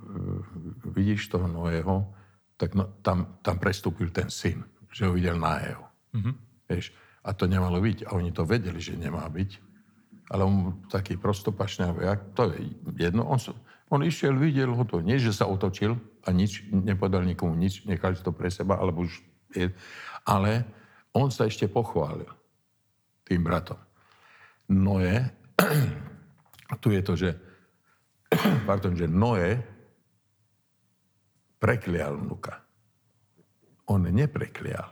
vidíš 0.88 1.30
toho 1.30 1.46
Noého, 1.46 2.10
tak 2.56 2.74
no, 2.74 2.88
tam, 3.04 3.38
tam 3.44 3.60
prestúpil 3.60 4.10
ten 4.10 4.32
syn, 4.32 4.64
že 4.90 5.06
ho 5.06 5.14
videl 5.14 5.38
na 5.38 5.62
jeho. 5.62 5.84
Mm-hmm. 6.16 6.34
Vieš, 6.66 6.86
a 7.20 7.30
to 7.36 7.44
nemalo 7.44 7.78
byť. 7.78 8.08
A 8.08 8.16
oni 8.16 8.32
to 8.32 8.48
vedeli, 8.48 8.80
že 8.80 8.96
nemá 8.96 9.28
byť. 9.28 9.69
Ale 10.30 10.46
on 10.46 10.86
taký 10.86 11.18
prostopašný, 11.18 11.90
jak, 12.00 12.20
to 12.38 12.54
je 12.54 12.70
jedno. 12.96 13.26
On, 13.26 13.38
on 13.90 14.06
išiel, 14.06 14.38
videl 14.38 14.70
ho 14.70 14.84
to. 14.86 15.02
Nie, 15.02 15.18
že 15.18 15.34
sa 15.34 15.50
otočil 15.50 15.98
a 16.22 16.30
nič, 16.30 16.70
nepovedal 16.70 17.26
nikomu 17.26 17.58
nič, 17.58 17.82
nechal 17.82 18.14
to 18.14 18.30
pre 18.30 18.46
seba, 18.46 18.78
alebo 18.78 19.02
už 19.02 19.18
je, 19.50 19.74
ale 20.22 20.62
on 21.10 21.26
sa 21.34 21.50
ešte 21.50 21.66
pochválil 21.66 22.30
tým 23.26 23.42
bratom. 23.42 23.78
Noé, 24.70 25.34
tu 26.82 26.94
je 26.94 27.02
to, 27.02 27.18
že, 27.18 27.30
pardon, 28.70 28.94
že 28.94 29.10
Noé 29.10 29.58
preklial 31.58 32.14
vnuka. 32.14 32.62
On 33.90 33.98
nepreklial. 33.98 34.86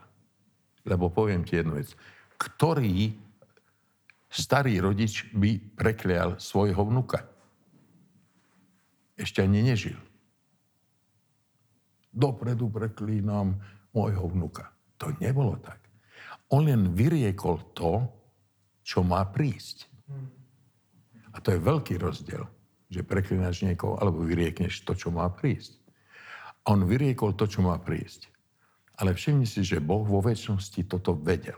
Lebo 0.83 1.07
poviem 1.07 1.47
ti 1.47 1.55
jednu 1.55 1.79
vec. 1.79 1.95
Ktorý 2.35 3.15
starý 4.29 4.77
rodič 4.79 5.27
by 5.33 5.57
preklial 5.75 6.37
svojho 6.37 6.85
vnuka? 6.85 7.25
Ešte 9.19 9.43
ani 9.43 9.65
nežil. 9.65 9.99
Dopredu 12.13 12.71
preklínam 12.71 13.59
môjho 13.91 14.31
vnuka. 14.31 14.71
To 15.01 15.11
nebolo 15.19 15.59
tak. 15.59 15.81
On 16.49 16.65
len 16.65 16.95
vyriekol 16.95 17.75
to, 17.77 18.07
čo 18.81 19.05
má 19.05 19.21
prísť. 19.29 19.85
A 21.29 21.37
to 21.37 21.53
je 21.53 21.61
veľký 21.61 22.01
rozdiel, 22.01 22.41
že 22.89 23.05
preklinaš 23.05 23.61
niekoho, 23.61 24.01
alebo 24.01 24.25
vyriekneš 24.25 24.81
to, 24.81 24.97
čo 24.97 25.13
má 25.13 25.29
prísť. 25.29 25.77
On 26.65 26.81
vyriekol 26.81 27.37
to, 27.37 27.45
čo 27.45 27.61
má 27.61 27.77
prísť. 27.77 28.33
Ale 28.97 29.13
všimni 29.13 29.45
si, 29.45 29.61
že 29.61 29.79
Boh 29.79 30.01
vo 30.03 30.19
väčšnosti 30.25 30.81
toto 30.89 31.13
vedel. 31.13 31.55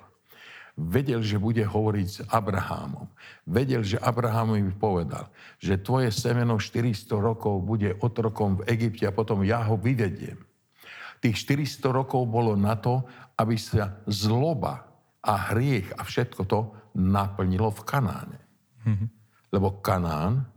Vedel, 0.80 1.20
že 1.20 1.36
bude 1.36 1.62
hovoriť 1.62 2.08
s 2.08 2.20
Abrahámom. 2.32 3.12
Vedel, 3.44 3.84
že 3.84 4.00
Abraham 4.00 4.56
mi 4.56 4.72
povedal, 4.72 5.28
že 5.60 5.82
tvoje 5.82 6.16
semeno 6.16 6.56
400 6.56 7.12
rokov 7.20 7.60
bude 7.60 8.00
otrokom 8.00 8.64
v 8.64 8.72
Egypte 8.72 9.04
a 9.08 9.16
potom 9.16 9.44
ja 9.44 9.68
ho 9.68 9.76
vyvediem. 9.76 10.40
Tých 11.22 11.38
400 11.44 11.92
rokov 11.92 12.24
bolo 12.26 12.56
na 12.56 12.80
to, 12.80 13.04
aby 13.36 13.60
sa 13.60 14.00
zloba 14.08 14.88
a 15.22 15.54
hriech 15.54 15.94
a 16.00 16.02
všetko 16.02 16.42
to 16.50 16.60
naplnilo 16.98 17.70
v 17.70 17.82
Kanáne. 17.86 18.40
Mm-hmm. 18.88 19.08
Lebo 19.54 19.84
Kanán, 19.84 20.48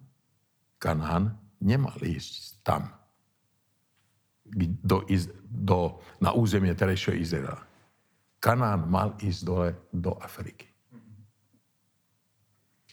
Kanán 0.80 1.36
nemal 1.60 1.98
ísť 2.00 2.64
tam, 2.64 2.94
do, 4.80 5.04
do, 5.44 5.98
na 6.22 6.32
územie 6.32 6.72
terejšieho 6.72 7.16
Izraela. 7.18 7.73
Kanán 8.44 8.92
mal 8.92 9.16
ísť 9.24 9.40
dole 9.40 9.72
do 9.88 10.12
Afriky. 10.20 10.68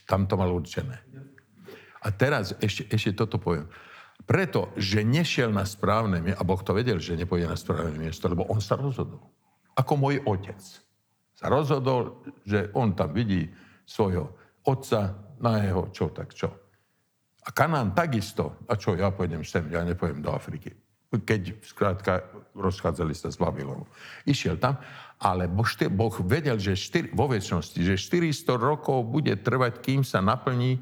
Tam 0.08 0.24
to 0.24 0.40
mal 0.40 0.48
určené. 0.48 0.96
A 2.00 2.08
teraz 2.16 2.56
ešte, 2.64 2.88
ešte 2.88 3.12
toto 3.12 3.36
poviem. 3.36 3.68
Preto, 4.24 4.72
že 4.80 5.04
nešiel 5.04 5.52
na 5.52 5.68
správne 5.68 6.24
miesto, 6.24 6.40
a 6.40 6.48
Boh 6.48 6.62
to 6.64 6.72
vedel, 6.72 7.04
že 7.04 7.20
nepôjde 7.20 7.52
na 7.52 7.60
správne 7.60 8.00
miesto, 8.00 8.32
lebo 8.32 8.48
on 8.48 8.64
sa 8.64 8.80
rozhodol. 8.80 9.20
Ako 9.76 10.00
môj 10.00 10.24
otec 10.24 10.62
sa 11.36 11.46
rozhodol, 11.52 12.24
že 12.48 12.72
on 12.72 12.96
tam 12.96 13.12
vidí 13.12 13.52
svojho 13.84 14.32
otca 14.64 15.20
na 15.42 15.68
jeho 15.68 15.90
čo 15.92 16.16
tak 16.16 16.32
čo. 16.32 16.48
A 17.42 17.50
Kanán 17.50 17.92
takisto, 17.98 18.62
a 18.70 18.78
čo, 18.78 18.94
ja 18.94 19.10
pôjdem 19.10 19.42
sem, 19.42 19.66
ja 19.74 19.82
nepôjdem 19.82 20.22
do 20.22 20.32
Afriky. 20.32 20.72
Keď 21.12 21.66
skrátka 21.66 22.24
rozchádzali 22.56 23.12
sa 23.12 23.34
z 23.34 23.42
Babylonu. 23.42 23.84
Išiel 24.24 24.56
tam, 24.62 24.80
ale 25.22 25.46
boh, 25.46 25.70
boh 25.94 26.16
vedel, 26.26 26.58
že 26.58 26.74
štyri, 26.74 27.14
vo 27.14 27.30
väčšnosti, 27.30 27.78
že 27.78 27.94
400 27.94 28.58
rokov 28.58 29.06
bude 29.06 29.38
trvať, 29.38 29.78
kým 29.86 30.02
sa 30.02 30.18
naplní 30.18 30.82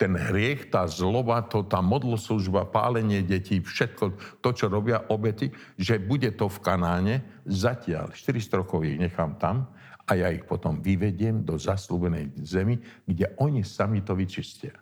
ten 0.00 0.12
hriech, 0.16 0.72
tá 0.72 0.84
zloba, 0.88 1.44
to, 1.44 1.64
tá 1.64 1.84
modloslužba, 1.84 2.68
pálenie 2.68 3.20
detí, 3.20 3.60
všetko 3.60 4.04
to, 4.40 4.48
čo 4.52 4.72
robia 4.72 5.04
obety, 5.12 5.52
že 5.76 6.00
bude 6.00 6.32
to 6.36 6.48
v 6.48 6.58
Kanáne, 6.64 7.14
zatiaľ 7.44 8.12
400 8.12 8.60
rokov 8.64 8.84
ich 8.84 8.96
nechám 8.96 9.36
tam 9.36 9.68
a 10.08 10.12
ja 10.16 10.32
ich 10.32 10.44
potom 10.48 10.80
vyvediem 10.80 11.44
do 11.44 11.60
zaslúbenej 11.60 12.32
zemi, 12.44 12.80
kde 13.04 13.32
oni 13.40 13.60
sami 13.60 14.00
to 14.00 14.16
vyčistia. 14.16 14.76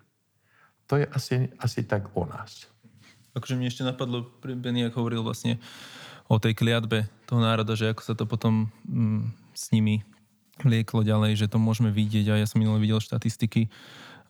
To 0.87 0.99
je 1.01 1.05
asi, 1.11 1.51
asi 1.59 1.83
tak 1.83 2.11
o 2.15 2.23
nás. 2.27 2.71
Akože 3.35 3.59
mi 3.59 3.67
ešte 3.67 3.83
napadlo, 3.83 4.31
Benny, 4.39 4.87
ako 4.87 5.03
hovoril 5.03 5.19
vlastne 5.19 5.59
o 6.25 6.35
tej 6.41 6.57
kliatbe 6.57 7.05
toho 7.29 7.41
národa, 7.41 7.77
že 7.77 7.93
ako 7.93 8.01
sa 8.01 8.13
to 8.17 8.25
potom 8.25 8.73
mm, 8.89 9.29
s 9.53 9.69
nimi 9.69 10.01
lieklo 10.63 11.03
ďalej, 11.03 11.45
že 11.45 11.51
to 11.51 11.59
môžeme 11.59 11.91
vidieť 11.91 12.25
a 12.31 12.39
ja 12.39 12.47
som 12.47 12.63
minulé 12.63 12.79
videl 12.79 13.03
štatistiky 13.03 13.67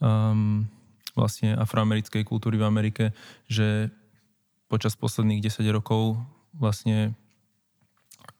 um, 0.01 0.65
vlastne 1.13 1.53
afroamerickej 1.55 2.25
kultúry 2.25 2.57
v 2.57 2.67
Amerike, 2.67 3.05
že 3.45 3.93
počas 4.67 4.97
posledných 4.97 5.45
10 5.45 5.61
rokov 5.69 6.17
vlastne 6.57 7.13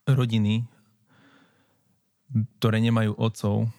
rodiny, 0.10 0.66
ktoré 2.60 2.82
nemajú 2.82 3.16
otcov, 3.16 3.70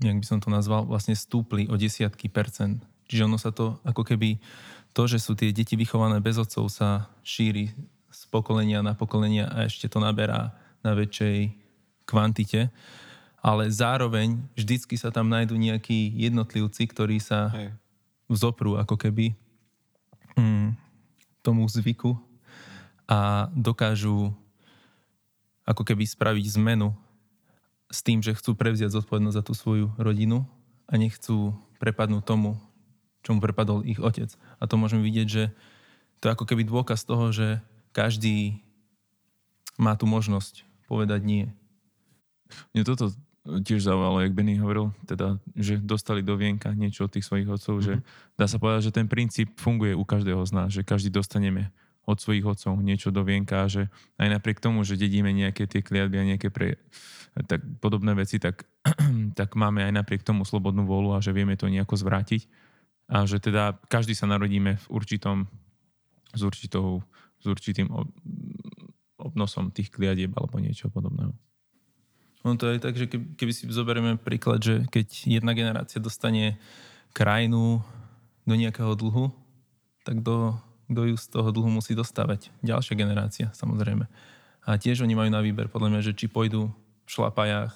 nejak 0.00 0.20
by 0.24 0.26
som 0.26 0.38
to 0.40 0.48
nazval, 0.48 0.88
vlastne 0.88 1.14
stúpli 1.14 1.68
o 1.70 1.78
desiatky 1.78 2.32
percent. 2.32 2.82
Čiže 3.06 3.26
ono 3.28 3.38
sa 3.38 3.52
to, 3.52 3.78
ako 3.84 4.02
keby 4.02 4.40
to, 4.96 5.04
že 5.04 5.20
sú 5.20 5.36
tie 5.36 5.52
deti 5.52 5.76
vychované 5.76 6.18
bez 6.24 6.40
otcov, 6.40 6.72
sa 6.72 7.12
šíri 7.20 7.70
pokolenia 8.34 8.82
na 8.82 8.98
pokolenia 8.98 9.46
a 9.46 9.70
ešte 9.70 9.86
to 9.86 10.02
naberá 10.02 10.50
na 10.82 10.98
väčšej 10.98 11.54
kvantite. 12.02 12.74
Ale 13.44 13.70
zároveň 13.70 14.42
vždycky 14.58 14.98
sa 14.98 15.14
tam 15.14 15.30
nájdú 15.30 15.54
nejakí 15.54 16.10
jednotlivci, 16.16 16.90
ktorí 16.90 17.22
sa 17.22 17.54
Hej 17.54 17.76
vzoprú 18.28 18.80
ako 18.80 18.96
keby 18.96 19.36
mm, 20.36 20.76
tomu 21.44 21.68
zvyku 21.68 22.16
a 23.04 23.52
dokážu 23.52 24.32
ako 25.64 25.82
keby 25.84 26.04
spraviť 26.04 26.60
zmenu 26.60 26.92
s 27.88 28.00
tým, 28.00 28.20
že 28.20 28.36
chcú 28.36 28.56
prevziať 28.56 28.92
zodpovednosť 29.00 29.36
za 29.36 29.44
tú 29.44 29.52
svoju 29.52 29.92
rodinu 29.96 30.44
a 30.88 30.96
nechcú 30.96 31.56
prepadnúť 31.80 32.24
tomu, 32.24 32.56
čomu 33.24 33.40
prepadol 33.40 33.84
ich 33.84 34.00
otec. 34.00 34.32
A 34.60 34.68
to 34.68 34.76
môžeme 34.76 35.04
vidieť, 35.04 35.28
že 35.28 35.44
to 36.20 36.28
je 36.28 36.34
ako 36.36 36.44
keby 36.48 36.64
dôkaz 36.64 37.04
toho, 37.04 37.32
že 37.32 37.60
každý 37.94 38.58
má 39.78 39.94
tú 39.94 40.10
možnosť 40.10 40.66
povedať 40.90 41.22
nie. 41.22 41.44
Mne 42.74 42.82
toto 42.84 43.14
tiež 43.44 43.84
zaujalo, 43.84 44.24
jak 44.24 44.32
Benny 44.32 44.56
hovoril, 44.56 44.96
teda, 45.04 45.36
že 45.52 45.76
dostali 45.76 46.24
do 46.24 46.32
vienka 46.34 46.72
niečo 46.72 47.04
od 47.04 47.12
tých 47.12 47.28
svojich 47.28 47.48
otcov, 47.48 47.80
mm-hmm. 47.80 47.86
že 47.86 47.94
mhm. 48.00 48.02
dá 48.40 48.46
sa 48.48 48.56
povedať, 48.56 48.90
že 48.90 48.96
ten 48.96 49.06
princíp 49.06 49.54
funguje 49.60 49.92
u 49.92 50.04
každého 50.04 50.42
z 50.48 50.52
nás, 50.52 50.68
že 50.72 50.82
každý 50.82 51.12
dostaneme 51.12 51.70
od 52.04 52.20
svojich 52.20 52.44
otcov 52.44 52.76
niečo 52.84 53.08
do 53.08 53.24
vienka, 53.24 53.64
že 53.64 53.88
aj 54.20 54.28
napriek 54.28 54.60
tomu, 54.60 54.84
že 54.84 55.00
dedíme 55.00 55.32
nejaké 55.32 55.64
tie 55.64 55.80
kliatby 55.80 56.16
a 56.20 56.28
nejaké 56.36 56.52
pre, 56.52 56.76
tak 57.48 57.64
podobné 57.80 58.12
veci, 58.12 58.36
tak, 58.36 58.68
tak 59.40 59.56
máme 59.56 59.84
aj 59.88 59.92
napriek 59.92 60.20
tomu 60.20 60.44
slobodnú 60.44 60.84
vôľu 60.84 61.16
a 61.16 61.24
že 61.24 61.32
vieme 61.32 61.56
to 61.56 61.72
nejako 61.72 61.96
zvrátiť. 61.96 62.44
A 63.08 63.28
že 63.28 63.40
teda 63.40 63.76
každý 63.88 64.16
sa 64.16 64.28
narodíme 64.28 64.80
v 64.80 64.86
určitom, 64.88 65.48
s, 66.32 66.40
určitou, 66.40 67.04
s 67.44 67.52
určitým 67.52 67.92
obnosom 69.20 69.68
tých 69.68 69.92
kliadieb 69.92 70.32
alebo 70.32 70.56
niečo 70.56 70.88
podobného. 70.88 71.36
No 72.44 72.56
to 72.56 72.72
je 72.72 72.80
tak, 72.80 72.96
že 72.96 73.08
keby, 73.08 73.52
si 73.52 73.68
zoberieme 73.68 74.16
príklad, 74.16 74.64
že 74.64 74.84
keď 74.88 75.28
jedna 75.28 75.52
generácia 75.52 76.00
dostane 76.00 76.56
krajinu 77.12 77.84
do 78.44 78.54
nejakého 78.56 78.92
dlhu, 78.96 79.32
tak 80.04 80.20
do, 80.20 80.56
kto 80.88 81.00
ju 81.08 81.16
z 81.16 81.26
toho 81.32 81.48
dlhu 81.52 81.68
musí 81.80 81.96
dostávať? 81.96 82.52
Ďalšia 82.60 82.96
generácia, 82.96 83.48
samozrejme. 83.56 84.04
A 84.64 84.76
tiež 84.76 85.04
oni 85.04 85.16
majú 85.16 85.32
na 85.32 85.40
výber, 85.40 85.72
podľa 85.72 85.88
mňa, 85.92 86.00
že 86.04 86.16
či 86.16 86.28
pôjdu 86.28 86.68
v 87.04 87.08
šlapajách 87.08 87.72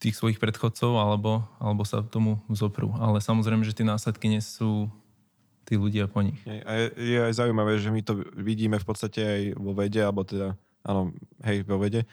tých 0.00 0.16
svojich 0.16 0.40
predchodcov, 0.40 0.96
alebo, 0.96 1.44
alebo 1.60 1.84
sa 1.84 2.04
tomu 2.04 2.40
zoprú. 2.52 2.92
Ale 2.96 3.20
samozrejme, 3.20 3.64
že 3.64 3.76
tie 3.76 3.84
následky 3.84 4.28
nie 4.28 4.40
sú 4.44 4.88
tí 5.70 5.78
ľudia 5.78 6.10
po 6.10 6.18
nich. 6.26 6.34
A 6.66 6.72
je, 6.74 7.14
je 7.14 7.18
aj 7.22 7.38
zaujímavé, 7.38 7.78
že 7.78 7.94
my 7.94 8.02
to 8.02 8.26
vidíme 8.34 8.74
v 8.74 8.86
podstate 8.90 9.22
aj 9.22 9.42
vo 9.54 9.70
vede, 9.70 10.02
alebo 10.02 10.26
teda, 10.26 10.58
áno, 10.82 11.14
hej, 11.46 11.62
vo 11.62 11.78
vede, 11.78 12.10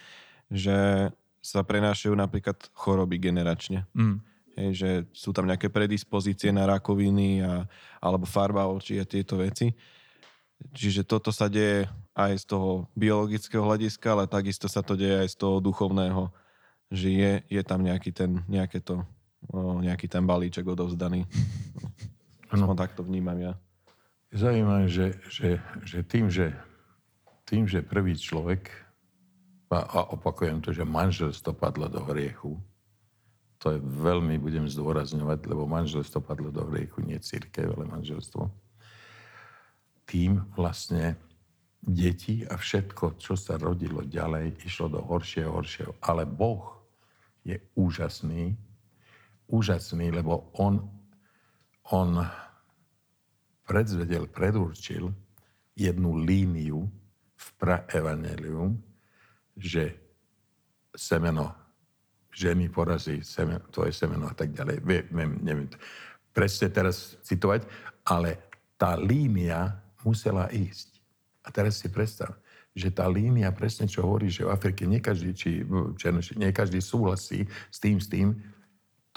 že 0.53 1.09
sa 1.41 1.65
prenášajú 1.65 2.13
napríklad 2.13 2.53
choroby 2.77 3.17
generačne. 3.17 3.89
Mm. 3.97 4.21
Hej, 4.61 4.69
že 4.77 4.89
sú 5.09 5.33
tam 5.33 5.49
nejaké 5.49 5.73
predispozície 5.73 6.53
na 6.53 6.69
rakoviny 6.69 7.41
a, 7.41 7.65
alebo 7.97 8.29
farba 8.29 8.69
očí 8.69 9.01
a 9.01 9.09
tieto 9.09 9.41
veci. 9.41 9.73
Čiže 10.77 11.05
toto 11.05 11.33
sa 11.33 11.49
deje 11.49 11.89
aj 12.13 12.37
z 12.37 12.45
toho 12.45 12.85
biologického 12.93 13.61
hľadiska, 13.65 14.05
ale 14.13 14.29
takisto 14.29 14.69
sa 14.69 14.85
to 14.85 14.93
deje 14.93 15.25
aj 15.25 15.29
z 15.33 15.37
toho 15.37 15.57
duchovného, 15.61 16.29
že 16.93 17.09
je, 17.09 17.31
je 17.49 17.61
tam 17.65 17.81
nejaký 17.81 18.13
ten, 18.13 18.41
nejaké 18.45 18.81
to, 18.85 19.01
nejaký 19.81 20.05
ten 20.05 20.25
balíček 20.25 20.65
odovzdaný. 20.65 21.25
Ano. 22.51 22.75
tak 22.75 22.95
to 22.95 23.03
vnímam 23.03 23.37
ja. 23.39 23.53
Zaujímavé, 24.31 24.91
že, 24.91 25.15
že, 25.31 25.59
že, 25.87 25.99
tým, 26.03 26.27
že 26.27 26.51
tým, 27.47 27.63
že 27.63 27.79
prvý 27.79 28.19
človek 28.19 28.67
a 29.71 29.99
opakujem 30.15 30.63
to, 30.63 30.71
že 30.71 30.87
manželstvo 30.87 31.55
padlo 31.55 31.91
do 31.91 31.99
hriechu, 32.07 32.55
to 33.57 33.75
je 33.75 33.79
veľmi, 33.83 34.39
budem 34.39 34.67
zdôrazňovať, 34.69 35.49
lebo 35.49 35.67
manželstvo 35.67 36.23
padlo 36.23 36.53
do 36.53 36.63
hriechu, 36.71 37.03
nie 37.03 37.19
církev, 37.19 37.73
ale 37.73 37.89
manželstvo. 37.89 38.47
Tým 40.07 40.39
vlastne 40.55 41.19
deti 41.83 42.47
a 42.47 42.55
všetko, 42.55 43.19
čo 43.19 43.35
sa 43.35 43.59
rodilo 43.59 44.07
ďalej, 44.07 44.61
išlo 44.63 44.87
do 44.87 45.01
horšieho, 45.03 45.51
horšieho. 45.51 45.91
Ale 45.99 46.23
Boh 46.23 46.79
je 47.43 47.59
úžasný, 47.75 48.55
úžasný, 49.51 50.11
lebo 50.15 50.51
On, 50.59 50.83
on 51.91 52.23
predzvedel, 53.67 54.27
predurčil 54.31 55.11
jednu 55.77 56.19
líniu 56.23 56.87
v 57.37 57.47
praevanelium, 57.59 58.79
že 59.53 59.93
semeno 60.95 61.53
ženy 62.37 62.69
porazí 62.69 63.25
semeno, 63.25 63.65
je 63.69 63.93
semeno 63.93 64.29
a 64.29 64.35
tak 64.37 64.53
ďalej. 64.53 64.77
Viem, 64.85 65.31
neviem 65.41 65.69
presne 66.37 66.69
teraz 66.69 67.17
citovať, 67.25 67.65
ale 68.05 68.37
tá 68.77 68.93
línia 68.93 69.73
musela 70.05 70.45
ísť. 70.53 71.01
A 71.41 71.49
teraz 71.49 71.81
si 71.81 71.89
predstav, 71.89 72.37
že 72.77 72.93
tá 72.93 73.09
línia 73.09 73.49
presne 73.49 73.89
čo 73.89 74.05
hovorí, 74.05 74.29
že 74.29 74.45
v 74.45 74.53
Afrike 74.53 74.85
nie 74.85 75.01
každý, 75.01 75.33
či 75.33 75.65
Černoši, 75.97 76.37
nie 76.37 76.53
každý 76.53 76.77
súhlasí 76.77 77.49
s 77.73 77.81
tým, 77.81 77.97
s 77.97 78.05
tým, 78.05 78.37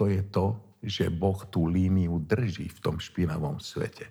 to 0.01 0.09
je 0.09 0.25
to, 0.33 0.57
že 0.81 1.13
Boh 1.13 1.37
tú 1.53 1.69
líniu 1.69 2.25
drží 2.25 2.73
v 2.73 2.81
tom 2.81 2.97
špinavom 2.97 3.61
svete. 3.61 4.09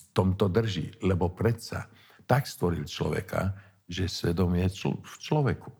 V 0.00 0.04
tom 0.16 0.32
to 0.32 0.48
drží, 0.48 0.96
lebo 1.04 1.28
predsa 1.28 1.88
tak 2.24 2.48
stvoril 2.48 2.88
človeka, 2.88 3.52
že 3.84 4.08
svedomie 4.08 4.64
je 4.68 4.84
čl- 4.84 5.00
v 5.04 5.14
človeku. 5.20 5.70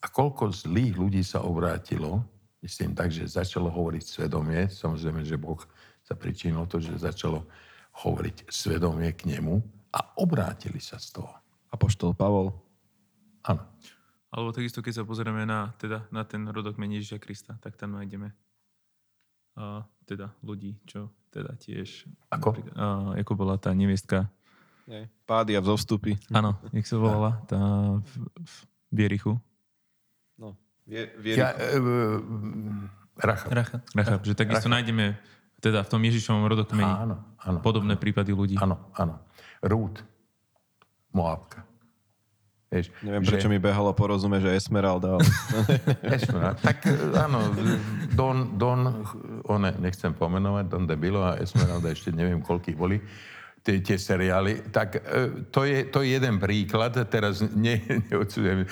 A 0.00 0.06
koľko 0.08 0.48
zlých 0.52 0.96
ľudí 0.96 1.20
sa 1.20 1.44
obrátilo, 1.44 2.24
myslím 2.64 2.96
tak, 2.96 3.12
že 3.12 3.28
začalo 3.28 3.68
hovoriť 3.68 4.04
svedomie, 4.04 4.68
samozrejme, 4.72 5.20
že 5.24 5.36
Boh 5.36 5.60
sa 6.00 6.16
pričinil 6.16 6.64
to, 6.64 6.80
že 6.80 7.04
začalo 7.04 7.44
hovoriť 8.04 8.48
svedomie 8.48 9.12
k 9.12 9.36
nemu 9.36 9.60
a 9.92 10.00
obrátili 10.20 10.80
sa 10.80 10.96
z 10.96 11.20
toho. 11.20 11.32
Apoštol 11.72 12.16
Pavol. 12.16 12.52
Áno. 13.44 13.64
Alebo 14.32 14.52
takisto, 14.52 14.80
keď 14.80 15.02
sa 15.02 15.08
pozrieme 15.08 15.44
na, 15.44 15.72
teda, 15.80 16.08
na 16.12 16.24
ten 16.24 16.44
rodok 16.48 16.76
Ježiša 16.76 17.20
Krista, 17.20 17.56
tak 17.60 17.76
tam 17.76 17.96
nájdeme 17.96 18.45
teda 20.06 20.30
ľudí, 20.44 20.76
čo 20.84 21.10
teda 21.32 21.56
tiež... 21.56 22.06
Ako? 22.30 22.56
A, 22.76 23.16
ako 23.18 23.32
bola 23.34 23.56
tá 23.56 23.72
neviestka 23.72 24.30
nie. 24.86 25.02
Pády 25.26 25.58
a 25.58 25.60
vzostupy. 25.60 26.14
Áno, 26.30 26.54
jak 26.70 26.86
sa 26.86 26.94
volala 26.94 27.42
tá 27.50 27.58
v, 27.98 28.12
v 28.30 28.54
Vierichu. 28.94 29.34
No, 30.38 30.54
vie, 30.86 31.10
Vierichu. 31.18 31.42
Ja, 31.42 31.50
e, 31.58 31.74
e, 31.74 31.82
Racha. 33.18 33.46
Racha. 33.50 33.78
Racha. 33.98 34.14
Že 34.22 34.38
takisto 34.38 34.70
Racha. 34.70 34.76
nájdeme 34.78 35.18
teda 35.58 35.82
v 35.82 35.88
tom 35.90 36.00
Ježišovom 36.06 36.46
rodokmeni 36.46 36.86
áno, 36.86 37.16
áno, 37.42 37.58
podobné 37.66 37.98
áno. 37.98 38.02
prípady 38.02 38.30
ľudí. 38.30 38.54
Áno, 38.62 38.78
áno. 38.94 39.18
Rút. 39.66 40.06
Moabka. 41.10 41.66
Vieš, 42.66 42.90
Neviem, 42.98 43.22
že... 43.22 43.30
prečo 43.30 43.46
mi 43.46 43.62
behalo 43.62 43.94
porozumie, 43.94 44.42
že 44.42 44.50
Esmeralda. 44.58 45.14
Ale... 45.14 45.22
Esmeralda. 46.18 46.58
Tak 46.58 46.82
áno, 47.14 47.54
Don, 48.10 48.58
Don, 48.58 49.06
one, 49.46 49.70
nechcem 49.78 50.10
pomenovať, 50.10 50.64
Don 50.66 50.82
Debilo 50.82 51.22
a 51.22 51.38
Esmeralda 51.38 51.94
ešte 51.94 52.10
neviem, 52.10 52.42
koľkých 52.42 52.74
boli 52.74 52.98
tie, 53.66 53.82
tie 53.82 53.98
seriály, 53.98 54.70
tak 54.70 55.02
e, 55.02 55.46
to 55.50 55.66
je, 55.66 55.90
to 55.90 56.06
je 56.06 56.14
jeden 56.14 56.38
príklad. 56.38 56.94
Teraz 57.10 57.42
ne, 57.42 57.82
neodsudujem 58.10 58.62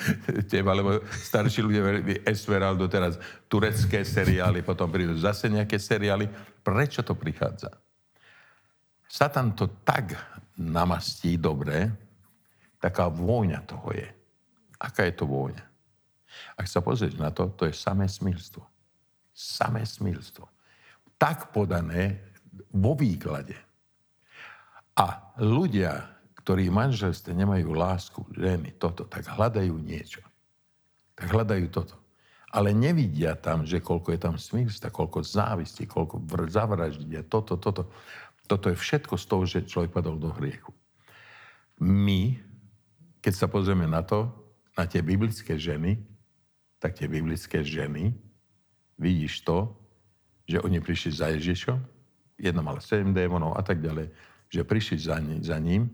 teba, 0.47 0.71
lebo 0.71 1.03
starší 1.11 1.59
ľudia 1.59 1.83
Esmeraldo, 2.23 2.87
teraz 2.87 3.19
turecké 3.51 4.07
seriály, 4.07 4.63
potom 4.63 4.87
prídu 4.87 5.19
zase 5.19 5.51
nejaké 5.51 5.75
seriály. 5.75 6.31
Prečo 6.63 7.03
to 7.03 7.11
prichádza? 7.11 7.75
Satan 9.05 9.51
to 9.51 9.83
tak 9.83 10.15
namastí 10.55 11.35
dobre, 11.35 11.91
taká 12.85 13.09
vôňa 13.09 13.65
toho 13.65 13.89
je. 13.97 14.05
Aká 14.77 15.09
je 15.09 15.17
to 15.17 15.25
vôňa? 15.25 15.65
Ak 16.53 16.69
sa 16.69 16.85
pozrieš 16.85 17.17
na 17.17 17.33
to, 17.33 17.49
to 17.57 17.65
je 17.65 17.73
samé 17.73 18.05
smilstvo. 18.05 18.61
Samé 19.33 19.89
smilstvo. 19.89 20.45
Tak 21.17 21.49
podané 21.49 22.21
vo 22.69 22.93
výklade 22.93 23.57
a 24.95 25.35
ľudia, 25.43 26.07
ktorí 26.39 26.71
v 26.71 26.77
manželstve 26.77 27.35
nemajú 27.35 27.75
lásku, 27.75 28.19
ženy, 28.31 28.79
toto, 28.79 29.03
tak 29.03 29.27
hľadajú 29.27 29.75
niečo. 29.75 30.23
Tak 31.19 31.35
hľadajú 31.35 31.67
toto. 31.67 31.99
Ale 32.55 32.71
nevidia 32.71 33.35
tam, 33.35 33.67
že 33.67 33.83
koľko 33.83 34.15
je 34.15 34.19
tam 34.19 34.35
smilstva, 34.39 34.87
koľko 34.87 35.19
závisti, 35.19 35.83
koľko 35.83 36.23
zavraždia, 36.47 37.27
toto, 37.27 37.59
toto. 37.59 37.91
Toto 38.47 38.71
je 38.71 38.77
všetko 38.79 39.19
z 39.19 39.25
toho, 39.25 39.43
že 39.43 39.67
človek 39.67 39.91
padol 39.91 40.15
do 40.15 40.31
hriechu. 40.39 40.71
My, 41.83 42.39
keď 43.25 43.33
sa 43.33 43.49
pozrieme 43.49 43.89
na 43.89 44.05
to, 44.05 44.29
na 44.77 44.85
tie 44.85 45.01
biblické 45.01 45.57
ženy, 45.57 45.97
tak 46.77 46.93
tie 46.93 47.09
biblické 47.09 47.65
ženy, 47.65 48.13
vidíš 49.01 49.41
to, 49.41 49.73
že 50.45 50.61
oni 50.61 50.77
prišli 50.77 51.09
za 51.09 51.33
Ježišom, 51.33 51.81
jedna 52.37 52.61
mala 52.61 52.77
7 52.77 53.09
démonov 53.09 53.57
a 53.57 53.65
tak 53.65 53.81
ďalej 53.81 54.13
že 54.45 54.61
prišli 54.61 54.97
za, 55.01 55.17
za 55.41 55.57
ním, 55.57 55.89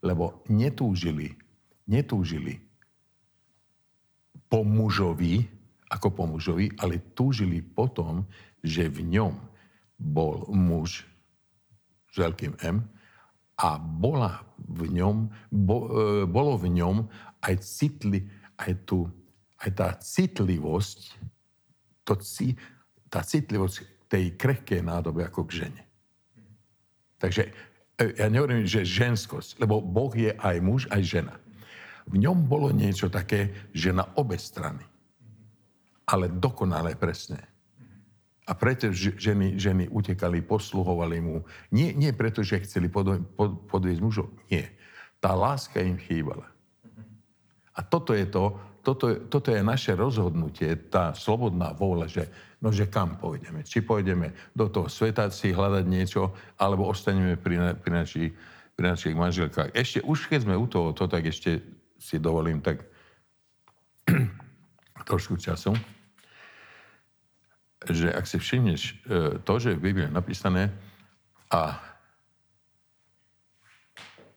lebo 0.00 0.40
netúžili, 0.48 1.36
netúžili 1.84 2.58
po 4.48 4.64
mužovi, 4.64 5.46
ako 5.92 6.08
po 6.10 6.24
mužovi, 6.26 6.72
ale 6.80 7.12
túžili 7.12 7.60
potom, 7.60 8.24
že 8.64 8.88
v 8.88 9.20
ňom 9.20 9.36
bol 10.00 10.48
muž 10.48 11.04
s 12.10 12.16
veľkým 12.16 12.56
M 12.64 12.82
a 13.60 13.76
bola 13.76 14.40
v 14.56 14.88
ňom, 14.88 15.28
bo, 15.52 15.76
e, 15.84 15.88
bolo 16.24 16.56
v 16.56 16.72
ňom 16.80 17.04
aj, 17.44 17.54
citli, 17.60 18.24
aj, 18.56 18.72
tu, 18.88 19.04
aj 19.60 19.70
tá 19.76 19.88
citlivosť, 20.00 20.98
to, 22.08 22.16
tá 23.12 23.20
citlivosť 23.20 24.08
tej 24.08 24.34
krehkej 24.40 24.80
nádoby 24.80 25.28
ako 25.28 25.44
k 25.44 25.66
žene. 25.66 25.82
Takže 27.20 27.52
e, 28.00 28.04
ja 28.16 28.32
nehovorím, 28.32 28.64
že 28.64 28.88
ženskosť, 28.88 29.60
lebo 29.60 29.84
Boh 29.84 30.12
je 30.16 30.32
aj 30.32 30.56
muž, 30.64 30.88
aj 30.88 31.02
žena. 31.04 31.34
V 32.08 32.16
ňom 32.16 32.48
bolo 32.48 32.72
niečo 32.72 33.12
také, 33.12 33.70
že 33.76 33.92
na 33.92 34.08
obe 34.16 34.40
strany. 34.40 34.82
Ale 36.08 36.32
dokonale 36.32 36.96
presne. 36.96 37.49
A 38.50 38.52
preto 38.58 38.90
ženy, 38.90 39.54
ženy 39.54 39.86
utekali, 39.86 40.42
posluhovali 40.42 41.22
mu. 41.22 41.46
Nie, 41.70 41.94
nie 41.94 42.10
preto, 42.10 42.42
že 42.42 42.66
chceli 42.66 42.90
pod, 42.90 43.22
pod, 43.38 43.82
mužov. 44.02 44.34
Nie. 44.50 44.74
Tá 45.22 45.38
láska 45.38 45.78
im 45.78 45.94
chýbala. 45.94 46.50
A 47.78 47.86
toto 47.86 48.10
je 48.10 48.26
to, 48.26 48.58
toto, 48.82 49.14
toto 49.30 49.54
je 49.54 49.62
naše 49.62 49.94
rozhodnutie, 49.94 50.74
tá 50.90 51.14
slobodná 51.14 51.70
vôľa, 51.70 52.10
že, 52.10 52.24
no, 52.58 52.74
že 52.74 52.90
kam 52.90 53.14
pôjdeme. 53.22 53.62
Či 53.62 53.86
pôjdeme 53.86 54.34
do 54.50 54.66
toho 54.66 54.90
sveta 54.90 55.30
si 55.30 55.54
hľadať 55.54 55.86
niečo, 55.86 56.34
alebo 56.58 56.90
ostaneme 56.90 57.38
pri, 57.38 57.78
pri, 57.78 57.92
naši, 58.02 58.24
pri 58.74 58.84
našich 58.98 59.14
manželkách. 59.14 59.70
Ešte, 59.78 60.02
už 60.02 60.26
keď 60.26 60.50
sme 60.50 60.58
u 60.58 60.66
toho, 60.66 60.90
to 60.90 61.06
tak 61.06 61.22
ešte 61.22 61.62
si 62.02 62.18
dovolím 62.18 62.58
tak 62.58 62.82
trošku 65.08 65.38
času 65.38 65.78
že 67.88 68.12
ak 68.12 68.28
si 68.28 68.36
všimneš 68.36 68.82
e, 68.84 68.92
to, 69.40 69.54
že 69.56 69.76
v 69.76 69.84
Biblii 69.88 70.06
je 70.08 70.12
napísané 70.12 70.68
a 71.48 71.80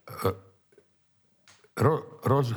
e, 0.08 0.30
ro, 1.76 1.94
roz, 2.24 2.56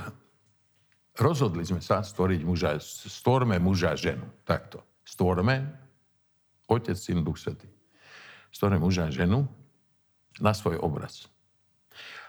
rozhodli 1.20 1.68
sme 1.68 1.84
sa 1.84 2.00
stvoriť 2.00 2.42
muža, 2.48 2.80
stvorme 2.80 3.60
muža 3.60 4.00
ženu. 4.00 4.24
Takto. 4.48 4.80
Stvorme, 5.04 5.64
Otec, 6.68 6.96
Syn, 6.96 7.24
Duch 7.24 7.40
Svetý. 7.40 7.68
Stvorme 8.52 8.80
muža 8.80 9.08
a 9.08 9.14
ženu 9.14 9.48
na 10.40 10.56
svoj 10.56 10.80
obraz. 10.80 11.28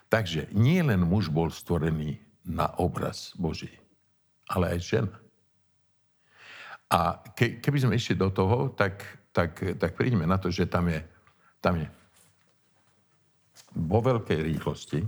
Takže 0.09 0.49
nie 0.57 0.81
len 0.81 1.05
muž 1.05 1.29
bol 1.29 1.53
stvorený 1.53 2.19
na 2.49 2.73
obraz 2.81 3.37
Boží, 3.37 3.71
ale 4.49 4.77
aj 4.77 4.79
žena. 4.81 5.15
A 6.89 7.21
ke, 7.37 7.61
keby 7.61 7.79
sme 7.85 7.99
išli 8.01 8.17
do 8.17 8.33
toho, 8.33 8.73
tak, 8.73 9.05
tak, 9.33 9.61
tak 9.77 9.93
prídeme 9.93 10.25
na 10.25 10.41
to, 10.41 10.49
že 10.49 10.65
tam 10.65 10.89
je, 10.89 11.05
tam 11.61 11.77
je 11.77 11.89
vo 13.77 14.01
veľkej 14.01 14.41
rýchlosti, 14.41 15.05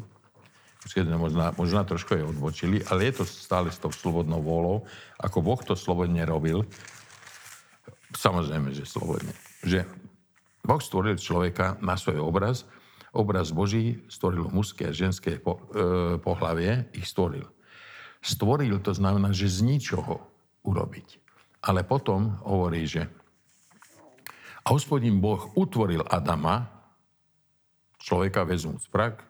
možno, 1.17 1.53
možno 1.57 1.81
trošku 1.85 2.17
je 2.17 2.25
odbočili, 2.25 2.85
ale 2.89 3.09
je 3.09 3.21
to 3.21 3.25
stále 3.25 3.73
s 3.73 3.81
tou 3.81 3.93
slobodnou 3.93 4.41
vôľou, 4.45 4.85
ako 5.21 5.39
Boh 5.41 5.61
to 5.61 5.73
slobodne 5.73 6.21
robil. 6.25 6.69
Samozrejme, 8.17 8.73
že 8.77 8.85
slobodne. 8.85 9.33
Že 9.65 9.89
Boh 10.65 10.81
stvoril 10.81 11.17
človeka 11.17 11.81
na 11.81 11.97
svoj 11.97 12.21
obraz, 12.21 12.69
obraz 13.13 13.51
Boží 13.51 14.05
stvoril 14.07 14.53
mužské 14.53 14.91
a 14.91 14.97
ženské 14.97 15.41
po, 15.41 15.59
e, 15.73 16.17
pohlavie, 16.21 16.87
ich 16.95 17.09
stvoril. 17.09 17.49
Stvoril 18.21 18.79
to 18.85 18.93
znamená, 18.93 19.33
že 19.33 19.49
z 19.49 19.65
ničoho 19.65 20.21
urobiť. 20.63 21.30
Ale 21.61 21.85
potom 21.85 22.41
hovorí, 22.45 22.89
že 22.89 23.05
a 24.61 24.77
hospodín 24.77 25.21
Boh 25.25 25.51
utvoril 25.57 26.05
Adama, 26.05 26.69
človeka 28.01 28.45
vezmúc 28.45 28.85
prak, 28.89 29.25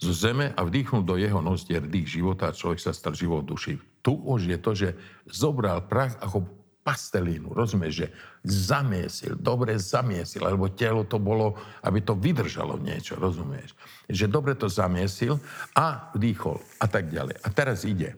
zo 0.00 0.16
zeme 0.16 0.56
a 0.56 0.60
vdýchnul 0.64 1.04
do 1.04 1.20
jeho 1.20 1.44
nostier 1.44 1.84
dých 1.84 2.08
života 2.08 2.48
a 2.48 2.56
človek 2.56 2.80
sa 2.80 2.96
stal 2.96 3.12
život 3.12 3.44
duši. 3.44 3.76
Tu 4.00 4.16
už 4.16 4.48
je 4.48 4.56
to, 4.56 4.72
že 4.72 4.88
zobral 5.28 5.84
prach 5.84 6.16
ako 6.24 6.48
pastelínu, 6.80 7.52
rozumieš, 7.52 7.92
že 7.92 8.06
zamiesil, 8.40 9.36
dobre 9.36 9.76
zamiesil, 9.76 10.40
lebo 10.48 10.72
telo 10.72 11.04
to 11.04 11.20
bolo, 11.20 11.52
aby 11.84 12.00
to 12.00 12.16
vydržalo 12.16 12.80
niečo, 12.80 13.20
rozumieš. 13.20 13.76
Že 14.08 14.32
dobre 14.32 14.56
to 14.56 14.72
zamiesil 14.72 15.36
a 15.76 16.08
vdýchol 16.16 16.56
a 16.80 16.88
tak 16.88 17.12
ďalej. 17.12 17.36
A 17.44 17.48
teraz 17.52 17.84
ide. 17.84 18.16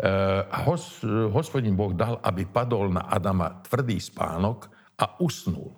Eh, 0.00 0.42
hos, 0.64 1.04
hospodin 1.28 1.76
Boh 1.76 1.92
dal, 1.92 2.16
aby 2.24 2.48
padol 2.48 2.88
na 2.88 3.04
Adama 3.04 3.60
tvrdý 3.68 4.00
spánok 4.00 4.72
a 4.96 5.20
usnul. 5.20 5.76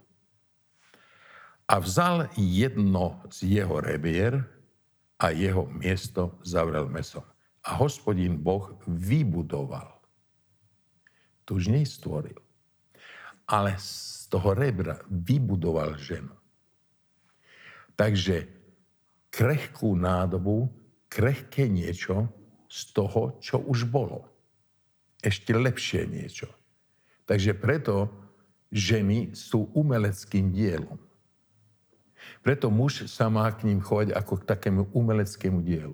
A 1.66 1.82
vzal 1.82 2.30
jedno 2.38 3.18
z 3.34 3.58
jeho 3.58 3.82
rebier 3.82 4.46
a 5.18 5.34
jeho 5.34 5.66
miesto 5.66 6.38
zavrel 6.46 6.86
mesom. 6.86 7.26
A 7.66 7.74
hospodin 7.82 8.38
Boh 8.38 8.78
vybudoval. 8.86 9.90
Tu 11.42 11.58
už 11.58 11.74
nestvoril. 11.74 12.38
Ale 13.50 13.74
z 13.74 14.30
toho 14.30 14.54
rebra 14.54 15.02
vybudoval 15.10 15.98
ženu. 15.98 16.34
Takže 17.98 18.46
krehkú 19.34 19.98
nádobu, 19.98 20.70
krehké 21.10 21.66
niečo, 21.66 22.30
z 22.72 22.80
toho, 22.96 23.36
čo 23.44 23.60
už 23.60 23.84
bolo. 23.84 24.24
Ešte 25.20 25.52
lepšie 25.52 26.08
niečo. 26.08 26.48
Takže 27.28 27.52
preto 27.52 28.08
ženy 28.72 29.36
sú 29.36 29.68
umeleckým 29.76 30.48
dielom. 30.48 30.96
Preto 32.40 32.72
muž 32.72 33.04
sa 33.12 33.28
má 33.28 33.44
k 33.52 33.68
ním 33.68 33.84
chovať 33.84 34.16
ako 34.16 34.40
k 34.40 34.48
takému 34.48 34.82
umeleckému 34.96 35.60
dielu. 35.60 35.92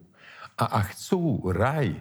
A 0.55 0.81
ak 0.81 0.95
chcú 0.95 1.51
raj, 1.51 1.99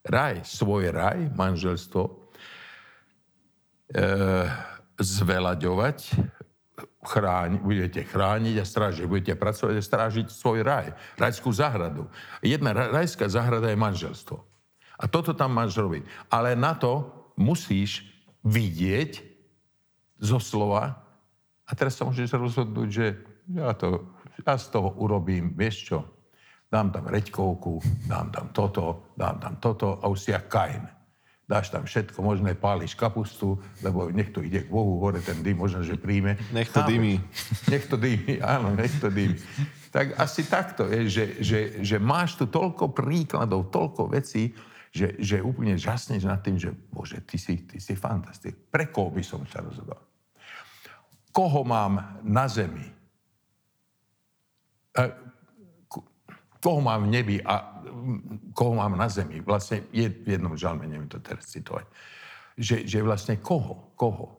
raj, 0.00 0.40
svoj 0.48 0.88
raj, 0.90 1.28
manželstvo, 1.36 2.08
e, 2.08 4.00
zvelaďovať, 4.96 5.98
chráň, 7.00 7.64
budete 7.64 8.04
chrániť 8.04 8.60
a 8.60 8.64
strážiť, 8.68 9.08
budete 9.08 9.34
pracovať 9.36 9.80
a 9.80 9.82
strážiť 9.82 10.26
svoj 10.28 10.60
raj, 10.60 10.92
rajskú 11.16 11.48
záhradu. 11.48 12.04
Jedna 12.44 12.76
rajská 12.76 13.24
záhrada 13.24 13.72
je 13.72 13.80
manželstvo. 13.80 14.36
A 15.00 15.08
toto 15.08 15.32
tam 15.32 15.56
máš 15.56 15.80
robiť. 15.80 16.04
Ale 16.28 16.52
na 16.52 16.76
to 16.76 17.08
musíš 17.40 18.04
vidieť 18.44 19.24
zo 20.20 20.36
slova 20.36 21.00
a 21.64 21.70
teraz 21.72 21.96
sa 21.96 22.04
môžeš 22.04 22.36
rozhodnúť, 22.36 22.88
že 22.92 23.06
ja, 23.56 23.72
to, 23.72 24.12
ja 24.44 24.60
z 24.60 24.68
toho 24.68 24.92
urobím, 25.00 25.56
vieš 25.56 25.88
čo, 25.88 25.98
dám 26.68 26.92
tam 26.92 27.08
reďkovku, 27.08 27.80
dám 28.04 28.28
tam 28.28 28.46
toto, 28.52 29.16
dám 29.16 29.40
tam 29.40 29.56
toto 29.56 29.96
a 29.96 30.04
už 30.04 30.18
si 30.20 30.30
ja 30.36 30.44
Kain 30.44 30.99
dáš 31.50 31.74
tam 31.74 31.82
všetko 31.82 32.22
možné, 32.22 32.54
páliš 32.54 32.94
kapustu, 32.94 33.58
lebo 33.82 34.06
nech 34.14 34.30
to 34.30 34.38
ide 34.38 34.62
k 34.62 34.70
Bohu, 34.70 35.02
hore 35.02 35.18
ten 35.18 35.42
dym 35.42 35.58
možno, 35.58 35.82
že 35.82 35.98
príjme. 35.98 36.38
Nech 36.54 36.70
to 36.70 36.86
dymí. 36.86 37.18
Nech 37.74 37.90
to 37.90 37.98
dymí, 37.98 38.38
áno, 38.38 38.70
nech 38.78 38.94
to 39.02 39.10
dymí. 39.10 39.34
Tak 39.90 40.14
asi 40.22 40.46
takto 40.46 40.86
je, 40.86 41.10
že, 41.10 41.24
že, 41.42 41.60
že 41.82 41.96
máš 41.98 42.38
tu 42.38 42.46
toľko 42.46 42.94
príkladov, 42.94 43.74
toľko 43.74 44.14
vecí, 44.14 44.54
že, 44.94 45.18
že 45.18 45.42
úplne 45.42 45.74
žasneš 45.74 46.22
nad 46.22 46.38
tým, 46.38 46.54
že 46.54 46.70
bože, 46.94 47.18
ty 47.26 47.34
si, 47.34 47.66
ty 47.66 47.82
si 47.82 47.98
fantastik. 47.98 48.54
Pre 48.70 48.86
koho 48.94 49.10
by 49.10 49.22
som 49.26 49.42
sa 49.50 49.58
rozhodol? 49.58 49.98
Koho 51.34 51.66
mám 51.66 52.22
na 52.22 52.46
zemi? 52.46 52.86
E, 54.94 55.02
koho 56.60 56.80
mám 56.84 57.08
v 57.08 57.12
nebi 57.12 57.36
a 57.40 57.80
koho 58.52 58.76
mám 58.76 58.94
na 58.94 59.08
zemi. 59.08 59.40
Vlastne 59.40 59.88
je 59.90 60.06
v 60.08 60.36
jednom 60.36 60.54
žalme, 60.54 60.84
neviem 60.84 61.08
to 61.08 61.18
teraz 61.18 61.48
citovať. 61.48 61.88
Že, 62.60 62.76
že 62.84 62.98
vlastne 63.00 63.40
koho? 63.40 63.96
Koho? 63.96 64.36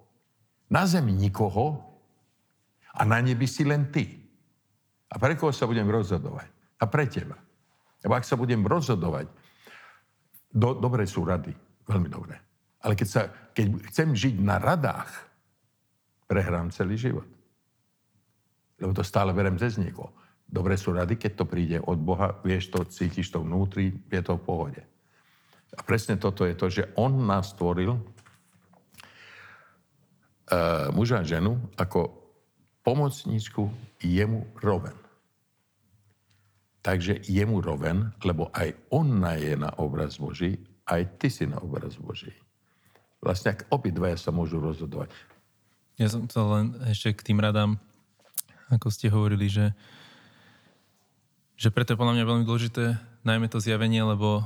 Na 0.69 0.85
zemi 0.85 1.11
nikoho 1.11 1.81
a 2.93 3.01
na 3.03 3.17
nebi 3.19 3.49
si 3.49 3.65
len 3.65 3.89
ty. 3.89 4.21
A 5.11 5.19
pre 5.19 5.35
koho 5.35 5.51
sa 5.51 5.67
budem 5.67 5.89
rozhodovať? 5.89 6.47
A 6.79 6.87
pre 6.87 7.09
teba. 7.09 7.35
Lebo 8.01 8.13
ak 8.15 8.25
sa 8.25 8.39
budem 8.39 8.63
rozhodovať, 8.63 9.27
do, 10.51 10.75
dobré 10.77 11.03
sú 11.07 11.25
rady, 11.25 11.51
veľmi 11.87 12.09
dobré. 12.09 12.37
Ale 12.81 12.97
keď, 12.97 13.07
sa, 13.07 13.21
keď 13.53 13.67
chcem 13.93 14.09
žiť 14.15 14.35
na 14.41 14.57
radách, 14.57 15.09
prehrám 16.25 16.73
celý 16.73 16.97
život. 16.97 17.27
Lebo 18.81 18.95
to 18.95 19.05
stále 19.05 19.29
berem 19.35 19.59
cez 19.61 19.77
niekoho. 19.77 20.09
Dobre 20.51 20.75
sú 20.75 20.91
rady, 20.91 21.15
keď 21.15 21.31
to 21.39 21.47
príde 21.47 21.79
od 21.79 21.95
Boha, 21.95 22.35
vieš 22.43 22.75
to, 22.75 22.83
cítiš 22.83 23.31
to 23.31 23.39
vnútri, 23.39 23.95
je 24.11 24.19
to 24.19 24.35
v 24.35 24.43
pohode. 24.43 24.83
A 25.71 25.79
presne 25.87 26.19
toto 26.19 26.43
je 26.43 26.51
to, 26.51 26.67
že 26.67 26.91
On 26.99 27.15
nás 27.23 27.55
stvoril 27.55 27.95
uh, 27.95 28.03
muža 30.91 31.23
a 31.23 31.27
ženu 31.27 31.55
ako 31.79 32.11
pomocníčku 32.83 33.71
jemu 34.03 34.43
roven. 34.59 34.99
Takže 36.83 37.23
jemu 37.23 37.63
roven, 37.63 38.11
lebo 38.25 38.49
aj 38.51 38.75
on 38.91 39.23
je 39.39 39.55
na 39.55 39.71
obraz 39.79 40.19
Boží, 40.19 40.59
aj 40.83 41.15
ty 41.15 41.31
si 41.31 41.47
na 41.47 41.63
obraz 41.63 41.95
Boží. 41.95 42.35
Vlastne 43.21 43.53
ak 43.53 43.69
obidvaja 43.69 44.17
sa 44.17 44.33
môžu 44.33 44.57
rozhodovať. 44.57 45.13
Ja 46.01 46.09
som 46.09 46.25
chcel 46.25 46.45
len 46.49 46.65
ešte 46.89 47.13
k 47.13 47.25
tým 47.31 47.37
radám, 47.37 47.77
ako 48.73 48.89
ste 48.89 49.13
hovorili, 49.13 49.45
že 49.45 49.77
že 51.61 51.69
preto 51.69 51.93
je 51.93 51.99
podľa 52.01 52.17
mňa 52.17 52.25
veľmi 52.25 52.45
dôležité 52.49 52.97
najmä 53.21 53.45
to 53.45 53.61
zjavenie, 53.61 54.01
lebo 54.01 54.41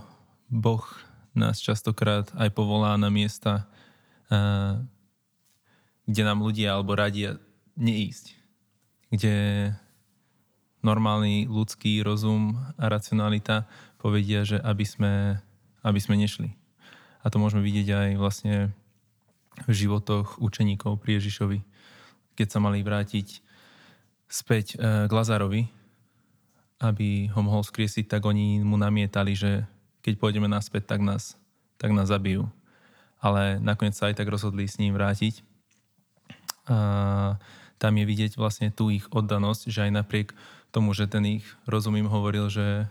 Boh 0.52 0.84
nás 1.32 1.64
častokrát 1.64 2.28
aj 2.36 2.52
povolá 2.52 3.00
na 3.00 3.08
miesta, 3.08 3.72
uh, 4.28 4.84
kde 6.04 6.22
nám 6.28 6.44
ľudia 6.44 6.76
alebo 6.76 6.92
radia 6.92 7.40
neísť. 7.80 8.36
Kde 9.16 9.36
normálny 10.84 11.48
ľudský 11.48 12.04
rozum 12.04 12.60
a 12.76 12.92
racionalita 12.92 13.64
povedia, 13.96 14.44
že 14.44 14.60
aby 14.60 14.84
sme, 14.84 15.40
aby 15.88 16.00
sme 16.04 16.20
nešli. 16.20 16.52
A 17.24 17.32
to 17.32 17.40
môžeme 17.40 17.64
vidieť 17.64 17.88
aj 17.96 18.10
vlastne 18.20 18.56
v 19.64 19.72
životoch 19.72 20.44
učeníkov 20.44 21.00
pri 21.00 21.24
Ježišovi, 21.24 21.64
keď 22.36 22.48
sa 22.52 22.60
mali 22.60 22.84
vrátiť 22.84 23.40
späť 24.28 24.76
k 24.84 25.08
Lazárovi, 25.08 25.72
aby 26.80 27.32
ho 27.32 27.42
mohol 27.42 27.64
skriesiť, 27.64 28.12
tak 28.12 28.28
oni 28.28 28.60
mu 28.62 28.76
namietali, 28.76 29.32
že 29.36 29.64
keď 30.04 30.14
pôjdeme 30.20 30.46
naspäť, 30.52 30.96
tak 30.96 31.00
nás, 31.02 31.40
tak 31.80 31.96
nás 31.96 32.12
zabijú. 32.12 32.52
Ale 33.24 33.58
nakoniec 33.64 33.96
sa 33.98 34.12
aj 34.12 34.20
tak 34.20 34.30
rozhodli 34.30 34.68
s 34.68 34.78
ním 34.78 34.94
vrátiť. 34.94 35.42
A 36.68 37.38
tam 37.80 37.94
je 37.98 38.06
vidieť 38.06 38.38
vlastne 38.38 38.70
tú 38.70 38.92
ich 38.92 39.08
oddanosť, 39.10 39.72
že 39.72 39.90
aj 39.90 39.92
napriek 39.96 40.28
tomu, 40.70 40.92
že 40.92 41.08
ten 41.08 41.42
ich 41.42 41.46
rozum 41.66 41.96
hovoril, 42.06 42.52
že 42.52 42.86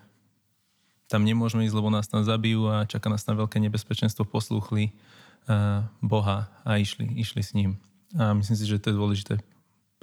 tam 1.07 1.23
nemôžeme 1.23 1.69
ísť, 1.69 1.77
lebo 1.77 1.93
nás 1.93 2.09
tam 2.09 2.25
zabijú 2.25 2.67
a 2.73 2.89
čaká 2.89 3.13
nás 3.13 3.23
tam 3.23 3.37
veľké 3.37 3.61
nebezpečenstvo, 3.61 4.25
poslúchli 4.25 4.97
Boha 6.01 6.49
a 6.65 6.81
išli, 6.81 7.05
išli 7.21 7.43
s 7.45 7.53
ním. 7.53 7.77
A 8.17 8.33
myslím 8.33 8.57
si, 8.57 8.65
že 8.65 8.81
to 8.81 8.91
je 8.91 8.99
dôležité 8.99 9.35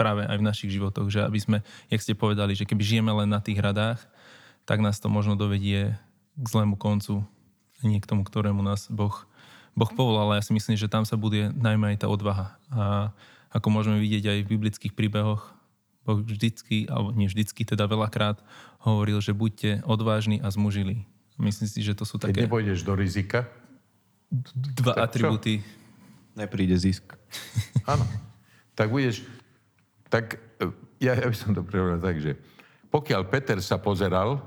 práve 0.01 0.25
aj 0.25 0.37
v 0.41 0.47
našich 0.49 0.73
životoch, 0.73 1.13
že 1.13 1.21
aby 1.21 1.37
sme, 1.37 1.57
jak 1.93 2.01
ste 2.01 2.17
povedali, 2.17 2.57
že 2.57 2.65
keby 2.65 2.81
žijeme 2.81 3.13
len 3.13 3.29
na 3.29 3.37
tých 3.37 3.61
radách, 3.61 4.01
tak 4.65 4.81
nás 4.81 4.97
to 4.97 5.13
možno 5.13 5.37
dovedie 5.37 5.93
k 6.33 6.45
zlému 6.49 6.73
koncu, 6.73 7.21
nie 7.85 8.01
k 8.01 8.09
tomu, 8.09 8.25
ktorému 8.25 8.65
nás 8.65 8.89
Boh, 8.89 9.13
boh 9.77 9.91
povolal. 9.93 10.33
Ale 10.33 10.41
ja 10.41 10.45
si 10.49 10.57
myslím, 10.57 10.73
že 10.73 10.89
tam 10.89 11.05
sa 11.05 11.21
bude 11.21 11.53
najmä 11.53 11.93
aj 11.93 12.01
tá 12.01 12.07
odvaha. 12.09 12.57
A 12.73 13.13
ako 13.53 13.67
môžeme 13.69 14.01
vidieť 14.01 14.25
aj 14.25 14.39
v 14.41 14.51
biblických 14.57 14.93
príbehoch, 14.97 15.53
Boh 16.01 16.17
vždycky, 16.17 16.89
alebo 16.89 17.13
nie 17.13 17.29
vždycky, 17.29 17.61
teda 17.61 17.85
veľakrát 17.85 18.41
hovoril, 18.81 19.21
že 19.21 19.37
buďte 19.37 19.85
odvážni 19.85 20.41
a 20.41 20.49
zmužili. 20.49 21.05
Myslím 21.37 21.69
si, 21.69 21.85
že 21.85 21.93
to 21.93 22.09
sú 22.09 22.17
také... 22.17 22.41
Keď 22.41 22.49
nepôjdeš 22.49 22.81
do 22.81 22.97
rizika? 22.97 23.45
Dva 24.81 24.97
atributy. 24.97 25.61
Nepríde 26.33 26.73
zisk. 26.73 27.05
Áno. 27.85 28.01
Tak 28.73 28.89
budeš 28.89 29.21
tak 30.11 30.35
e, 30.59 30.67
ja, 30.99 31.15
ja 31.15 31.25
by 31.25 31.37
som 31.37 31.55
to 31.55 31.63
prehovoril 31.63 32.03
tak, 32.03 32.19
že 32.19 32.35
pokiaľ 32.91 33.31
Peter 33.31 33.57
sa 33.63 33.79
pozeral, 33.79 34.43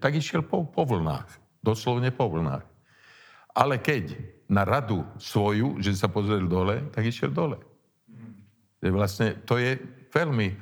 tak 0.00 0.16
išiel 0.16 0.40
po, 0.40 0.64
po 0.64 0.88
vlnách. 0.88 1.28
Doslovne 1.60 2.08
po 2.08 2.32
vlnách. 2.32 2.64
Ale 3.52 3.76
keď 3.76 4.16
na 4.48 4.64
radu 4.64 5.04
svoju, 5.20 5.76
že 5.84 5.92
sa 5.92 6.08
pozrel 6.08 6.48
dole, 6.48 6.88
tak 6.94 7.04
išiel 7.04 7.28
dole. 7.28 7.60
Vlastne 8.80 9.36
to 9.44 9.60
je 9.60 9.76
veľmi 10.14 10.54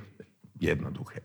jednoduché. 0.59 1.23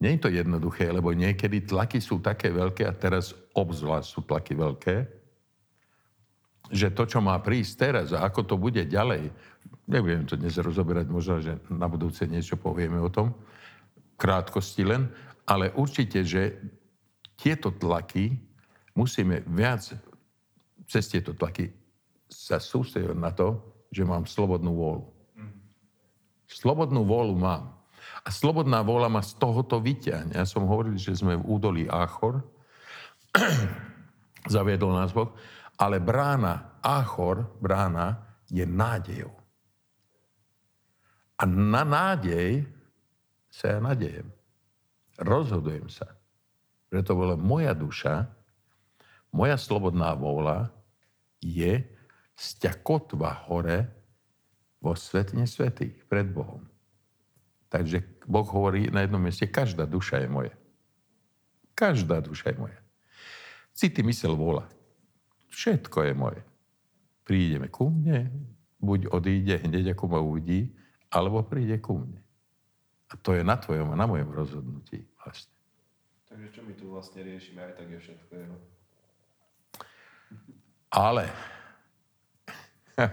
Nie 0.00 0.16
je 0.16 0.22
to 0.24 0.30
jednoduché, 0.32 0.88
lebo 0.88 1.12
niekedy 1.12 1.68
tlaky 1.68 2.00
sú 2.00 2.24
také 2.24 2.48
veľké 2.48 2.88
a 2.88 2.96
teraz 2.96 3.36
obzvlášť 3.52 4.08
sú 4.08 4.20
tlaky 4.24 4.56
veľké, 4.56 4.96
že 6.72 6.88
to, 6.94 7.04
čo 7.04 7.20
má 7.20 7.36
prísť 7.42 7.72
teraz 7.76 8.06
a 8.16 8.24
ako 8.24 8.40
to 8.46 8.56
bude 8.56 8.80
ďalej, 8.80 9.28
Nebudem 9.90 10.22
to 10.22 10.38
dnes 10.38 10.54
rozoberať, 10.54 11.10
možno, 11.10 11.42
že 11.42 11.58
na 11.66 11.90
budúce 11.90 12.22
niečo 12.30 12.54
povieme 12.54 13.02
o 13.02 13.10
tom, 13.10 13.34
krátkosti 14.14 14.86
len, 14.86 15.10
ale 15.50 15.74
určite, 15.74 16.22
že 16.22 16.62
tieto 17.34 17.74
tlaky 17.74 18.38
musíme 18.94 19.42
viac 19.50 19.90
cez 20.86 21.10
tieto 21.10 21.34
tlaky 21.34 21.74
sa 22.30 22.62
sústrediť 22.62 23.18
na 23.18 23.34
to, 23.34 23.58
že 23.90 24.06
mám 24.06 24.30
slobodnú 24.30 24.70
vôľu. 24.78 25.06
Slobodnú 26.46 27.02
vôľu 27.02 27.34
mám. 27.34 27.74
A 28.22 28.30
slobodná 28.30 28.86
vôľa 28.86 29.10
ma 29.10 29.22
z 29.26 29.34
tohoto 29.38 29.82
vyťahne. 29.82 30.38
Ja 30.38 30.46
som 30.46 30.70
hovoril, 30.70 30.94
že 30.98 31.18
sme 31.18 31.34
v 31.38 31.46
údolí 31.46 31.84
Áchor, 31.90 32.42
zaviedol 34.54 34.94
nás 34.94 35.10
Boh, 35.10 35.34
ale 35.78 35.98
brána 35.98 36.78
Áchor, 36.78 37.58
brána, 37.58 38.18
je 38.50 38.66
nádejou. 38.66 39.39
A 41.40 41.48
na 41.48 41.88
nádej 41.88 42.68
sa 43.48 43.76
ja 43.76 43.78
nadejem. 43.80 44.28
Rozhodujem 45.16 45.88
sa. 45.88 46.04
Preto 46.92 47.16
bola 47.16 47.32
moja 47.40 47.72
duša, 47.72 48.28
moja 49.32 49.56
slobodná 49.56 50.12
vôľa 50.12 50.68
je 51.40 51.80
sťakotva 52.36 53.48
hore 53.48 53.88
vo 54.84 54.92
svetne 54.92 55.48
svetých 55.48 56.04
pred 56.04 56.28
Bohom. 56.28 56.68
Takže 57.70 58.02
Boh 58.26 58.44
hovorí 58.44 58.90
na 58.90 59.06
jednom 59.06 59.22
mieste, 59.22 59.46
každá 59.46 59.86
duša 59.86 60.26
je 60.26 60.28
moja. 60.28 60.54
Každá 61.72 62.20
duša 62.20 62.52
je 62.52 62.56
moja. 62.58 62.80
City, 63.72 64.02
mysel, 64.04 64.34
vôľa. 64.34 64.66
Všetko 65.48 66.10
je 66.10 66.12
moje. 66.12 66.42
Prídeme 67.24 67.70
ku 67.70 67.88
mne, 67.88 68.28
buď 68.82 69.08
odíde 69.14 69.62
hneď, 69.62 69.94
ako 69.94 70.04
ma 70.10 70.18
uvidí, 70.18 70.74
alebo 71.10 71.42
príde 71.42 71.76
ku 71.82 71.98
mne. 71.98 72.22
A 73.10 73.18
to 73.18 73.34
je 73.34 73.42
na 73.42 73.58
tvojom 73.58 73.90
a 73.90 73.98
na 73.98 74.06
mojom 74.06 74.30
rozhodnutí 74.30 75.02
vlastne. 75.18 75.50
Takže 76.30 76.48
čo 76.54 76.60
my 76.62 76.72
tu 76.78 76.84
vlastne 76.94 77.20
riešime, 77.26 77.58
aj 77.58 77.74
tak 77.74 77.90
je 77.90 77.98
všetko 77.98 78.32
jeho. 78.38 78.56
Ale 80.94 81.26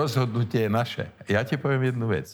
rozhodnutie 0.00 0.64
je 0.64 0.70
naše. 0.72 1.04
Ja 1.28 1.44
ti 1.44 1.60
poviem 1.60 1.92
jednu 1.92 2.08
vec. 2.08 2.32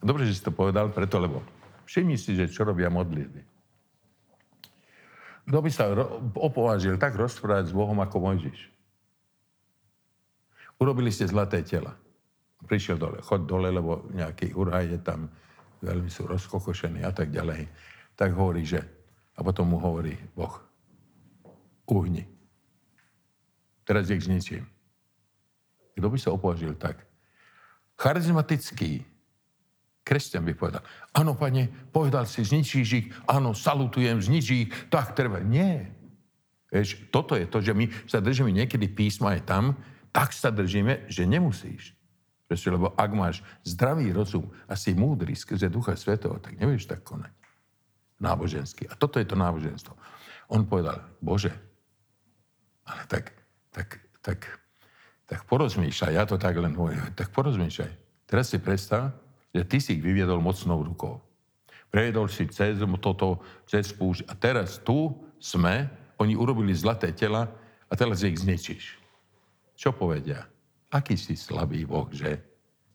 Dobre, 0.00 0.24
že 0.24 0.40
si 0.40 0.42
to 0.44 0.56
povedal 0.56 0.88
preto, 0.88 1.20
lebo 1.20 1.44
všimni 1.84 2.16
si, 2.16 2.32
že 2.32 2.48
čo 2.48 2.64
robia 2.64 2.88
modlitby. 2.88 3.44
Kto 5.52 5.58
by 5.58 5.70
sa 5.74 5.90
opovážil 6.38 6.96
tak 6.96 7.18
rozprávať 7.18 7.68
s 7.68 7.76
Bohom 7.76 7.98
ako 8.00 8.24
Mojžiš? 8.24 8.72
Urobili 10.80 11.12
ste 11.12 11.28
zlaté 11.28 11.60
tela 11.60 11.92
prišiel 12.66 12.96
dole, 12.98 13.18
chod 13.22 13.46
dole, 13.46 13.68
lebo 13.70 14.06
nejaký 14.14 14.54
uraj 14.54 14.90
je 14.90 15.00
tam, 15.02 15.30
veľmi 15.82 16.08
sú 16.08 16.30
rozkokošení 16.30 17.02
a 17.02 17.10
tak 17.10 17.34
ďalej. 17.34 17.66
Tak 18.14 18.32
hovorí, 18.38 18.62
že, 18.62 18.80
a 19.34 19.40
potom 19.42 19.74
mu 19.74 19.78
hovorí 19.82 20.14
Boh, 20.36 20.54
uhni. 21.90 22.24
Teraz 23.82 24.08
ich 24.08 24.22
zničím. 24.22 24.62
Kto 25.98 26.06
by 26.08 26.18
sa 26.18 26.30
opovažil 26.32 26.78
tak? 26.78 27.02
Charizmatický 27.98 29.04
kresťan 30.02 30.42
by 30.46 30.54
povedal, 30.54 30.82
áno, 31.14 31.38
pane, 31.38 31.70
povedal 31.94 32.26
si, 32.26 32.42
zničíš 32.42 32.88
ich, 32.94 33.06
áno, 33.30 33.54
salutujem, 33.54 34.18
zničí 34.18 34.66
ich, 34.66 34.70
tak 34.90 35.14
treba. 35.14 35.38
Nie. 35.42 35.90
Vieš, 36.72 37.12
toto 37.12 37.36
je 37.36 37.46
to, 37.46 37.60
že 37.62 37.76
my 37.76 37.86
sa 38.08 38.18
držíme 38.18 38.50
niekedy 38.50 38.88
písma 38.90 39.36
je 39.38 39.42
tam, 39.44 39.76
tak 40.10 40.34
sa 40.34 40.48
držíme, 40.50 41.06
že 41.06 41.28
nemusíš. 41.28 41.94
Prečo? 42.52 42.68
Lebo 42.68 42.92
ak 42.92 43.10
máš 43.16 43.40
zdravý 43.64 44.12
rozum 44.12 44.44
a 44.68 44.76
si 44.76 44.92
múdry 44.92 45.32
skrze 45.32 45.72
Ducha 45.72 45.96
Svetého, 45.96 46.36
tak 46.36 46.60
nevieš 46.60 46.84
tak 46.84 47.00
konať. 47.00 47.32
Nábožensky. 48.20 48.84
A 48.92 48.94
toto 48.94 49.16
je 49.16 49.24
to 49.24 49.40
náboženstvo. 49.40 49.96
On 50.52 50.60
povedal, 50.68 51.00
Bože, 51.24 51.48
ale 52.84 53.08
tak, 53.08 53.32
tak, 53.72 54.04
tak, 54.20 54.44
tak 55.24 55.40
porozmýšľaj, 55.48 56.12
ja 56.12 56.28
to 56.28 56.36
tak 56.36 56.60
len 56.60 56.76
hovorím, 56.76 57.08
tak 57.16 57.32
porozmýšľaj. 57.32 57.92
Teraz 58.28 58.52
si 58.52 58.60
predstav, 58.60 59.16
že 59.56 59.64
ty 59.64 59.80
si 59.80 59.96
ich 59.96 60.04
vyviedol 60.04 60.44
mocnou 60.44 60.84
rukou. 60.84 61.24
Prejedol 61.88 62.28
si 62.28 62.44
cez 62.52 62.76
toto, 63.00 63.40
cez 63.64 63.88
púšť 63.96 64.28
a 64.28 64.36
teraz 64.36 64.76
tu 64.76 65.16
sme, 65.40 65.88
oni 66.20 66.36
urobili 66.36 66.76
zlaté 66.76 67.16
tela 67.16 67.48
a 67.88 67.92
teraz 67.96 68.20
ich 68.20 68.36
zničíš. 68.36 69.00
Čo 69.72 69.96
povedia? 69.96 70.52
Aký 70.92 71.16
si 71.16 71.34
slabý 71.34 71.88
Boh, 71.88 72.06
že, 72.12 72.36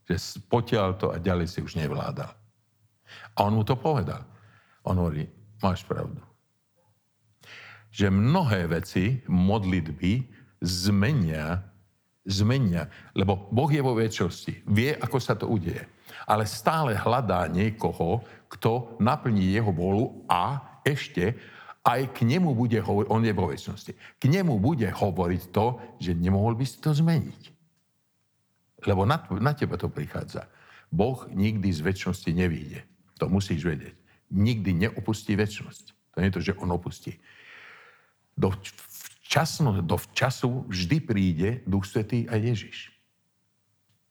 že 0.06 0.16
potiaľ 0.46 0.90
to 1.02 1.08
a 1.10 1.18
ďalej 1.18 1.50
si 1.50 1.60
už 1.66 1.76
nevládal. 1.82 2.30
A 3.34 3.38
on 3.42 3.58
mu 3.58 3.66
to 3.66 3.74
povedal. 3.74 4.22
On 4.86 4.96
hovorí, 4.96 5.26
máš 5.60 5.82
pravdu. 5.84 6.22
Že 7.90 8.14
mnohé 8.14 8.70
veci, 8.70 9.26
modlitby 9.26 10.30
zmenia, 10.62 11.66
zmenia, 12.28 12.86
lebo 13.18 13.50
Boh 13.50 13.72
je 13.72 13.82
vo 13.82 13.98
väčšnosti, 13.98 14.68
vie, 14.70 14.94
ako 14.94 15.18
sa 15.18 15.34
to 15.34 15.50
udeje. 15.50 15.82
Ale 16.30 16.46
stále 16.46 16.94
hľadá 16.94 17.48
niekoho, 17.50 18.22
kto 18.48 19.00
naplní 19.02 19.56
jeho 19.56 19.72
volu 19.74 20.24
a 20.30 20.62
ešte 20.86 21.36
aj 21.88 22.12
k 22.12 22.28
nemu 22.28 22.52
bude 22.52 22.80
hovoriť, 22.84 23.08
on 23.08 23.24
je 23.24 23.34
vo 23.34 23.48
väčšnosti, 23.48 23.92
k 24.20 24.24
nemu 24.28 24.60
bude 24.60 24.88
hovoriť 24.92 25.42
to, 25.56 25.80
že 26.04 26.20
nemohol 26.20 26.60
by 26.60 26.68
si 26.68 26.84
to 26.84 26.92
zmeniť. 26.92 27.57
Lebo 28.88 29.04
na, 29.04 29.20
na 29.44 29.52
teba 29.52 29.76
to 29.76 29.92
prichádza. 29.92 30.48
Boh 30.88 31.28
nikdy 31.36 31.68
z 31.68 31.84
väčšnosti 31.84 32.32
nevíde. 32.32 32.88
To 33.20 33.28
musíš 33.28 33.68
vedieť. 33.68 33.96
nikdy 34.32 34.88
neopustí 34.88 35.36
väčšnosť. 35.36 35.86
To 36.16 36.16
nie 36.20 36.30
je 36.32 36.36
to, 36.36 36.46
že 36.52 36.58
on 36.60 36.72
opustí. 36.72 37.20
Do, 38.38 38.54
včasno, 39.24 39.82
do 39.82 39.98
času 40.14 40.68
vždy 40.68 40.98
príde 41.04 41.50
Duch 41.68 41.88
Svetý 41.88 42.28
a 42.30 42.38
Ježiš. 42.38 42.94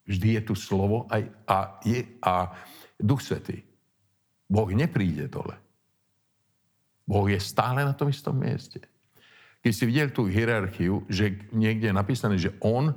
Vždy 0.07 0.39
je 0.39 0.43
tu 0.47 0.55
slovo 0.55 1.09
aj, 1.11 1.27
a, 1.49 1.59
je, 1.83 2.07
a 2.22 2.55
Duch 2.99 3.22
Svetý. 3.22 3.62
Boh 4.47 4.70
nepríde 4.70 5.27
dole. 5.27 5.59
Boh 7.07 7.27
je 7.27 7.39
stále 7.39 7.87
na 7.87 7.95
tom 7.95 8.11
istom 8.11 8.35
mieste. 8.35 8.83
Keď 9.62 9.72
si 9.74 9.85
videl 9.87 10.09
tú 10.14 10.31
hierarchiu, 10.31 11.03
že 11.11 11.51
niekde 11.51 11.91
je 11.91 11.95
napísané, 11.95 12.39
že 12.39 12.55
on, 12.62 12.95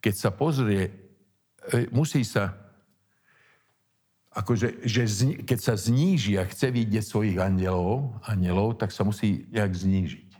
keď 0.00 0.14
sa 0.16 0.30
pozrie, 0.32 1.07
musí 1.92 2.24
sa, 2.24 2.54
akože, 4.32 4.86
že 4.86 5.02
zni, 5.08 5.34
keď 5.42 5.58
sa 5.58 5.74
zníži 5.74 6.38
a 6.38 6.46
chce 6.46 6.70
vidieť 6.70 7.04
svojich 7.04 7.38
andelov, 7.42 8.14
andelov, 8.22 8.78
tak 8.78 8.94
sa 8.94 9.02
musí 9.02 9.50
nejak 9.50 9.74
znížiť. 9.74 10.30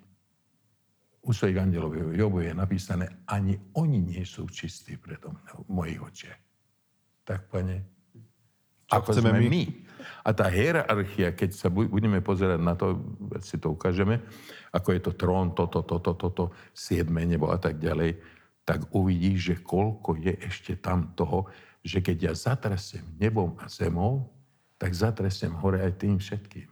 U 1.27 1.35
svojich 1.35 1.59
andelov 1.61 1.93
Jobu 2.15 2.41
je 2.41 2.55
napísané, 2.55 3.11
ani 3.29 3.59
oni 3.77 4.01
nie 4.01 4.25
sú 4.25 4.49
čistí 4.49 4.97
predo 4.97 5.35
mnou, 5.35 5.67
v 5.67 5.71
mojich 5.71 6.01
očiach. 6.01 6.41
Tak, 7.27 7.53
pane, 7.53 7.85
Čo 8.89 9.03
ako 9.03 9.09
chceme 9.13 9.31
sme 9.35 9.41
my? 9.45 9.49
my. 9.51 9.65
A 10.25 10.31
tá 10.33 10.47
hierarchia, 10.49 11.35
keď 11.37 11.51
sa 11.53 11.69
bu- 11.69 11.91
budeme 11.91 12.25
pozerať 12.25 12.61
na 12.63 12.73
to, 12.73 13.03
si 13.45 13.61
to 13.61 13.75
ukážeme, 13.77 14.25
ako 14.73 14.89
je 14.95 15.01
to 15.05 15.13
trón, 15.13 15.53
toto, 15.53 15.85
toto, 15.85 16.17
toto, 16.17 16.45
siedme 16.73 17.27
nebo 17.29 17.53
a 17.53 17.59
tak 17.61 17.77
ďalej, 17.77 18.17
tak 18.69 18.93
uvidíš, 18.93 19.39
že 19.41 19.57
koľko 19.65 20.21
je 20.21 20.37
ešte 20.45 20.77
tam 20.77 21.17
toho, 21.17 21.49
že 21.81 22.05
keď 22.05 22.17
ja 22.21 22.33
zatresem 22.37 23.01
nebom 23.17 23.57
a 23.57 23.65
zemou, 23.65 24.29
tak 24.77 24.93
zatresem 24.93 25.57
hore 25.57 25.81
aj 25.81 26.05
tým 26.05 26.21
všetkým. 26.21 26.69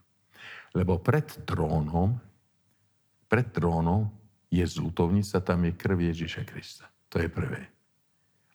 Lebo 0.77 1.01
pred 1.01 1.25
trónom, 1.49 2.21
pred 3.33 3.49
trónom 3.49 4.13
je 4.53 4.61
zlutovnica, 4.69 5.41
tam 5.41 5.65
je 5.65 5.73
krv 5.73 6.13
Ježiša 6.13 6.43
Krista. 6.45 6.85
To 7.09 7.17
je 7.17 7.33
prvé. 7.33 7.65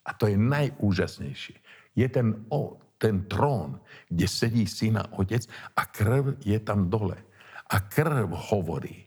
A 0.06 0.14
to 0.14 0.30
je 0.30 0.38
najúžasnejšie. 0.38 1.58
Je 1.98 2.08
ten, 2.14 2.46
o, 2.54 2.78
ten 3.02 3.26
trón, 3.26 3.82
kde 4.06 4.30
sedí 4.30 4.70
syn 4.70 5.02
a 5.02 5.10
otec 5.18 5.50
a 5.74 5.82
krv 5.89 6.38
je 6.46 6.62
tam 6.62 6.94
dole. 6.94 7.18
A 7.74 7.89
krv 7.89 8.30
hovorí. 8.54 9.02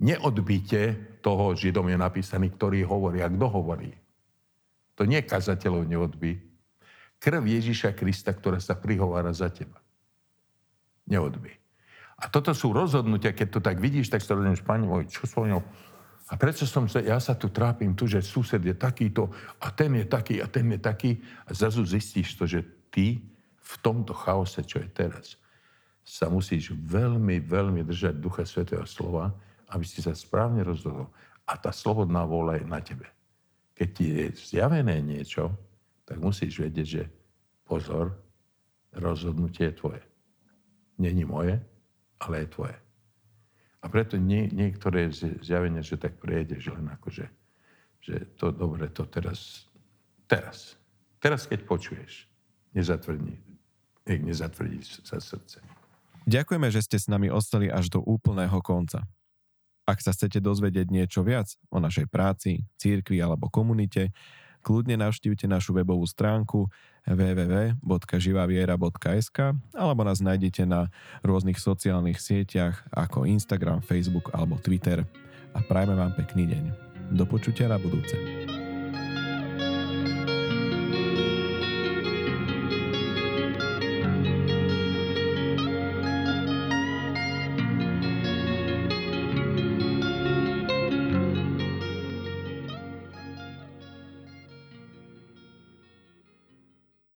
Neodbite 0.00 1.13
toho 1.24 1.56
Židom 1.56 1.88
je 1.88 1.96
napísaný, 1.96 2.52
ktorý 2.52 2.84
hovorí. 2.84 3.24
A 3.24 3.32
kto 3.32 3.48
hovorí? 3.48 3.96
To 5.00 5.08
nie 5.08 5.24
kazateľov 5.24 5.88
neodbí. 5.88 6.36
Krv 7.16 7.40
Ježiša 7.40 7.96
Krista, 7.96 8.36
ktorá 8.36 8.60
sa 8.60 8.76
prihovára 8.76 9.32
za 9.32 9.48
teba. 9.48 9.80
Neodbí. 11.08 11.48
A 12.20 12.28
toto 12.28 12.52
sú 12.52 12.76
rozhodnutia, 12.76 13.32
keď 13.32 13.48
to 13.56 13.60
tak 13.64 13.80
vidíš, 13.80 14.12
tak 14.12 14.20
sa 14.20 14.36
rozhodneš, 14.36 14.60
pani 14.60 14.84
môj, 14.84 15.08
čo 15.08 15.24
som 15.24 15.48
ňou? 15.48 15.64
A 16.28 16.40
prečo 16.40 16.64
som 16.64 16.88
sa, 16.88 17.00
ja 17.04 17.20
sa 17.20 17.36
tu 17.36 17.52
trápim 17.52 17.92
tu, 17.92 18.08
že 18.08 18.24
sused 18.24 18.60
je 18.60 18.72
takýto 18.72 19.28
a 19.60 19.68
ten 19.68 19.92
je 19.92 20.06
taký 20.08 20.40
a 20.40 20.46
ten 20.48 20.64
je 20.72 20.80
taký 20.80 21.10
a 21.44 21.50
zrazu 21.52 21.84
zistíš 21.84 22.32
to, 22.36 22.48
že 22.48 22.64
ty 22.88 23.20
v 23.60 23.74
tomto 23.84 24.16
chaose, 24.16 24.60
čo 24.64 24.80
je 24.80 24.88
teraz, 24.88 25.36
sa 26.04 26.28
musíš 26.28 26.72
veľmi, 26.72 27.44
veľmi 27.44 27.80
držať 27.84 28.20
Ducha 28.20 28.44
Svetého 28.44 28.84
slova, 28.84 29.32
aby 29.70 29.84
si 29.86 30.04
sa 30.04 30.12
správne 30.12 30.64
rozhodol. 30.64 31.08
A 31.44 31.60
tá 31.60 31.72
slobodná 31.72 32.24
vôľa 32.24 32.60
je 32.60 32.66
na 32.66 32.80
tebe. 32.80 33.06
Keď 33.74 33.88
ti 33.90 34.04
je 34.10 34.24
zjavené 34.54 35.02
niečo, 35.02 35.52
tak 36.04 36.20
musíš 36.20 36.60
vedieť, 36.60 36.86
že 36.86 37.02
pozor, 37.64 38.14
rozhodnutie 38.94 39.72
je 39.72 39.78
tvoje. 39.78 40.02
Není 41.00 41.26
moje, 41.26 41.58
ale 42.22 42.44
je 42.44 42.48
tvoje. 42.54 42.76
A 43.84 43.90
preto 43.92 44.16
nie, 44.16 44.48
niektoré 44.48 45.12
zjavenie, 45.44 45.84
že 45.84 46.00
tak 46.00 46.16
prejde, 46.16 46.56
že 46.56 46.72
len 46.72 46.88
akože, 46.88 47.26
že 48.00 48.14
to 48.40 48.48
dobre, 48.48 48.88
to 48.88 49.04
teraz, 49.04 49.68
teraz, 50.24 50.78
teraz 51.20 51.44
keď 51.44 51.68
počuješ, 51.68 52.24
nezatvrdni, 52.72 53.36
nezatvrdí 54.08 54.80
sa 55.04 55.20
srdce. 55.20 55.60
Ďakujeme, 56.24 56.72
že 56.72 56.80
ste 56.80 56.96
s 56.96 57.12
nami 57.12 57.28
ostali 57.28 57.68
až 57.68 57.92
do 57.92 58.00
úplného 58.00 58.56
konca. 58.64 59.04
Ak 59.84 60.00
sa 60.00 60.16
chcete 60.16 60.40
dozvedieť 60.40 60.88
niečo 60.88 61.20
viac 61.20 61.52
o 61.68 61.76
našej 61.76 62.08
práci, 62.08 62.64
církvi 62.80 63.20
alebo 63.20 63.52
komunite, 63.52 64.16
kľudne 64.64 64.96
navštívte 64.96 65.44
našu 65.44 65.76
webovú 65.76 66.08
stránku 66.08 66.72
www.živaviera.sk 67.04 69.38
alebo 69.76 70.00
nás 70.08 70.24
nájdete 70.24 70.64
na 70.64 70.88
rôznych 71.20 71.60
sociálnych 71.60 72.16
sieťach 72.16 72.80
ako 72.88 73.28
Instagram, 73.28 73.84
Facebook 73.84 74.32
alebo 74.32 74.56
Twitter. 74.56 75.04
A 75.52 75.60
prajme 75.60 75.92
vám 75.94 76.16
pekný 76.16 76.48
deň. 76.48 76.64
Do 77.12 77.28
počutia 77.28 77.68
na 77.68 77.76
budúce. 77.76 78.16